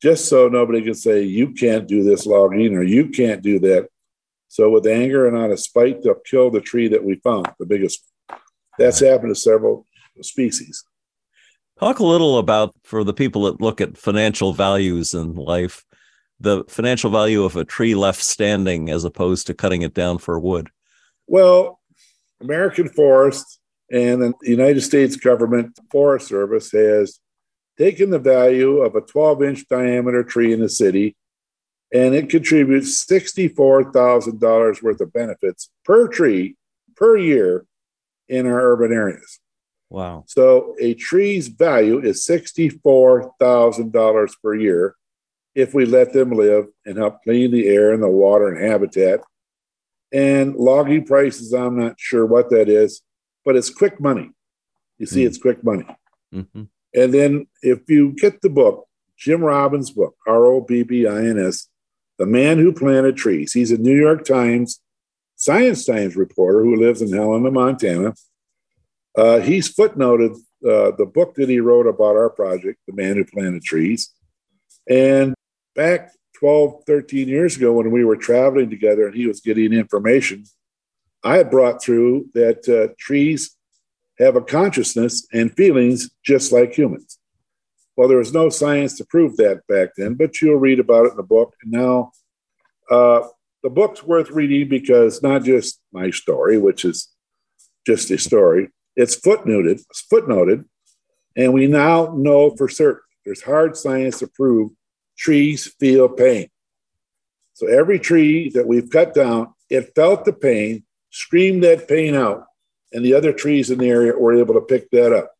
just 0.02 0.30
so 0.30 0.48
nobody 0.48 0.82
can 0.82 0.94
say, 0.94 1.24
you 1.24 1.52
can't 1.52 1.88
do 1.88 2.04
this 2.04 2.26
logging 2.26 2.76
or 2.76 2.84
you 2.84 3.10
can't 3.10 3.42
do 3.42 3.60
that. 3.60 3.90
So, 4.48 4.70
with 4.70 4.88
anger 4.88 5.28
and 5.28 5.38
out 5.38 5.52
of 5.52 5.60
spite, 5.60 6.02
they'll 6.02 6.16
kill 6.16 6.50
the 6.50 6.62
tree 6.62 6.88
that 6.88 7.04
we 7.04 7.16
found, 7.16 7.48
the 7.60 7.66
biggest. 7.66 8.04
That's 8.80 9.00
happened 9.00 9.36
to 9.36 9.40
several 9.40 9.86
species. 10.22 10.84
Talk 11.80 12.00
a 12.00 12.06
little 12.06 12.40
about, 12.40 12.74
for 12.84 13.04
the 13.04 13.14
people 13.14 13.44
that 13.44 13.62
look 13.62 13.80
at 13.80 13.98
financial 13.98 14.54
values 14.54 15.14
in 15.14 15.36
life, 15.36 15.86
the 16.40 16.64
financial 16.68 17.10
value 17.10 17.44
of 17.44 17.56
a 17.56 17.66
tree 17.66 17.96
left 17.96 18.22
standing 18.22 18.90
as 18.90 19.04
opposed 19.04 19.48
to 19.48 19.54
cutting 19.54 19.82
it 19.82 19.94
down 19.94 20.18
for 20.18 20.40
wood. 20.40 20.70
Well, 21.28 21.80
American 22.42 22.90
Forest 22.90 23.60
and 23.92 24.22
the 24.22 24.34
United 24.44 24.82
States 24.82 25.16
government 25.16 25.78
Forest 25.92 26.28
Service 26.28 26.72
has 26.72 27.20
taken 27.78 28.10
the 28.10 28.20
value 28.20 28.80
of 28.80 28.96
a 28.96 29.02
12 29.02 29.44
inch 29.44 29.68
diameter 29.68 30.24
tree 30.24 30.54
in 30.54 30.60
the 30.60 30.70
city 30.70 31.16
and 31.92 32.14
it 32.14 32.30
contributes 32.30 33.04
$64,000 33.06 34.84
worth 34.84 35.02
of 35.02 35.12
benefits 35.12 35.72
per 35.84 36.08
tree 36.08 36.56
per 36.96 37.18
year 37.18 37.66
in 38.28 38.46
our 38.46 38.74
urban 38.74 38.94
areas. 38.94 39.40
Wow. 39.90 40.26
So 40.28 40.76
a 40.80 40.94
tree's 40.94 41.48
value 41.48 42.00
is 42.00 42.24
$64,000 42.26 44.30
per 44.44 44.54
year 44.54 44.96
if 45.60 45.74
we 45.74 45.86
let 45.86 46.14
them 46.14 46.32
live 46.32 46.68
and 46.86 46.98
help 46.98 47.22
clean 47.24 47.52
the 47.52 47.68
air 47.68 47.92
and 47.92 48.02
the 48.02 48.10
water 48.10 48.48
and 48.48 48.66
habitat. 48.66 49.20
And 50.12 50.56
logging 50.56 51.06
prices, 51.06 51.54
I'm 51.54 51.78
not 51.78 52.00
sure 52.00 52.26
what 52.26 52.50
that 52.50 52.70
is, 52.70 53.02
but 53.44 53.56
it's 53.56 53.70
quick 53.70 54.00
money. 54.00 54.32
You 54.98 55.06
see, 55.06 55.24
mm. 55.24 55.28
it's 55.28 55.38
quick 55.38 55.64
money. 55.64 55.86
Mm-hmm. 56.34 56.64
And 56.96 57.14
then 57.14 57.48
if 57.62 57.82
you 57.88 58.14
get 58.14 58.42
the 58.42 58.50
book, 58.50 58.88
Jim 59.18 59.42
Robbins' 59.42 59.92
book, 59.92 60.16
R 60.26 60.46
O 60.46 60.62
B 60.62 60.84
B 60.84 61.06
I 61.06 61.26
N 61.26 61.38
S, 61.38 61.68
The 62.18 62.26
Man 62.26 62.58
Who 62.58 62.72
Planted 62.72 63.18
Trees, 63.18 63.54
he's 63.54 63.72
a 63.72 63.78
New 63.78 63.96
York 63.96 64.24
Times 64.24 64.82
Science 65.36 65.86
Times 65.86 66.16
reporter 66.16 66.64
who 66.64 66.76
lives 66.76 67.02
in 67.02 67.14
Helena, 67.14 67.52
Montana. 67.52 68.14
Uh, 69.16 69.40
he's 69.40 69.74
footnoted 69.74 70.36
uh, 70.66 70.92
the 70.98 71.10
book 71.14 71.36
that 71.36 71.50
he 71.50 71.60
wrote 71.60 71.88
about 71.88 72.16
our 72.16 72.30
project, 72.30 72.80
The 72.88 72.94
Man 72.94 73.18
Who 73.18 73.26
Planted 73.26 73.64
Trees. 73.64 74.12
And 74.90 75.36
back 75.80 76.12
12, 76.34 76.84
13 76.86 77.30
years 77.30 77.56
ago, 77.56 77.72
when 77.72 77.90
we 77.90 78.04
were 78.04 78.18
traveling 78.18 78.70
together 78.70 79.08
and 79.08 79.16
he 79.16 79.28
was 79.28 79.40
getting 79.40 79.72
information, 79.72 80.44
I 81.24 81.38
had 81.38 81.50
brought 81.50 81.82
through 81.82 82.28
that 82.34 82.68
uh, 82.68 82.94
trees 83.00 83.56
have 84.18 84.36
a 84.36 84.42
consciousness 84.42 85.26
and 85.32 85.56
feelings 85.56 86.10
just 86.22 86.52
like 86.52 86.74
humans. 86.74 87.18
Well, 87.96 88.10
there 88.10 88.18
was 88.18 88.34
no 88.34 88.50
science 88.50 88.98
to 88.98 89.06
prove 89.06 89.38
that 89.38 89.66
back 89.70 89.92
then, 89.96 90.16
but 90.16 90.42
you'll 90.42 90.58
read 90.58 90.82
about 90.82 91.06
it 91.06 91.12
in 91.12 91.18
the 91.18 91.24
book. 91.24 91.56
And 91.64 91.72
now 91.72 92.12
uh, 92.92 93.22
the 93.64 93.70
book's 93.70 94.04
worth 94.04 94.32
reading 94.32 94.68
because 94.68 95.24
not 95.24 95.46
just 95.46 95.80
my 95.94 96.12
story, 96.12 96.58
which 96.58 96.84
is 96.84 97.08
just 97.88 98.12
a 98.12 98.18
story, 98.18 98.68
it's 98.98 99.16
footnoted, 99.16 99.80
it's 99.90 100.06
footnoted, 100.12 100.66
and 101.38 101.54
we 101.54 101.68
now 101.68 102.14
know 102.18 102.54
for 102.58 102.68
certain 102.68 103.04
there's 103.24 103.44
hard 103.44 103.78
science 103.78 104.20
to 104.20 104.28
prove 104.28 104.72
trees 105.20 105.68
feel 105.80 106.10
pain. 106.10 106.48
So 107.54 107.68
every 107.68 108.00
tree 108.00 108.50
that 108.56 108.68
we've 108.68 108.90
cut 108.90 109.14
down, 109.14 109.54
it 109.70 109.94
felt 109.94 110.26
the 110.26 110.34
pain, 110.34 110.86
screamed 111.12 111.64
that 111.66 111.88
pain 111.88 112.16
out, 112.16 112.46
and 112.94 113.06
the 113.06 113.14
other 113.14 113.34
trees 113.34 113.70
in 113.70 113.80
the 113.80 113.90
area 113.90 114.18
were 114.18 114.34
able 114.34 114.54
to 114.56 114.62
pick 114.62 114.90
that 114.92 115.14
up. 115.14 115.34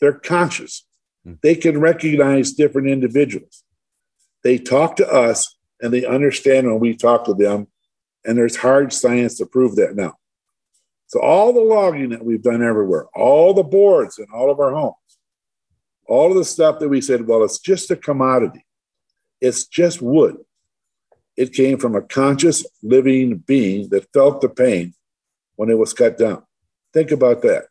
They're 0.00 0.12
conscious. 0.12 0.86
Hmm. 1.24 1.34
They 1.42 1.54
can 1.54 1.78
recognize 1.78 2.52
different 2.52 2.88
individuals. 2.88 3.62
They 4.42 4.58
talk 4.58 4.96
to 4.96 5.08
us 5.08 5.56
and 5.80 5.92
they 5.92 6.04
understand 6.06 6.66
when 6.66 6.80
we 6.80 6.96
talk 6.96 7.26
to 7.26 7.34
them. 7.34 7.68
And 8.24 8.36
there's 8.36 8.56
hard 8.56 8.92
science 8.92 9.36
to 9.38 9.46
prove 9.46 9.76
that 9.76 9.94
now. 9.94 10.14
So, 11.06 11.20
all 11.20 11.52
the 11.52 11.60
logging 11.60 12.10
that 12.10 12.24
we've 12.24 12.42
done 12.42 12.62
everywhere, 12.62 13.06
all 13.14 13.54
the 13.54 13.62
boards 13.62 14.18
in 14.18 14.26
all 14.34 14.50
of 14.50 14.60
our 14.60 14.72
homes, 14.72 14.94
All 16.06 16.30
of 16.30 16.36
the 16.36 16.44
stuff 16.44 16.78
that 16.80 16.88
we 16.88 17.00
said, 17.00 17.26
well, 17.26 17.44
it's 17.44 17.58
just 17.58 17.90
a 17.90 17.96
commodity, 17.96 18.64
it's 19.40 19.66
just 19.66 20.02
wood. 20.02 20.36
It 21.36 21.52
came 21.52 21.78
from 21.78 21.94
a 21.94 22.02
conscious 22.02 22.66
living 22.82 23.38
being 23.38 23.90
that 23.90 24.12
felt 24.12 24.40
the 24.40 24.48
pain 24.48 24.94
when 25.56 25.70
it 25.70 25.78
was 25.78 25.92
cut 25.92 26.18
down. 26.18 26.42
Think 26.92 27.10
about 27.10 27.42
that. 27.42 27.66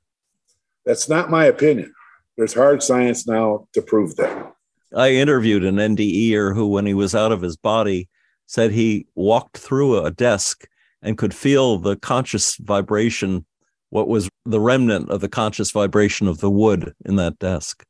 That's 0.86 1.10
not 1.10 1.30
my 1.30 1.46
opinion. 1.46 1.94
There's 2.38 2.54
hard 2.54 2.82
science 2.82 3.28
now 3.28 3.68
to 3.74 3.82
prove 3.82 4.16
that. 4.16 4.54
I 4.96 5.12
interviewed 5.12 5.66
an 5.66 5.76
NDEer 5.76 6.56
who, 6.56 6.68
when 6.68 6.86
he 6.86 6.94
was 6.94 7.14
out 7.14 7.32
of 7.32 7.42
his 7.42 7.58
body, 7.58 8.08
said 8.46 8.72
he 8.72 9.08
walked 9.16 9.58
through 9.58 10.04
a 10.04 10.12
desk 10.12 10.66
and 11.02 11.18
could 11.18 11.34
feel 11.34 11.78
the 11.78 11.98
conscious 11.98 12.56
vibration, 12.56 13.46
what 13.90 14.08
was 14.08 14.30
the 14.46 14.62
remnant 14.62 15.10
of 15.10 15.20
the 15.20 15.28
conscious 15.28 15.72
vibration 15.72 16.28
of 16.28 16.40
the 16.40 16.50
wood 16.50 16.94
in 17.06 17.18
that 17.18 17.38
desk. 17.40 17.84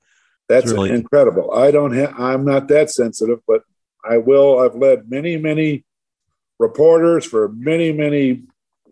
That's 0.49 0.71
really... 0.71 0.91
incredible. 0.91 1.53
I 1.53 1.71
don't 1.71 1.93
have, 1.93 2.19
I'm 2.19 2.45
not 2.45 2.67
that 2.69 2.89
sensitive, 2.89 3.39
but 3.47 3.63
I 4.03 4.17
will. 4.17 4.59
I've 4.59 4.75
led 4.75 5.09
many, 5.09 5.37
many 5.37 5.83
reporters 6.59 7.25
for 7.25 7.49
many, 7.49 7.91
many 7.91 8.43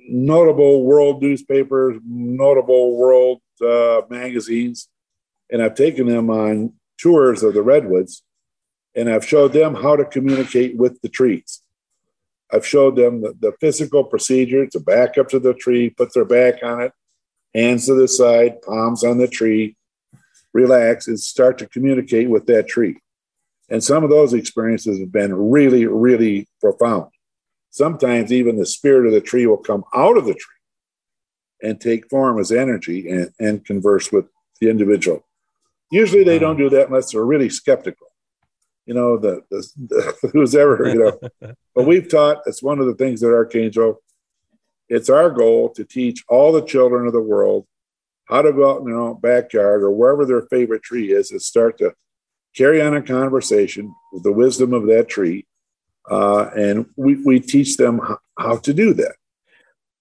notable 0.07 0.83
world 0.83 1.21
newspapers, 1.21 1.97
notable 2.05 2.95
world 2.97 3.41
uh, 3.65 4.01
magazines, 4.09 4.89
and 5.49 5.61
I've 5.61 5.75
taken 5.75 6.07
them 6.07 6.29
on 6.29 6.73
tours 6.97 7.43
of 7.43 7.53
the 7.53 7.63
redwoods, 7.63 8.23
and 8.95 9.09
I've 9.09 9.25
showed 9.25 9.53
them 9.53 9.75
how 9.75 9.95
to 9.95 10.05
communicate 10.05 10.77
with 10.77 11.01
the 11.01 11.09
trees. 11.09 11.61
I've 12.51 12.67
showed 12.67 12.95
them 12.95 13.21
the, 13.21 13.35
the 13.39 13.53
physical 13.59 14.03
procedure 14.03 14.67
to 14.67 14.79
back 14.79 15.17
up 15.17 15.29
to 15.29 15.39
the 15.39 15.53
tree, 15.53 15.89
put 15.89 16.13
their 16.13 16.25
back 16.25 16.61
on 16.63 16.81
it, 16.81 16.91
hands 17.53 17.87
to 17.87 17.95
the 17.95 18.07
side, 18.07 18.61
palms 18.61 19.03
on 19.03 19.17
the 19.17 19.27
tree, 19.27 19.75
relax, 20.55 21.07
and 21.07 21.19
start 21.19 21.57
to 21.57 21.67
communicate 21.67 22.29
with 22.29 22.47
that 22.47 22.67
tree. 22.67 22.97
And 23.69 23.83
some 23.83 24.03
of 24.03 24.09
those 24.09 24.33
experiences 24.33 24.99
have 24.99 25.11
been 25.11 25.35
really, 25.35 25.85
really 25.85 26.47
profound. 26.61 27.11
Sometimes 27.71 28.31
even 28.31 28.57
the 28.57 28.65
spirit 28.65 29.05
of 29.05 29.11
the 29.11 29.21
tree 29.21 29.45
will 29.45 29.57
come 29.57 29.83
out 29.93 30.17
of 30.17 30.25
the 30.25 30.33
tree 30.33 30.55
and 31.61 31.79
take 31.79 32.09
form 32.09 32.39
as 32.39 32.51
energy 32.51 33.09
and, 33.09 33.31
and 33.37 33.65
converse 33.65 34.11
with 34.11 34.25
the 34.61 34.69
individual. 34.69 35.25
Usually 35.91 36.23
they 36.23 36.39
don't 36.39 36.57
do 36.57 36.69
that 36.69 36.87
unless 36.87 37.11
they're 37.11 37.25
really 37.25 37.49
skeptical. 37.49 38.07
You 38.85 38.93
know, 38.93 39.17
the, 39.17 39.41
the, 39.49 39.67
the 39.89 40.29
who's 40.33 40.55
ever, 40.55 40.87
you 40.87 40.99
know. 40.99 41.55
but 41.75 41.85
we've 41.87 42.09
taught, 42.09 42.43
it's 42.45 42.63
one 42.63 42.79
of 42.79 42.85
the 42.85 42.95
things 42.95 43.19
that 43.21 43.33
Archangel, 43.33 44.01
it's 44.87 45.09
our 45.09 45.29
goal 45.31 45.69
to 45.71 45.83
teach 45.83 46.23
all 46.29 46.53
the 46.53 46.65
children 46.65 47.07
of 47.07 47.13
the 47.13 47.21
world 47.21 47.65
how 48.25 48.41
to 48.41 48.51
go 48.51 48.71
out 48.71 48.79
in 48.79 48.85
their 48.85 48.95
own 48.95 49.19
backyard 49.19 49.83
or 49.83 49.91
wherever 49.91 50.25
their 50.25 50.43
favorite 50.43 50.83
tree 50.83 51.11
is 51.11 51.31
and 51.31 51.41
start 51.41 51.77
to 51.77 51.93
carry 52.55 52.81
on 52.81 52.95
a 52.95 53.01
conversation 53.01 53.93
with 54.11 54.23
the 54.23 54.31
wisdom 54.31 54.73
of 54.73 54.87
that 54.87 55.07
tree. 55.07 55.45
Uh, 56.09 56.49
and 56.55 56.85
we, 56.95 57.15
we 57.23 57.39
teach 57.39 57.77
them 57.77 57.99
how, 58.37 58.57
to 58.57 58.73
do 58.73 58.93
that. 58.93 59.15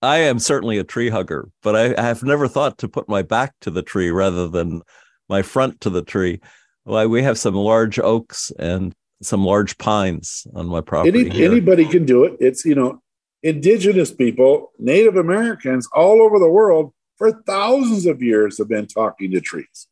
I 0.02 0.18
am 0.18 0.38
certainly 0.38 0.78
a 0.78 0.84
tree 0.84 1.08
hugger, 1.08 1.48
but 1.62 1.74
I, 1.74 1.94
I, 1.96 2.06
have 2.06 2.22
never 2.22 2.46
thought 2.46 2.76
to 2.78 2.88
put 2.88 3.08
my 3.08 3.22
back 3.22 3.54
to 3.62 3.70
the 3.70 3.82
tree 3.82 4.10
rather 4.10 4.48
than 4.48 4.82
my 5.30 5.40
front 5.40 5.80
to 5.80 5.90
the 5.90 6.02
tree. 6.02 6.40
Well, 6.84 7.08
we 7.08 7.22
have 7.22 7.38
some 7.38 7.54
large 7.54 7.98
oaks 7.98 8.52
and 8.58 8.94
some 9.22 9.46
large 9.46 9.78
pines 9.78 10.46
on 10.54 10.66
my 10.66 10.82
property. 10.82 11.30
Any, 11.30 11.44
anybody 11.44 11.86
can 11.86 12.04
do 12.04 12.24
it. 12.24 12.36
It's, 12.38 12.66
you 12.66 12.74
know, 12.74 13.00
indigenous 13.42 14.12
people, 14.12 14.72
Native 14.78 15.16
Americans 15.16 15.88
all 15.94 16.20
over 16.20 16.38
the 16.38 16.50
world 16.50 16.92
for 17.16 17.42
thousands 17.42 18.06
of 18.06 18.22
years 18.22 18.58
have 18.58 18.68
been 18.68 18.86
talking 18.86 19.30
to 19.32 19.40
trees. 19.40 19.88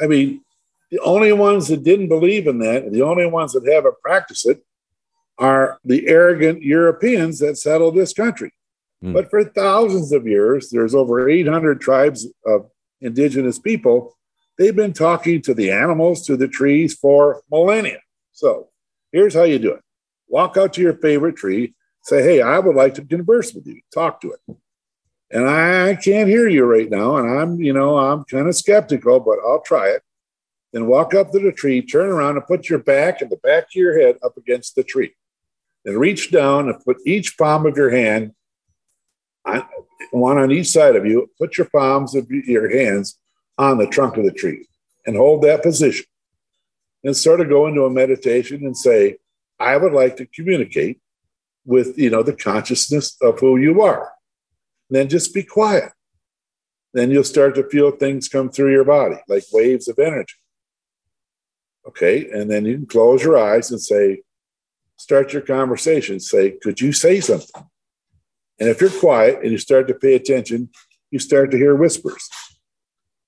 I 0.00 0.06
mean, 0.06 0.42
the 0.90 1.00
only 1.00 1.32
ones 1.32 1.68
that 1.68 1.84
didn't 1.84 2.08
believe 2.08 2.46
in 2.46 2.58
that, 2.60 2.90
the 2.92 3.02
only 3.02 3.26
ones 3.26 3.52
that 3.52 3.66
haven't 3.66 4.00
practiced 4.02 4.48
it, 4.48 4.64
are 5.38 5.78
the 5.84 6.06
arrogant 6.08 6.62
Europeans 6.62 7.38
that 7.38 7.56
settled 7.56 7.96
this 7.96 8.12
country. 8.12 8.52
Mm. 9.02 9.14
But 9.14 9.30
for 9.30 9.44
thousands 9.44 10.12
of 10.12 10.26
years, 10.26 10.70
there's 10.70 10.94
over 10.94 11.28
800 11.28 11.80
tribes 11.80 12.26
of 12.44 12.70
indigenous 13.00 13.58
people. 13.58 14.16
They've 14.58 14.76
been 14.76 14.92
talking 14.92 15.40
to 15.42 15.54
the 15.54 15.70
animals, 15.70 16.26
to 16.26 16.36
the 16.36 16.48
trees 16.48 16.94
for 16.94 17.42
millennia. 17.50 18.00
So 18.32 18.68
here's 19.12 19.34
how 19.34 19.44
you 19.44 19.58
do 19.58 19.72
it 19.72 19.82
walk 20.28 20.56
out 20.56 20.72
to 20.74 20.80
your 20.80 20.94
favorite 20.94 21.36
tree, 21.36 21.74
say, 22.02 22.22
Hey, 22.22 22.40
I 22.40 22.58
would 22.58 22.76
like 22.76 22.94
to 22.94 23.04
converse 23.04 23.52
with 23.52 23.66
you, 23.66 23.80
talk 23.92 24.20
to 24.20 24.32
it. 24.32 24.56
And 25.30 25.48
I 25.48 25.94
can't 25.94 26.28
hear 26.28 26.48
you 26.48 26.64
right 26.64 26.90
now. 26.90 27.16
And 27.16 27.38
I'm, 27.38 27.60
you 27.60 27.72
know, 27.72 27.98
I'm 27.98 28.24
kind 28.24 28.48
of 28.48 28.56
skeptical, 28.56 29.20
but 29.20 29.38
I'll 29.46 29.62
try 29.62 29.88
it. 29.90 30.02
Then 30.72 30.86
walk 30.86 31.14
up 31.14 31.30
to 31.32 31.38
the 31.38 31.52
tree, 31.52 31.82
turn 31.82 32.10
around 32.10 32.36
and 32.36 32.46
put 32.46 32.68
your 32.68 32.78
back 32.78 33.20
and 33.20 33.30
the 33.30 33.36
back 33.36 33.64
of 33.64 33.74
your 33.74 33.98
head 33.98 34.16
up 34.22 34.36
against 34.36 34.74
the 34.74 34.84
tree. 34.84 35.14
Then 35.84 35.98
reach 35.98 36.30
down 36.30 36.68
and 36.68 36.84
put 36.84 36.98
each 37.06 37.38
palm 37.38 37.66
of 37.66 37.76
your 37.76 37.90
hand, 37.90 38.34
on, 39.44 39.64
one 40.10 40.38
on 40.38 40.50
each 40.50 40.68
side 40.68 40.96
of 40.96 41.06
you, 41.06 41.30
put 41.38 41.56
your 41.56 41.68
palms 41.68 42.14
of 42.14 42.30
your 42.30 42.68
hands 42.70 43.18
on 43.56 43.78
the 43.78 43.86
trunk 43.86 44.16
of 44.16 44.24
the 44.24 44.32
tree 44.32 44.66
and 45.06 45.16
hold 45.16 45.42
that 45.42 45.62
position. 45.62 46.06
And 47.02 47.16
sort 47.16 47.40
of 47.40 47.48
go 47.48 47.66
into 47.66 47.84
a 47.84 47.90
meditation 47.90 48.66
and 48.66 48.76
say, 48.76 49.16
I 49.58 49.76
would 49.76 49.92
like 49.92 50.16
to 50.18 50.26
communicate 50.26 51.00
with, 51.64 51.98
you 51.98 52.10
know, 52.10 52.22
the 52.22 52.34
consciousness 52.34 53.16
of 53.22 53.40
who 53.40 53.56
you 53.56 53.80
are. 53.80 54.12
Then 54.90 55.08
just 55.08 55.32
be 55.32 55.42
quiet. 55.42 55.92
Then 56.92 57.10
you'll 57.10 57.24
start 57.24 57.54
to 57.54 57.68
feel 57.68 57.92
things 57.92 58.28
come 58.28 58.50
through 58.50 58.72
your 58.72 58.84
body 58.84 59.16
like 59.28 59.44
waves 59.52 59.88
of 59.88 59.98
energy. 59.98 60.34
Okay. 61.86 62.28
And 62.30 62.50
then 62.50 62.64
you 62.64 62.74
can 62.74 62.86
close 62.86 63.22
your 63.22 63.38
eyes 63.38 63.70
and 63.70 63.80
say, 63.80 64.22
start 64.96 65.32
your 65.32 65.42
conversation. 65.42 66.20
Say, 66.20 66.58
could 66.62 66.80
you 66.80 66.92
say 66.92 67.20
something? 67.20 67.64
And 68.58 68.68
if 68.68 68.80
you're 68.80 68.90
quiet 68.90 69.40
and 69.42 69.52
you 69.52 69.58
start 69.58 69.88
to 69.88 69.94
pay 69.94 70.14
attention, 70.14 70.68
you 71.10 71.18
start 71.18 71.50
to 71.52 71.56
hear 71.56 71.74
whispers. 71.74 72.28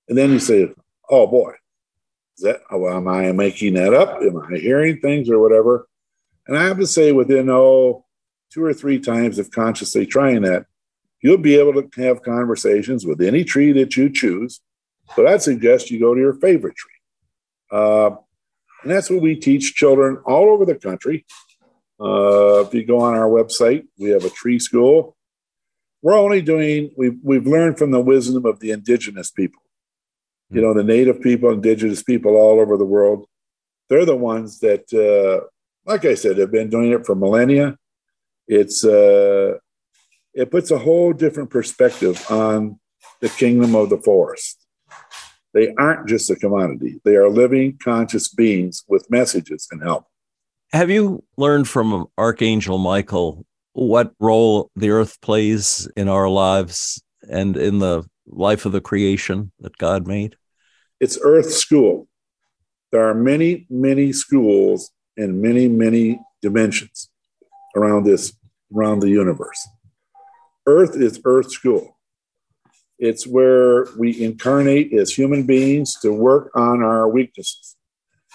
And 0.09 0.19
then 0.19 0.31
you 0.31 0.39
say, 0.39 0.69
oh 1.09 1.27
boy, 1.27 1.53
is 2.37 2.45
that, 2.45 2.61
oh, 2.71 2.89
am 2.89 3.09
I 3.09 3.33
making 3.33 3.75
that 3.75 3.95
up? 3.95 4.21
Am 4.21 4.37
I 4.37 4.59
hearing 4.59 5.01
things 5.01 5.31
or 5.31 5.39
whatever? 5.39 5.89
And 6.47 6.59
I 6.59 6.65
have 6.65 6.79
to 6.79 6.87
say, 6.87 7.13
within, 7.13 7.49
oh, 7.49 8.05
two 8.51 8.65
or 8.65 8.75
three 8.75 8.99
times 8.99 9.39
of 9.39 9.51
consciously 9.51 10.07
trying 10.07 10.43
that, 10.43 10.67
you'll 11.23 11.39
be 11.39 11.57
able 11.57 11.81
to 11.81 12.03
have 12.03 12.23
conversations 12.23 13.07
with 13.07 13.23
any 13.23 13.45
tree 13.45 13.73
that 13.73 13.97
you 13.97 14.11
choose. 14.11 14.61
But 15.17 15.27
I'd 15.27 15.43
suggest 15.43 15.91
you 15.91 16.01
go 16.01 16.15
to 16.15 16.21
your 16.21 16.35
favorite 16.35 16.77
tree. 16.77 16.91
Uh, 17.71 18.17
and 18.83 18.91
that's 18.91 19.09
what 19.09 19.23
we 19.23 19.37
teach 19.37 19.75
children 19.75 20.19
all 20.27 20.51
over 20.51 20.65
the 20.65 20.75
country. 20.75 21.25
Uh, 22.01 22.65
if 22.67 22.75
you 22.75 22.85
go 22.85 23.01
on 23.01 23.15
our 23.15 23.29
website, 23.29 23.87
we 23.99 24.11
have 24.11 24.25
a 24.25 24.31
tree 24.31 24.59
school. 24.59 25.17
We're 26.03 26.19
only 26.19 26.43
doing, 26.43 26.91
we've, 26.97 27.19
we've 27.23 27.47
learned 27.47 27.79
from 27.79 27.93
the 27.93 28.01
wisdom 28.01 28.45
of 28.45 28.59
the 28.59 28.73
indigenous 28.73 29.31
people. 29.31 29.63
You 30.51 30.61
know, 30.61 30.75
the 30.75 30.83
native 30.83 31.21
people, 31.21 31.53
indigenous 31.53 32.03
people 32.03 32.35
all 32.35 32.61
over 32.61 32.77
the 32.77 32.85
world. 32.85 33.27
They're 33.89 34.05
the 34.05 34.17
ones 34.17 34.59
that, 34.61 34.93
uh, 34.93 35.47
like 35.87 36.05
I 36.05 36.15
said, 36.15 36.39
have 36.39 36.51
been 36.51 36.71
doing 36.71 36.91
it 36.91 37.07
for 37.07 37.15
millennia. 37.15 37.79
It's, 38.49 38.85
uh, 38.85 39.59
it 40.35 40.51
puts 40.51 40.71
a 40.71 40.79
whole 40.79 41.13
different 41.13 41.51
perspective 41.51 42.25
on 42.31 42.79
the 43.21 43.29
kingdom 43.29 43.75
of 43.75 43.91
the 43.91 43.99
forest. 43.99 44.59
They 45.55 45.75
aren't 45.79 46.09
just 46.09 46.31
a 46.31 46.37
commodity, 46.37 47.01
they 47.05 47.17
are 47.17 47.29
living, 47.29 47.79
conscious 47.83 48.29
beings 48.29 48.85
with 48.89 49.11
messages 49.11 49.69
and 49.71 49.83
help. 49.83 50.07
Have 50.73 50.91
you 50.91 51.23
learned 51.37 51.69
from 51.69 52.07
Archangel 52.17 52.79
Michael 52.79 53.45
what 53.75 54.13
role 54.19 54.71
the 54.75 54.91
earth 54.91 55.21
plays 55.21 55.89
in 55.97 56.09
our 56.09 56.29
lives 56.29 57.03
and 57.29 57.57
in 57.57 57.79
the 57.79 58.05
life 58.27 58.65
of 58.65 58.73
the 58.73 58.81
creation 58.81 59.53
that 59.61 59.77
God 59.77 60.07
made? 60.07 60.37
It's 61.01 61.19
Earth 61.23 61.53
School. 61.53 62.09
There 62.91 63.07
are 63.07 63.15
many, 63.15 63.67
many 63.69 64.13
schools 64.13 64.91
in 65.17 65.43
many, 65.43 65.69
many 65.69 66.21
dimensions 66.41 67.11
around 67.77 68.05
this, 68.05 68.33
around 68.75 69.01
the 69.01 69.11
universe. 69.11 69.69
Earth 70.67 70.97
is 70.97 71.21
Earth 71.25 71.51
School. 71.51 71.99
It's 72.99 73.27
where 73.27 73.87
we 73.99 74.23
incarnate 74.23 74.93
as 74.93 75.13
human 75.13 75.43
beings 75.43 75.97
to 76.03 76.13
work 76.13 76.51
on 76.55 76.83
our 76.83 77.09
weaknesses, 77.09 77.77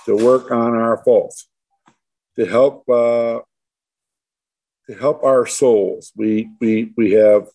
to 0.05 0.15
work 0.15 0.51
on 0.51 0.75
our 0.75 1.01
faults, 1.03 1.47
to 2.35 2.45
help 2.45 2.87
uh, 2.89 3.39
to 4.87 4.95
help 4.99 5.23
our 5.23 5.45
souls. 5.45 6.11
We 6.15 6.49
we 6.59 6.91
we 6.97 7.13
have 7.13 7.47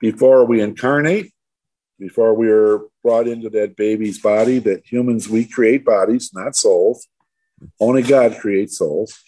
before 0.00 0.46
we 0.46 0.62
incarnate, 0.62 1.32
before 1.98 2.32
we 2.32 2.48
are 2.48 2.80
brought 3.02 3.28
into 3.28 3.50
that 3.50 3.76
baby's 3.76 4.18
body. 4.18 4.58
That 4.58 4.86
humans 4.86 5.28
we 5.28 5.44
create 5.44 5.84
bodies, 5.84 6.30
not 6.32 6.56
souls. 6.56 7.06
Only 7.78 8.02
God 8.02 8.38
creates 8.38 8.78
souls. 8.78 9.18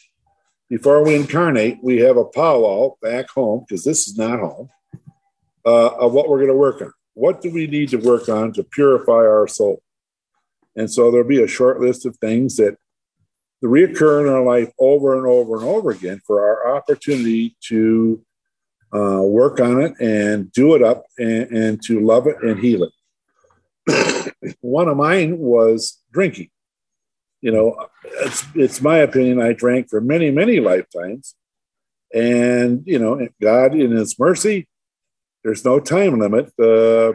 Before 0.70 1.04
we 1.04 1.16
incarnate, 1.16 1.78
we 1.82 1.98
have 1.98 2.16
a 2.16 2.24
powwow 2.24 2.94
back 3.02 3.28
home 3.30 3.64
because 3.68 3.82
this 3.82 4.06
is 4.06 4.16
not 4.16 4.38
home 4.38 4.70
uh, 5.66 5.88
of 5.96 6.12
what 6.12 6.28
we're 6.28 6.38
going 6.38 6.48
to 6.48 6.54
work 6.54 6.80
on. 6.80 6.92
What 7.14 7.40
do 7.40 7.50
we 7.50 7.66
need 7.66 7.88
to 7.88 7.96
work 7.96 8.28
on 8.28 8.52
to 8.52 8.62
purify 8.62 9.12
our 9.12 9.48
soul? 9.48 9.82
And 10.76 10.88
so 10.88 11.10
there'll 11.10 11.26
be 11.26 11.42
a 11.42 11.48
short 11.48 11.80
list 11.80 12.06
of 12.06 12.16
things 12.18 12.56
that 12.56 12.76
reoccur 13.64 14.20
in 14.20 14.32
our 14.32 14.44
life 14.44 14.70
over 14.78 15.18
and 15.18 15.26
over 15.26 15.56
and 15.56 15.64
over 15.64 15.90
again 15.90 16.20
for 16.24 16.40
our 16.40 16.76
opportunity 16.76 17.56
to 17.64 18.24
uh, 18.94 19.22
work 19.22 19.58
on 19.58 19.82
it 19.82 19.94
and 20.00 20.52
do 20.52 20.76
it 20.76 20.84
up 20.84 21.04
and, 21.18 21.50
and 21.50 21.82
to 21.82 21.98
love 21.98 22.28
it 22.28 22.36
and 22.42 22.60
heal 22.60 22.84
it. 22.84 24.34
One 24.60 24.88
of 24.88 24.96
mine 24.96 25.36
was 25.38 25.98
drinking. 26.12 26.50
You 27.40 27.50
know, 27.50 27.88
it's, 28.04 28.44
it's 28.54 28.80
my 28.80 28.98
opinion, 28.98 29.40
I 29.40 29.52
drank 29.52 29.88
for 29.88 30.00
many, 30.00 30.30
many 30.30 30.60
lifetimes. 30.60 31.34
And, 32.12 32.82
you 32.86 32.98
know, 32.98 33.26
God, 33.40 33.74
in 33.74 33.92
His 33.92 34.18
mercy, 34.18 34.68
there's 35.44 35.64
no 35.64 35.80
time 35.80 36.18
limit. 36.18 36.52
Uh, 36.58 37.12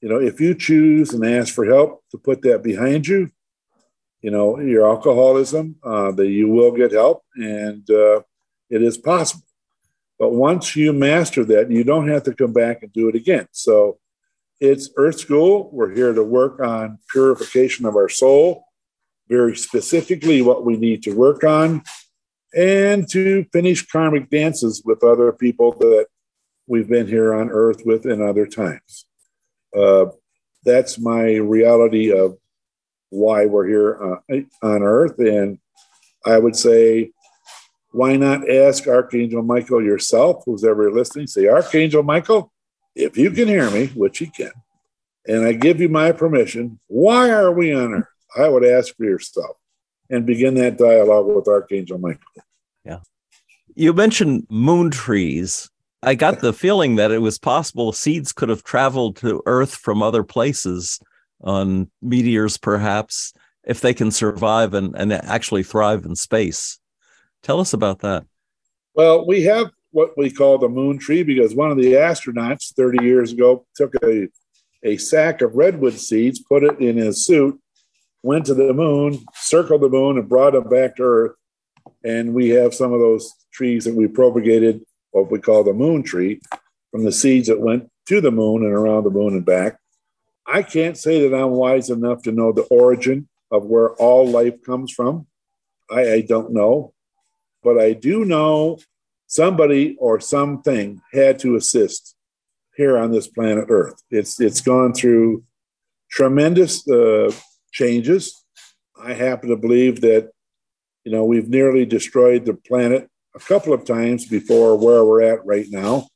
you 0.00 0.08
know, 0.08 0.20
if 0.20 0.40
you 0.40 0.54
choose 0.54 1.12
and 1.12 1.24
ask 1.24 1.54
for 1.54 1.64
help 1.64 2.04
to 2.10 2.18
put 2.18 2.42
that 2.42 2.62
behind 2.62 3.06
you, 3.06 3.30
you 4.20 4.30
know, 4.30 4.58
your 4.58 4.88
alcoholism, 4.88 5.76
uh, 5.82 6.10
that 6.12 6.28
you 6.28 6.48
will 6.48 6.72
get 6.72 6.92
help 6.92 7.22
and 7.36 7.88
uh, 7.90 8.20
it 8.70 8.82
is 8.82 8.98
possible. 8.98 9.44
But 10.18 10.32
once 10.32 10.74
you 10.76 10.92
master 10.92 11.44
that, 11.44 11.70
you 11.70 11.84
don't 11.84 12.08
have 12.08 12.22
to 12.24 12.34
come 12.34 12.52
back 12.52 12.82
and 12.82 12.92
do 12.92 13.08
it 13.08 13.14
again. 13.14 13.48
So 13.52 13.98
it's 14.60 14.90
Earth 14.96 15.20
School. 15.20 15.70
We're 15.72 15.94
here 15.94 16.14
to 16.14 16.24
work 16.24 16.60
on 16.60 16.98
purification 17.12 17.84
of 17.84 17.96
our 17.96 18.08
soul, 18.08 18.65
very 19.28 19.56
specifically 19.56 20.42
what 20.42 20.64
we 20.64 20.76
need 20.76 21.02
to 21.02 21.12
work 21.12 21.44
on, 21.44 21.82
and 22.56 23.08
to 23.10 23.44
finish 23.52 23.86
karmic 23.86 24.30
dances 24.30 24.82
with 24.84 25.02
other 25.02 25.32
people 25.32 25.72
that 25.72 26.06
we've 26.66 26.88
been 26.88 27.06
here 27.06 27.34
on 27.34 27.50
Earth 27.50 27.82
with 27.84 28.06
in 28.06 28.22
other 28.22 28.46
times. 28.46 29.06
Uh, 29.76 30.06
that's 30.64 30.98
my 30.98 31.34
reality 31.34 32.12
of 32.12 32.38
why 33.10 33.46
we're 33.46 33.66
here 33.66 34.20
uh, 34.30 34.40
on 34.62 34.82
Earth. 34.82 35.18
And 35.18 35.58
I 36.24 36.38
would 36.38 36.56
say, 36.56 37.12
why 37.92 38.16
not 38.16 38.50
ask 38.50 38.86
Archangel 38.86 39.42
Michael 39.42 39.82
yourself, 39.82 40.42
who's 40.44 40.64
ever 40.64 40.90
listening? 40.90 41.26
Say, 41.26 41.46
Archangel 41.46 42.02
Michael, 42.02 42.52
if 42.94 43.16
you 43.16 43.30
can 43.30 43.48
hear 43.48 43.70
me, 43.70 43.86
which 43.88 44.20
you 44.20 44.30
can, 44.30 44.52
and 45.26 45.44
I 45.44 45.52
give 45.52 45.80
you 45.80 45.88
my 45.88 46.12
permission, 46.12 46.78
why 46.88 47.30
are 47.30 47.52
we 47.52 47.74
on 47.74 47.94
Earth? 47.94 48.08
I 48.36 48.48
would 48.48 48.64
ask 48.64 48.96
for 48.96 49.04
yourself 49.04 49.56
and 50.10 50.26
begin 50.26 50.54
that 50.54 50.78
dialogue 50.78 51.26
with 51.26 51.48
Archangel 51.48 51.98
Michael. 51.98 52.22
Yeah. 52.84 53.00
You 53.74 53.92
mentioned 53.92 54.46
moon 54.48 54.90
trees. 54.90 55.70
I 56.02 56.14
got 56.14 56.40
the 56.40 56.52
feeling 56.52 56.96
that 56.96 57.10
it 57.10 57.18
was 57.18 57.38
possible 57.38 57.92
seeds 57.92 58.32
could 58.32 58.48
have 58.48 58.62
traveled 58.62 59.16
to 59.16 59.42
Earth 59.46 59.74
from 59.74 60.02
other 60.02 60.22
places 60.22 61.00
on 61.42 61.90
meteors, 62.00 62.56
perhaps, 62.56 63.32
if 63.64 63.80
they 63.80 63.92
can 63.92 64.10
survive 64.10 64.74
and, 64.74 64.94
and 64.96 65.12
actually 65.12 65.62
thrive 65.62 66.04
in 66.04 66.14
space. 66.14 66.78
Tell 67.42 67.60
us 67.60 67.72
about 67.72 68.00
that. 68.00 68.24
Well, 68.94 69.26
we 69.26 69.42
have 69.42 69.70
what 69.90 70.16
we 70.16 70.30
call 70.30 70.58
the 70.58 70.68
moon 70.68 70.98
tree 70.98 71.22
because 71.22 71.54
one 71.54 71.70
of 71.70 71.76
the 71.76 71.94
astronauts 71.94 72.74
30 72.74 73.04
years 73.04 73.32
ago 73.32 73.66
took 73.74 73.94
a, 74.02 74.28
a 74.82 74.96
sack 74.96 75.42
of 75.42 75.54
redwood 75.54 75.94
seeds, 75.94 76.38
put 76.38 76.64
it 76.64 76.78
in 76.80 76.96
his 76.96 77.24
suit, 77.24 77.60
went 78.26 78.44
to 78.44 78.54
the 78.54 78.74
moon, 78.74 79.24
circled 79.34 79.82
the 79.82 79.88
moon, 79.88 80.18
and 80.18 80.28
brought 80.28 80.56
it 80.56 80.68
back 80.68 80.96
to 80.96 81.02
Earth. 81.04 81.32
And 82.04 82.34
we 82.34 82.48
have 82.48 82.74
some 82.74 82.92
of 82.92 82.98
those 82.98 83.32
trees 83.52 83.84
that 83.84 83.94
we 83.94 84.08
propagated, 84.08 84.84
what 85.12 85.30
we 85.30 85.38
call 85.38 85.62
the 85.62 85.72
moon 85.72 86.02
tree, 86.02 86.40
from 86.90 87.04
the 87.04 87.12
seeds 87.12 87.46
that 87.46 87.60
went 87.60 87.88
to 88.08 88.20
the 88.20 88.32
moon 88.32 88.64
and 88.64 88.72
around 88.72 89.04
the 89.04 89.10
moon 89.10 89.34
and 89.34 89.44
back. 89.44 89.78
I 90.44 90.64
can't 90.64 90.98
say 90.98 91.28
that 91.28 91.36
I'm 91.36 91.52
wise 91.52 91.88
enough 91.88 92.22
to 92.24 92.32
know 92.32 92.50
the 92.50 92.62
origin 92.62 93.28
of 93.52 93.64
where 93.64 93.90
all 93.90 94.26
life 94.26 94.60
comes 94.64 94.92
from. 94.92 95.28
I, 95.88 96.12
I 96.14 96.20
don't 96.22 96.52
know. 96.52 96.94
But 97.62 97.78
I 97.78 97.92
do 97.92 98.24
know 98.24 98.78
somebody 99.28 99.96
or 100.00 100.18
something 100.18 101.00
had 101.12 101.38
to 101.40 101.54
assist 101.54 102.16
here 102.76 102.98
on 102.98 103.12
this 103.12 103.28
planet 103.28 103.66
Earth. 103.68 104.02
It's, 104.10 104.40
it's 104.40 104.60
gone 104.60 104.94
through 104.94 105.44
tremendous 106.10 106.88
uh, 106.88 107.30
changes. 107.76 108.42
I 108.98 109.12
happen 109.12 109.50
to 109.50 109.56
believe 109.56 110.00
that, 110.00 110.30
you 111.04 111.12
know, 111.12 111.24
we've 111.24 111.48
nearly 111.48 111.84
destroyed 111.84 112.46
the 112.46 112.54
planet 112.54 113.08
a 113.34 113.38
couple 113.38 113.72
of 113.74 113.84
times 113.84 114.24
before 114.26 114.78
where 114.78 115.04
we're 115.04 115.22
at 115.22 115.44
right 115.44 115.66
now. 115.68 116.08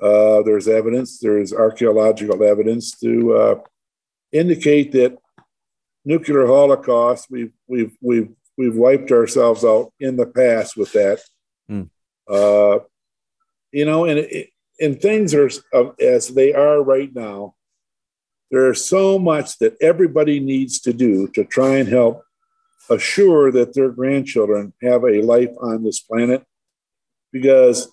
Uh, 0.00 0.42
there's 0.42 0.68
evidence, 0.68 1.18
there's 1.18 1.54
archaeological 1.54 2.44
evidence 2.44 2.92
to 3.00 3.34
uh, 3.34 3.54
indicate 4.32 4.92
that 4.92 5.16
nuclear 6.04 6.46
holocaust, 6.46 7.28
we've, 7.30 7.54
we've, 7.66 7.96
we've, 8.02 8.28
we've 8.58 8.76
wiped 8.76 9.10
ourselves 9.10 9.64
out 9.64 9.92
in 9.98 10.16
the 10.16 10.26
past 10.26 10.76
with 10.76 10.92
that. 10.92 11.20
Mm. 11.70 11.88
Uh, 12.28 12.80
you 13.72 13.86
know, 13.86 14.04
and, 14.04 14.28
and 14.78 15.00
things 15.00 15.34
are 15.34 15.48
as 15.98 16.28
they 16.28 16.52
are 16.52 16.82
right 16.82 17.12
now. 17.14 17.55
There's 18.50 18.84
so 18.84 19.18
much 19.18 19.58
that 19.58 19.76
everybody 19.80 20.40
needs 20.40 20.80
to 20.80 20.92
do 20.92 21.28
to 21.28 21.44
try 21.44 21.76
and 21.76 21.88
help 21.88 22.22
assure 22.88 23.50
that 23.50 23.74
their 23.74 23.90
grandchildren 23.90 24.72
have 24.82 25.02
a 25.04 25.22
life 25.22 25.50
on 25.60 25.82
this 25.82 26.00
planet 26.00 26.44
because 27.32 27.90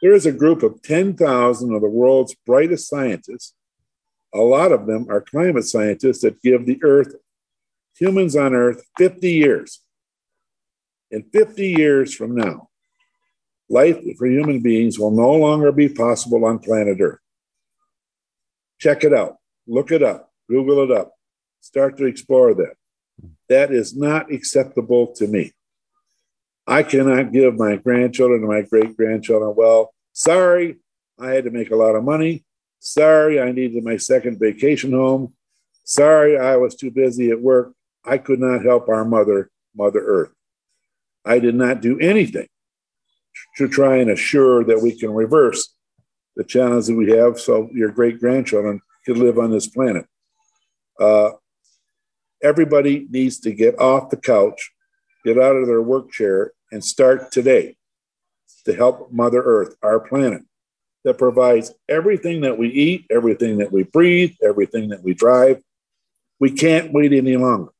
there 0.00 0.12
is 0.12 0.26
a 0.26 0.32
group 0.32 0.62
of 0.62 0.80
10,000 0.82 1.74
of 1.74 1.82
the 1.82 1.88
world's 1.88 2.36
brightest 2.46 2.88
scientists. 2.88 3.54
A 4.32 4.38
lot 4.38 4.72
of 4.72 4.86
them 4.86 5.06
are 5.10 5.20
climate 5.20 5.64
scientists 5.64 6.20
that 6.20 6.42
give 6.42 6.66
the 6.66 6.78
Earth, 6.82 7.14
humans 7.98 8.36
on 8.36 8.54
Earth, 8.54 8.84
50 8.96 9.32
years. 9.32 9.80
In 11.10 11.24
50 11.32 11.68
years 11.70 12.14
from 12.14 12.36
now, 12.36 12.68
life 13.68 13.98
for 14.18 14.26
human 14.26 14.60
beings 14.60 14.98
will 14.98 15.10
no 15.10 15.32
longer 15.32 15.72
be 15.72 15.88
possible 15.88 16.44
on 16.44 16.58
planet 16.58 17.00
Earth. 17.00 17.20
Check 18.78 19.02
it 19.02 19.12
out, 19.12 19.37
look 19.68 19.92
it 19.92 20.02
up, 20.02 20.32
Google 20.48 20.82
it 20.82 20.90
up, 20.90 21.12
start 21.60 21.96
to 21.98 22.06
explore 22.06 22.54
that. 22.54 22.74
That 23.48 23.70
is 23.72 23.96
not 23.96 24.32
acceptable 24.32 25.08
to 25.16 25.26
me. 25.26 25.52
I 26.66 26.82
cannot 26.82 27.32
give 27.32 27.56
my 27.56 27.76
grandchildren 27.76 28.40
and 28.40 28.48
my 28.48 28.62
great 28.62 28.96
grandchildren, 28.96 29.54
well, 29.56 29.94
sorry, 30.12 30.76
I 31.18 31.30
had 31.30 31.44
to 31.44 31.50
make 31.50 31.70
a 31.70 31.76
lot 31.76 31.96
of 31.96 32.04
money. 32.04 32.44
Sorry, 32.80 33.40
I 33.40 33.52
needed 33.52 33.82
my 33.84 33.96
second 33.96 34.38
vacation 34.38 34.92
home. 34.92 35.34
Sorry, 35.84 36.38
I 36.38 36.56
was 36.56 36.74
too 36.74 36.90
busy 36.90 37.30
at 37.30 37.40
work. 37.40 37.72
I 38.04 38.18
could 38.18 38.38
not 38.38 38.64
help 38.64 38.88
our 38.88 39.04
mother, 39.04 39.50
Mother 39.74 40.00
Earth. 40.00 40.32
I 41.24 41.38
did 41.38 41.54
not 41.54 41.80
do 41.80 41.98
anything 41.98 42.48
to 43.56 43.68
try 43.68 43.96
and 43.96 44.10
assure 44.10 44.64
that 44.64 44.80
we 44.80 44.98
can 44.98 45.10
reverse 45.10 45.74
the 46.36 46.44
challenges 46.44 46.86
that 46.86 46.94
we 46.94 47.10
have 47.10 47.40
so 47.40 47.68
your 47.72 47.90
great 47.90 48.20
grandchildren 48.20 48.80
could 49.04 49.18
live 49.18 49.38
on 49.38 49.50
this 49.50 49.66
planet. 49.66 50.06
Uh, 51.00 51.30
everybody 52.42 53.06
needs 53.10 53.38
to 53.40 53.52
get 53.52 53.78
off 53.80 54.10
the 54.10 54.16
couch, 54.16 54.72
get 55.24 55.38
out 55.38 55.56
of 55.56 55.66
their 55.66 55.82
work 55.82 56.10
chair, 56.10 56.52
and 56.70 56.84
start 56.84 57.32
today 57.32 57.76
to 58.64 58.74
help 58.74 59.10
Mother 59.10 59.42
Earth, 59.42 59.76
our 59.82 60.00
planet, 60.00 60.42
that 61.04 61.18
provides 61.18 61.72
everything 61.88 62.42
that 62.42 62.58
we 62.58 62.68
eat, 62.68 63.06
everything 63.10 63.58
that 63.58 63.72
we 63.72 63.82
breathe, 63.84 64.34
everything 64.42 64.88
that 64.90 65.02
we 65.02 65.14
drive. 65.14 65.62
We 66.40 66.50
can't 66.50 66.92
wait 66.92 67.12
any 67.12 67.36
longer. 67.36 67.72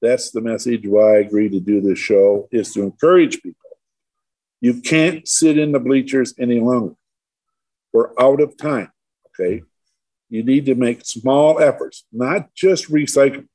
That's 0.00 0.30
the 0.30 0.40
message 0.40 0.86
why 0.86 1.16
I 1.16 1.18
agreed 1.18 1.52
to 1.52 1.60
do 1.60 1.80
this 1.80 1.98
show 1.98 2.48
is 2.50 2.72
to 2.74 2.82
encourage 2.82 3.42
people. 3.42 3.58
You 4.60 4.80
can't 4.80 5.26
sit 5.26 5.58
in 5.58 5.72
the 5.72 5.80
bleachers 5.80 6.34
any 6.38 6.60
longer. 6.60 6.94
We're 7.92 8.10
out 8.20 8.40
of 8.40 8.56
time. 8.56 8.90
Okay. 9.28 9.62
You 10.28 10.42
need 10.42 10.66
to 10.66 10.74
make 10.74 11.04
small 11.04 11.60
efforts, 11.60 12.04
not 12.12 12.54
just 12.54 12.90
recycle, 12.90 13.46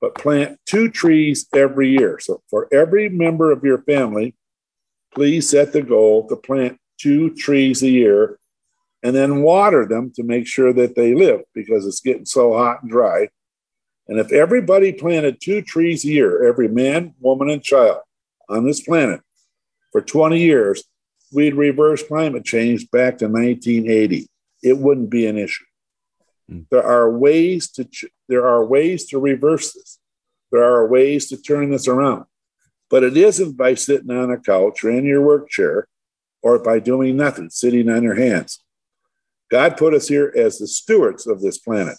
but 0.00 0.14
plant 0.14 0.58
two 0.66 0.90
trees 0.90 1.46
every 1.54 1.90
year. 1.90 2.18
So 2.20 2.42
for 2.50 2.68
every 2.72 3.08
member 3.08 3.50
of 3.50 3.64
your 3.64 3.82
family, 3.82 4.34
please 5.14 5.48
set 5.50 5.72
the 5.72 5.82
goal 5.82 6.28
to 6.28 6.36
plant 6.36 6.78
two 6.98 7.34
trees 7.34 7.82
a 7.82 7.88
year 7.88 8.38
and 9.02 9.14
then 9.14 9.42
water 9.42 9.86
them 9.86 10.12
to 10.16 10.22
make 10.24 10.46
sure 10.46 10.72
that 10.72 10.96
they 10.96 11.14
live 11.14 11.42
because 11.54 11.86
it's 11.86 12.00
getting 12.00 12.26
so 12.26 12.54
hot 12.54 12.82
and 12.82 12.90
dry. 12.90 13.28
And 14.08 14.18
if 14.18 14.32
everybody 14.32 14.92
planted 14.92 15.40
two 15.40 15.62
trees 15.62 16.04
a 16.04 16.08
year, 16.08 16.48
every 16.48 16.68
man, 16.68 17.14
woman, 17.20 17.50
and 17.50 17.62
child 17.62 18.00
on 18.48 18.64
this 18.64 18.80
planet 18.80 19.20
for 19.92 20.00
20 20.00 20.40
years, 20.40 20.82
we'd 21.32 21.54
reverse 21.54 22.02
climate 22.02 22.44
change 22.44 22.90
back 22.90 23.18
to 23.18 23.28
1980. 23.28 24.26
It 24.62 24.78
wouldn't 24.78 25.10
be 25.10 25.26
an 25.26 25.36
issue. 25.36 25.64
Mm. 26.50 26.66
There 26.70 26.84
are 26.84 27.10
ways 27.10 27.70
to 27.72 27.84
ch- 27.84 28.06
there 28.28 28.46
are 28.46 28.64
ways 28.64 29.06
to 29.08 29.18
reverse 29.18 29.72
this. 29.72 29.98
There 30.52 30.64
are 30.64 30.88
ways 30.88 31.28
to 31.28 31.36
turn 31.36 31.70
this 31.70 31.88
around. 31.88 32.24
But 32.90 33.04
it 33.04 33.16
isn't 33.16 33.56
by 33.56 33.74
sitting 33.74 34.10
on 34.10 34.30
a 34.30 34.38
couch 34.38 34.84
or 34.84 34.90
in 34.90 35.04
your 35.04 35.22
work 35.22 35.50
chair 35.50 35.88
or 36.42 36.58
by 36.58 36.78
doing 36.80 37.16
nothing, 37.16 37.50
sitting 37.50 37.88
on 37.90 38.02
your 38.02 38.14
hands. 38.14 38.62
God 39.50 39.76
put 39.76 39.94
us 39.94 40.08
here 40.08 40.32
as 40.36 40.58
the 40.58 40.66
stewards 40.66 41.26
of 41.26 41.40
this 41.40 41.58
planet. 41.58 41.98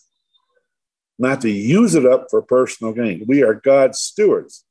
not 1.17 1.41
to 1.41 1.49
use 1.49 1.95
it 1.95 2.05
up 2.05 2.27
for 2.29 2.41
personal 2.41 2.93
gain. 2.93 3.25
We 3.27 3.43
are 3.43 3.53
God's 3.53 3.99
stewards 3.99 4.65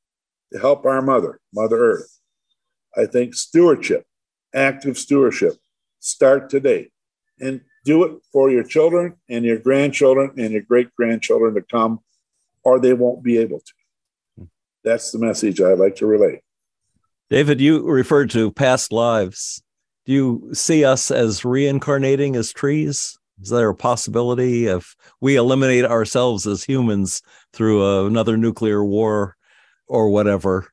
to 0.51 0.59
help 0.59 0.85
our 0.85 1.01
mother, 1.01 1.39
Mother 1.53 1.77
Earth. 1.77 2.19
I 2.97 3.05
think 3.05 3.35
stewardship, 3.35 4.05
active 4.53 4.97
stewardship, 4.97 5.57
start 5.99 6.49
today 6.49 6.91
and 7.39 7.61
do 7.89 8.03
it 8.03 8.21
for 8.31 8.51
your 8.51 8.63
children 8.63 9.15
and 9.29 9.43
your 9.43 9.57
grandchildren 9.57 10.31
and 10.37 10.51
your 10.51 10.61
great 10.61 10.93
grandchildren 10.95 11.55
to 11.55 11.61
come, 11.63 11.99
or 12.63 12.79
they 12.79 12.93
won't 12.93 13.23
be 13.23 13.39
able 13.39 13.59
to. 13.59 13.73
Hmm. 14.37 14.43
That's 14.83 15.11
the 15.11 15.17
message 15.17 15.59
I'd 15.59 15.79
like 15.79 15.95
to 15.95 16.05
relay. 16.05 16.43
David, 17.31 17.59
you 17.59 17.83
referred 17.89 18.29
to 18.31 18.51
past 18.51 18.91
lives. 18.91 19.63
Do 20.05 20.13
you 20.13 20.49
see 20.53 20.85
us 20.85 21.09
as 21.09 21.43
reincarnating 21.43 22.35
as 22.35 22.53
trees? 22.53 23.17
Is 23.41 23.49
there 23.49 23.69
a 23.69 23.75
possibility 23.75 24.67
if 24.67 24.95
we 25.19 25.35
eliminate 25.35 25.85
ourselves 25.85 26.45
as 26.45 26.63
humans 26.63 27.23
through 27.53 28.05
another 28.05 28.37
nuclear 28.37 28.85
war 28.85 29.35
or 29.87 30.11
whatever? 30.11 30.67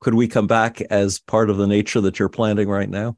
Could 0.00 0.14
we 0.14 0.28
come 0.28 0.46
back 0.46 0.82
as 0.82 1.20
part 1.20 1.48
of 1.48 1.56
the 1.56 1.66
nature 1.66 2.02
that 2.02 2.18
you're 2.18 2.28
planting 2.28 2.68
right 2.68 2.90
now? 2.90 3.16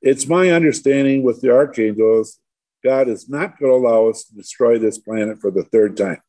It's 0.00 0.26
my 0.26 0.50
understanding 0.50 1.22
with 1.22 1.42
the 1.42 1.50
archangels, 1.50 2.38
God 2.84 3.08
is 3.08 3.28
not 3.28 3.58
going 3.58 3.72
to 3.72 3.76
allow 3.76 4.08
us 4.08 4.24
to 4.24 4.34
destroy 4.34 4.78
this 4.78 4.98
planet 4.98 5.40
for 5.40 5.50
the 5.50 5.64
third 5.64 5.96
time. 5.96 6.20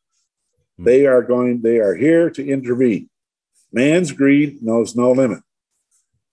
Hmm. 0.77 0.85
They 0.85 1.05
are 1.05 1.21
going, 1.21 1.61
they 1.61 1.79
are 1.79 1.95
here 1.95 2.29
to 2.29 2.47
intervene. 2.47 3.09
Man's 3.73 4.13
greed 4.13 4.63
knows 4.63 4.95
no 4.95 5.11
limit. 5.11 5.43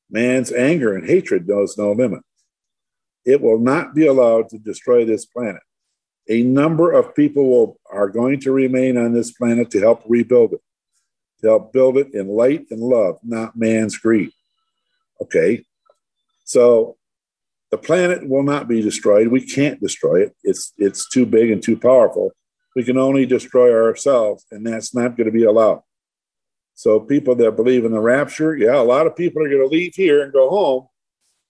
Man's 0.09 0.53
anger 0.53 0.95
and 0.95 1.09
hatred 1.09 1.49
knows 1.49 1.77
no 1.77 1.93
limit. 1.93 2.23
It 3.25 3.41
will 3.41 3.59
not 3.59 3.95
be 3.95 4.07
allowed 4.07 4.49
to 4.51 4.59
destroy 4.59 5.05
this 5.05 5.27
planet. 5.27 5.63
A 6.29 6.43
number 6.43 6.93
of 6.93 7.17
people 7.17 7.49
will, 7.49 7.81
are 7.91 8.09
going 8.09 8.39
to 8.41 8.53
remain 8.53 8.97
on 8.97 9.13
this 9.13 9.33
planet 9.33 9.71
to 9.71 9.81
help 9.81 10.05
rebuild 10.07 10.53
it, 10.53 10.61
to 11.41 11.49
help 11.49 11.73
build 11.73 11.97
it 11.97 12.15
in 12.15 12.29
light 12.29 12.67
and 12.71 12.81
love, 12.81 13.19
not 13.25 13.57
man's 13.57 13.97
greed. 13.97 14.31
Okay. 15.21 15.65
So 16.45 16.97
the 17.73 17.79
planet 17.79 18.29
will 18.29 18.43
not 18.43 18.69
be 18.69 18.83
destroyed. 18.83 19.29
We 19.29 19.41
can't 19.41 19.81
destroy 19.81 20.23
it. 20.25 20.37
It's 20.45 20.75
it's 20.77 21.09
too 21.09 21.25
big 21.27 21.51
and 21.51 21.63
too 21.63 21.77
powerful. 21.77 22.31
We 22.77 22.85
can 22.85 22.99
only 22.99 23.27
destroy 23.27 23.75
ourselves, 23.75 24.45
and 24.51 24.65
that's 24.65 24.95
not 24.95 25.17
going 25.17 25.27
to 25.27 25.33
be 25.33 25.45
allowed. 25.45 25.83
So 26.75 27.01
people 27.01 27.35
that 27.37 27.57
believe 27.57 27.85
in 27.85 27.93
the 27.93 28.01
rapture, 28.01 28.57
yeah, 28.57 28.79
a 28.79 28.83
lot 28.83 29.07
of 29.07 29.17
people 29.17 29.43
are 29.43 29.49
going 29.49 29.63
to 29.63 29.75
leave 29.75 29.95
here 29.95 30.23
and 30.23 30.33
go 30.33 30.51
home, 30.51 30.87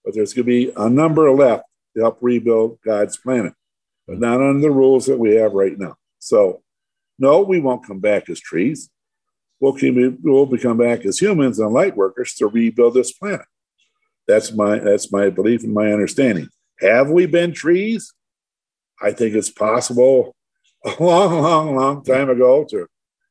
but 0.03 0.13
there's 0.15 0.33
going 0.33 0.45
to 0.45 0.67
be 0.67 0.71
a 0.75 0.89
number 0.89 1.29
left 1.31 1.65
to 1.95 2.03
help 2.03 2.17
rebuild 2.21 2.79
God's 2.85 3.17
planet, 3.17 3.53
but 4.07 4.19
not 4.19 4.41
under 4.41 4.61
the 4.61 4.71
rules 4.71 5.05
that 5.07 5.19
we 5.19 5.35
have 5.35 5.53
right 5.53 5.77
now. 5.77 5.95
So, 6.19 6.61
no, 7.19 7.41
we 7.41 7.59
won't 7.59 7.85
come 7.85 7.99
back 7.99 8.29
as 8.29 8.39
trees. 8.39 8.89
We'll, 9.59 9.77
we'll 10.21 10.45
become 10.45 10.77
back 10.77 11.05
as 11.05 11.19
humans 11.19 11.59
and 11.59 11.73
light 11.73 11.95
workers 11.95 12.33
to 12.35 12.47
rebuild 12.47 12.95
this 12.95 13.13
planet. 13.13 13.45
That's 14.27 14.53
my 14.53 14.79
that's 14.79 15.11
my 15.11 15.29
belief 15.29 15.63
and 15.63 15.73
my 15.73 15.91
understanding. 15.91 16.47
Have 16.79 17.09
we 17.09 17.25
been 17.25 17.53
trees? 17.53 18.13
I 19.01 19.11
think 19.11 19.35
it's 19.35 19.49
possible 19.49 20.35
a 20.85 21.03
long, 21.03 21.41
long, 21.41 21.75
long 21.75 22.03
time 22.03 22.29
ago 22.29 22.65
to 22.69 22.87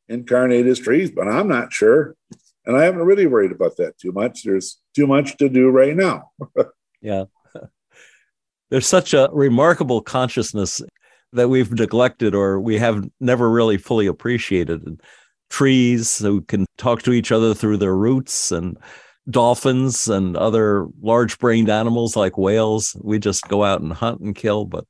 incarnate 0.08 0.66
as 0.66 0.78
trees, 0.78 1.10
but 1.10 1.28
I'm 1.28 1.48
not 1.48 1.72
sure. 1.72 2.14
And 2.64 2.76
I 2.76 2.84
haven't 2.84 3.02
really 3.02 3.26
worried 3.26 3.52
about 3.52 3.76
that 3.78 3.98
too 3.98 4.12
much. 4.12 4.44
There's 4.44 4.78
too 4.94 5.06
much 5.06 5.36
to 5.38 5.48
do 5.48 5.70
right 5.70 5.96
now. 5.96 6.30
yeah. 7.00 7.24
There's 8.70 8.86
such 8.86 9.14
a 9.14 9.28
remarkable 9.32 10.00
consciousness 10.00 10.80
that 11.32 11.48
we've 11.48 11.72
neglected 11.72 12.34
or 12.34 12.60
we 12.60 12.78
have 12.78 13.08
never 13.20 13.50
really 13.50 13.78
fully 13.78 14.06
appreciated. 14.06 15.00
trees 15.50 16.18
who 16.18 16.42
can 16.42 16.66
talk 16.78 17.02
to 17.02 17.12
each 17.12 17.32
other 17.32 17.54
through 17.54 17.78
their 17.78 17.94
roots 17.94 18.52
and 18.52 18.78
dolphins 19.28 20.08
and 20.08 20.36
other 20.36 20.86
large 21.00 21.38
brained 21.38 21.68
animals 21.68 22.16
like 22.16 22.36
whales. 22.36 22.96
We 23.00 23.18
just 23.18 23.48
go 23.48 23.64
out 23.64 23.80
and 23.80 23.92
hunt 23.92 24.20
and 24.20 24.34
kill, 24.34 24.64
but 24.64 24.86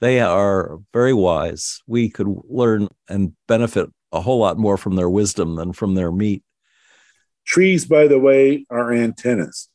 they 0.00 0.20
are 0.20 0.78
very 0.92 1.14
wise. 1.14 1.80
We 1.86 2.10
could 2.10 2.28
learn 2.48 2.88
and 3.08 3.34
benefit 3.48 3.88
a 4.10 4.20
whole 4.20 4.38
lot 4.38 4.58
more 4.58 4.76
from 4.76 4.96
their 4.96 5.08
wisdom 5.08 5.56
than 5.56 5.72
from 5.72 5.94
their 5.94 6.12
meat. 6.12 6.42
Trees, 7.46 7.86
by 7.86 8.06
the 8.06 8.18
way, 8.18 8.66
are 8.70 8.92
antennas. 8.92 9.68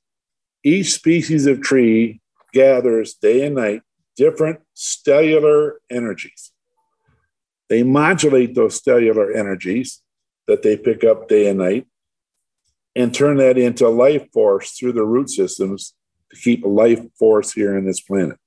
Each 0.63 0.93
species 0.93 1.45
of 1.45 1.61
tree 1.61 2.21
gathers 2.53 3.15
day 3.15 3.45
and 3.45 3.55
night 3.55 3.81
different 4.15 4.59
stellar 4.73 5.79
energies. 5.89 6.51
They 7.69 7.83
modulate 7.83 8.55
those 8.55 8.75
stellar 8.75 9.31
energies 9.31 10.01
that 10.47 10.63
they 10.63 10.77
pick 10.77 11.03
up 11.03 11.27
day 11.27 11.49
and 11.49 11.59
night 11.59 11.87
and 12.97 13.13
turn 13.13 13.37
that 13.37 13.59
into 13.59 13.87
life 13.87 14.27
force 14.33 14.71
through 14.71 14.91
the 14.91 15.05
root 15.05 15.29
systems 15.29 15.93
to 16.31 16.35
keep 16.35 16.65
life 16.65 16.99
force 17.19 17.53
here 17.53 17.77
on 17.77 17.85
this 17.85 18.01
planet. 18.01 18.37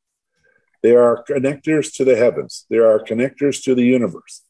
They 0.82 0.96
are 0.96 1.24
connectors 1.24 1.94
to 1.94 2.04
the 2.04 2.16
heavens, 2.16 2.66
they 2.68 2.78
are 2.78 2.98
connectors 2.98 3.62
to 3.62 3.76
the 3.76 3.84
universe. 3.84 4.42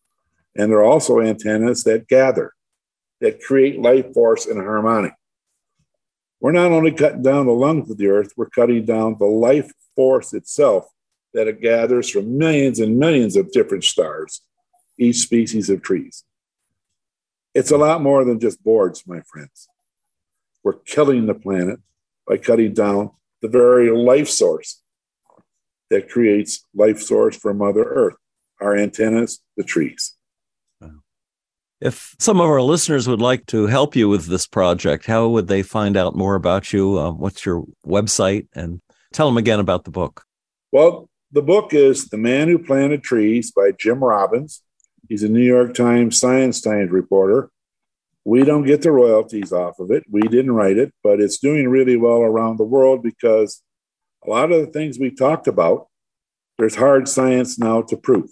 And 0.57 0.73
they're 0.73 0.83
also 0.83 1.21
antennas 1.21 1.85
that 1.85 2.09
gather, 2.09 2.55
that 3.21 3.43
create 3.43 3.81
life 3.81 4.13
force 4.15 4.47
and 4.47 4.59
harmony. 4.59 5.13
We're 6.41 6.53
not 6.53 6.73
only 6.73 6.93
cutting 6.93 7.23
down 7.23 7.45
the 7.45 7.53
lungs 7.53 7.91
of 7.91 7.99
the 7.99 8.09
earth, 8.09 8.33
we're 8.37 8.49
cutting 8.49 8.87
down 8.87 9.17
the 9.19 9.27
life 9.27 9.71
force 9.95 10.33
itself 10.33 10.87
that 11.35 11.47
it 11.47 11.61
gathers 11.61 12.09
from 12.09 12.39
millions 12.39 12.81
and 12.81 12.99
millions 12.99 13.37
of 13.37 13.53
different 13.53 13.85
stars, 13.85 14.41
each 14.99 15.19
species 15.19 15.69
of 15.69 15.83
trees. 15.83 16.25
It's 17.55 17.71
a 17.71 17.77
lot 17.77 18.01
more 18.01 18.25
than 18.25 18.41
just 18.41 18.65
boards, 18.65 19.07
my 19.07 19.21
friends. 19.21 19.69
We're 20.63 20.75
killing 20.75 21.27
the 21.27 21.35
planet 21.35 21.81
by 22.27 22.37
cutting 22.37 22.75
down 22.75 23.11
the 23.43 23.49
very 23.49 23.91
life 23.91 24.29
source 24.29 24.83
that 25.89 26.09
creates 26.09 26.67
life 26.75 27.01
source 27.01 27.37
for 27.37 27.53
Mother 27.53 27.83
Earth, 27.83 28.17
our 28.61 28.77
antennas, 28.77 29.41
the 29.57 29.65
trees. 29.65 30.17
If 31.81 32.15
some 32.19 32.41
of 32.41 32.47
our 32.47 32.61
listeners 32.61 33.09
would 33.09 33.23
like 33.23 33.47
to 33.47 33.67
help 33.67 33.97
you 33.97 34.09
with 34.09 34.27
this 34.27 34.47
project, 34.47 35.07
how 35.07 35.29
would 35.29 35.49
they 35.49 35.63
find 35.63 35.97
out 35.97 36.15
more 36.15 36.35
about 36.35 36.75
you? 36.75 36.99
Uh, 36.99 37.11
what's 37.11 37.47
your 37.47 37.65
website? 37.87 38.49
And 38.53 38.83
tell 39.15 39.27
them 39.27 39.39
again 39.39 39.61
about 39.61 39.85
the 39.85 39.91
book. 39.91 40.25
Well, 40.73 41.09
the 41.33 41.41
book 41.41 41.73
is 41.73 42.09
The 42.09 42.19
Man 42.19 42.49
Who 42.49 42.59
Planted 42.59 43.03
Trees 43.03 43.51
by 43.51 43.71
Jim 43.79 44.05
Robbins. 44.05 44.63
He's 45.09 45.23
a 45.23 45.29
New 45.29 45.43
York 45.43 45.73
Times 45.73 46.21
Science 46.21 46.61
Times 46.61 46.91
reporter. 46.91 47.51
We 48.25 48.45
don't 48.45 48.67
get 48.67 48.83
the 48.83 48.93
royalties 48.93 49.53
off 49.53 49.79
of 49.79 49.91
it. 49.91 50.05
We 50.11 50.23
didn't 50.23 50.53
write 50.53 50.77
it, 50.77 50.93
but 51.03 51.21
it's 51.21 51.39
doing 51.39 51.69
really 51.69 51.97
well 51.97 52.21
around 52.21 52.59
the 52.59 52.65
world 52.65 53.03
because 53.03 53.63
a 54.27 54.31
lot 54.31 54.53
of 54.53 54.61
the 54.61 54.71
things 54.71 54.99
we 54.99 55.11
talked 55.11 55.49
about, 55.49 55.89
there's 56.59 56.75
hard 56.75 57.09
science 57.09 57.59
now 57.59 57.83
to 57.83 57.97
prove. 57.97 58.31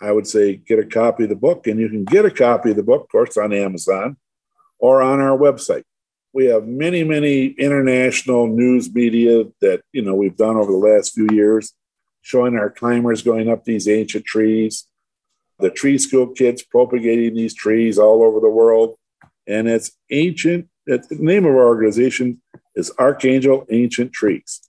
I 0.00 0.12
would 0.12 0.26
say 0.26 0.56
get 0.56 0.78
a 0.78 0.84
copy 0.84 1.22
of 1.22 1.28
the 1.30 1.36
book, 1.36 1.66
and 1.66 1.80
you 1.80 1.88
can 1.88 2.04
get 2.04 2.26
a 2.26 2.30
copy 2.30 2.70
of 2.70 2.76
the 2.76 2.82
book, 2.82 3.04
of 3.04 3.08
course, 3.08 3.36
on 3.36 3.52
Amazon 3.52 4.16
or 4.78 5.00
on 5.00 5.20
our 5.20 5.38
website. 5.38 5.84
We 6.34 6.46
have 6.46 6.66
many, 6.66 7.04
many 7.04 7.46
international 7.46 8.48
news 8.48 8.92
media 8.92 9.44
that 9.60 9.82
you 9.92 10.02
know 10.02 10.14
we've 10.14 10.36
done 10.36 10.56
over 10.56 10.72
the 10.72 10.78
last 10.78 11.14
few 11.14 11.28
years, 11.32 11.72
showing 12.20 12.56
our 12.56 12.68
climbers 12.68 13.22
going 13.22 13.48
up 13.48 13.64
these 13.64 13.88
ancient 13.88 14.24
trees, 14.24 14.88
the 15.60 15.70
tree 15.70 15.98
school 15.98 16.26
kids 16.26 16.62
propagating 16.62 17.34
these 17.34 17.54
trees 17.54 17.98
all 17.98 18.22
over 18.22 18.40
the 18.40 18.48
world, 18.48 18.96
and 19.52 19.68
it's 19.68 19.92
ancient. 20.10 20.68
The 20.86 21.04
name 21.10 21.44
of 21.44 21.52
our 21.52 21.66
organization 21.66 22.40
is 22.74 22.90
Archangel 22.98 23.66
Ancient 23.70 24.12
Trees. 24.12 24.62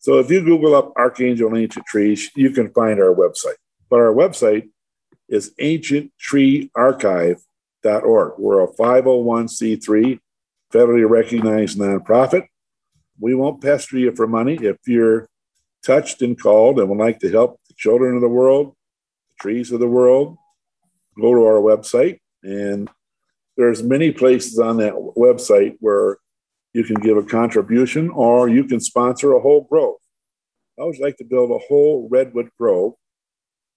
So 0.00 0.18
if 0.18 0.30
you 0.30 0.44
Google 0.44 0.74
up 0.74 0.92
Archangel 0.96 1.56
Ancient 1.56 1.86
Trees, 1.86 2.30
you 2.34 2.50
can 2.50 2.70
find 2.72 3.00
our 3.00 3.14
website. 3.14 3.56
But 3.88 4.00
our 4.00 4.12
website 4.12 4.68
is 5.28 5.54
ancienttreearchive.org. 5.60 8.32
We're 8.38 8.64
a 8.64 8.68
501c3 8.68 10.18
federally 10.72 11.08
recognized 11.08 11.78
nonprofit. 11.78 12.48
We 13.20 13.34
won't 13.34 13.62
pester 13.62 13.98
you 13.98 14.14
for 14.14 14.26
money. 14.26 14.58
If 14.60 14.76
you're 14.86 15.28
touched 15.84 16.22
and 16.22 16.40
called 16.40 16.78
and 16.78 16.88
would 16.88 16.98
like 16.98 17.18
to 17.20 17.30
help 17.30 17.60
the 17.68 17.74
children 17.76 18.16
of 18.16 18.20
the 18.20 18.28
world, 18.28 18.74
the 19.30 19.36
trees 19.40 19.72
of 19.72 19.80
the 19.80 19.88
world, 19.88 20.36
go 21.20 21.34
to 21.34 21.44
our 21.44 21.60
website. 21.60 22.20
And 22.42 22.88
there's 23.58 23.82
many 23.82 24.12
places 24.12 24.58
on 24.58 24.78
that 24.78 24.94
website 24.94 25.76
where 25.80 26.18
you 26.72 26.84
can 26.84 26.94
give 26.96 27.16
a 27.16 27.24
contribution 27.24 28.08
or 28.08 28.48
you 28.48 28.64
can 28.64 28.78
sponsor 28.78 29.32
a 29.32 29.40
whole 29.40 29.66
grove. 29.68 29.96
I 30.80 30.84
would 30.84 30.98
like 31.00 31.16
to 31.16 31.24
build 31.24 31.50
a 31.50 31.58
whole 31.58 32.08
redwood 32.08 32.50
grove 32.56 32.92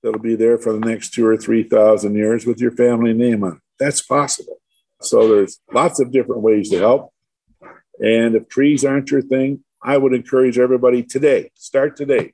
that'll 0.04 0.20
be 0.20 0.36
there 0.36 0.60
for 0.60 0.72
the 0.72 0.80
next 0.80 1.14
two 1.14 1.26
or 1.26 1.36
3,000 1.36 2.16
years 2.16 2.46
with 2.46 2.60
your 2.60 2.72
family 2.72 3.12
name 3.12 3.44
on 3.44 3.54
it. 3.54 3.58
That's 3.80 4.04
possible. 4.04 4.62
So 5.02 5.28
there's 5.28 5.60
lots 5.74 6.00
of 6.00 6.12
different 6.12 6.44
ways 6.44 6.70
to 6.70 6.78
help. 6.78 7.12
And 8.00 8.36
if 8.36 8.48
trees 8.50 8.86
aren't 8.86 9.10
your 9.10 9.24
thing, 9.24 9.64
I 9.84 9.98
would 9.98 10.14
encourage 10.14 10.60
everybody 10.60 11.02
today, 11.02 11.50
start 11.56 11.96
today, 11.96 12.34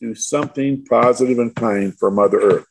do 0.00 0.14
something 0.14 0.84
positive 0.84 1.40
and 1.40 1.52
kind 1.56 1.98
for 1.98 2.12
Mother 2.12 2.40
Earth. 2.40 2.66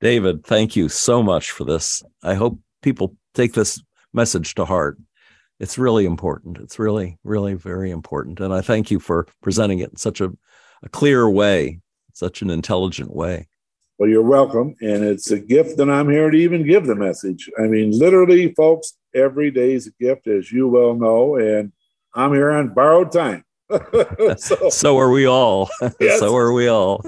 David, 0.00 0.44
thank 0.44 0.74
you 0.74 0.88
so 0.88 1.22
much 1.22 1.52
for 1.52 1.62
this. 1.62 2.02
I 2.24 2.34
hope 2.34 2.58
people 2.82 3.16
take 3.34 3.52
this 3.52 3.82
message 4.12 4.54
to 4.56 4.64
heart. 4.64 4.98
It's 5.58 5.78
really 5.78 6.06
important. 6.06 6.58
It's 6.58 6.78
really, 6.78 7.18
really 7.22 7.54
very 7.54 7.90
important. 7.90 8.40
And 8.40 8.52
I 8.52 8.60
thank 8.60 8.90
you 8.90 8.98
for 8.98 9.26
presenting 9.42 9.80
it 9.80 9.90
in 9.90 9.96
such 9.96 10.20
a, 10.20 10.32
a 10.82 10.88
clear 10.88 11.28
way, 11.28 11.80
such 12.14 12.42
an 12.42 12.50
intelligent 12.50 13.14
way. 13.14 13.48
Well, 13.98 14.08
you're 14.08 14.22
welcome. 14.22 14.74
And 14.80 15.04
it's 15.04 15.30
a 15.30 15.38
gift 15.38 15.76
that 15.76 15.90
I'm 15.90 16.08
here 16.08 16.30
to 16.30 16.36
even 16.36 16.66
give 16.66 16.86
the 16.86 16.94
message. 16.94 17.50
I 17.58 17.64
mean, 17.64 17.90
literally, 17.90 18.54
folks, 18.54 18.94
every 19.14 19.50
day 19.50 19.74
is 19.74 19.86
a 19.86 20.02
gift, 20.02 20.26
as 20.26 20.50
you 20.50 20.68
well 20.68 20.94
know. 20.94 21.36
And 21.36 21.72
I'm 22.14 22.32
here 22.32 22.50
on 22.50 22.72
borrowed 22.72 23.12
time. 23.12 23.44
so, 24.38 24.70
so, 24.70 24.98
are 24.98 25.10
we 25.10 25.26
all. 25.26 25.68
Yes. 26.00 26.18
so 26.18 26.34
are 26.34 26.52
we 26.52 26.68
all. 26.68 27.02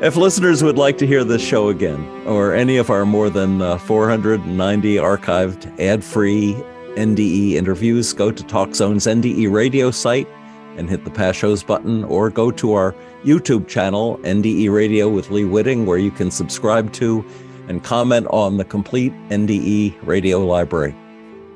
If 0.00 0.14
listeners 0.14 0.62
would 0.62 0.78
like 0.78 0.96
to 0.98 1.08
hear 1.08 1.24
this 1.24 1.42
show 1.42 1.70
again, 1.70 2.00
or 2.24 2.54
any 2.54 2.76
of 2.76 2.88
our 2.88 3.04
more 3.04 3.28
than 3.28 3.60
uh, 3.60 3.78
490 3.78 4.94
archived 4.94 5.80
ad 5.80 6.04
free 6.04 6.54
NDE 6.94 7.54
interviews, 7.54 8.12
go 8.12 8.30
to 8.30 8.44
TalkZone's 8.44 9.08
NDE 9.08 9.50
radio 9.50 9.90
site 9.90 10.28
and 10.76 10.88
hit 10.88 11.02
the 11.04 11.10
past 11.10 11.36
shows 11.36 11.64
button, 11.64 12.04
or 12.04 12.30
go 12.30 12.52
to 12.52 12.74
our 12.74 12.94
YouTube 13.24 13.66
channel, 13.66 14.18
NDE 14.18 14.72
Radio 14.72 15.08
with 15.08 15.32
Lee 15.32 15.44
Witting, 15.44 15.84
where 15.84 15.98
you 15.98 16.12
can 16.12 16.30
subscribe 16.30 16.92
to 16.92 17.24
and 17.66 17.82
comment 17.82 18.28
on 18.30 18.56
the 18.56 18.64
complete 18.64 19.12
NDE 19.30 19.96
radio 20.06 20.38
library. 20.46 20.94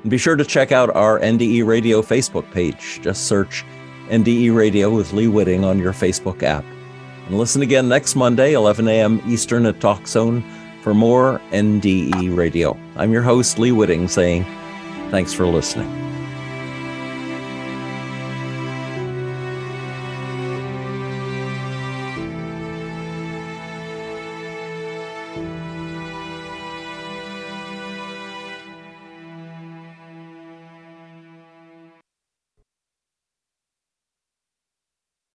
And 0.02 0.10
be 0.10 0.18
sure 0.18 0.34
to 0.34 0.44
check 0.44 0.72
out 0.72 0.90
our 0.96 1.20
NDE 1.20 1.64
Radio 1.64 2.02
Facebook 2.02 2.50
page. 2.50 3.00
Just 3.02 3.28
search 3.28 3.64
NDE 4.08 4.52
Radio 4.52 4.90
with 4.90 5.12
Lee 5.12 5.28
Witting 5.28 5.62
on 5.62 5.78
your 5.78 5.92
Facebook 5.92 6.42
app. 6.42 6.64
And 7.26 7.38
listen 7.38 7.62
again 7.62 7.88
next 7.88 8.16
Monday, 8.16 8.52
11 8.52 8.88
a.m. 8.88 9.22
Eastern 9.26 9.66
at 9.66 9.78
TalkZone 9.78 10.42
for 10.82 10.94
more 10.94 11.40
NDE 11.50 12.36
Radio. 12.36 12.76
I'm 12.96 13.12
your 13.12 13.22
host, 13.22 13.58
Lee 13.58 13.72
Witting, 13.72 14.08
saying 14.08 14.44
thanks 15.10 15.32
for 15.32 15.46
listening. 15.46 16.11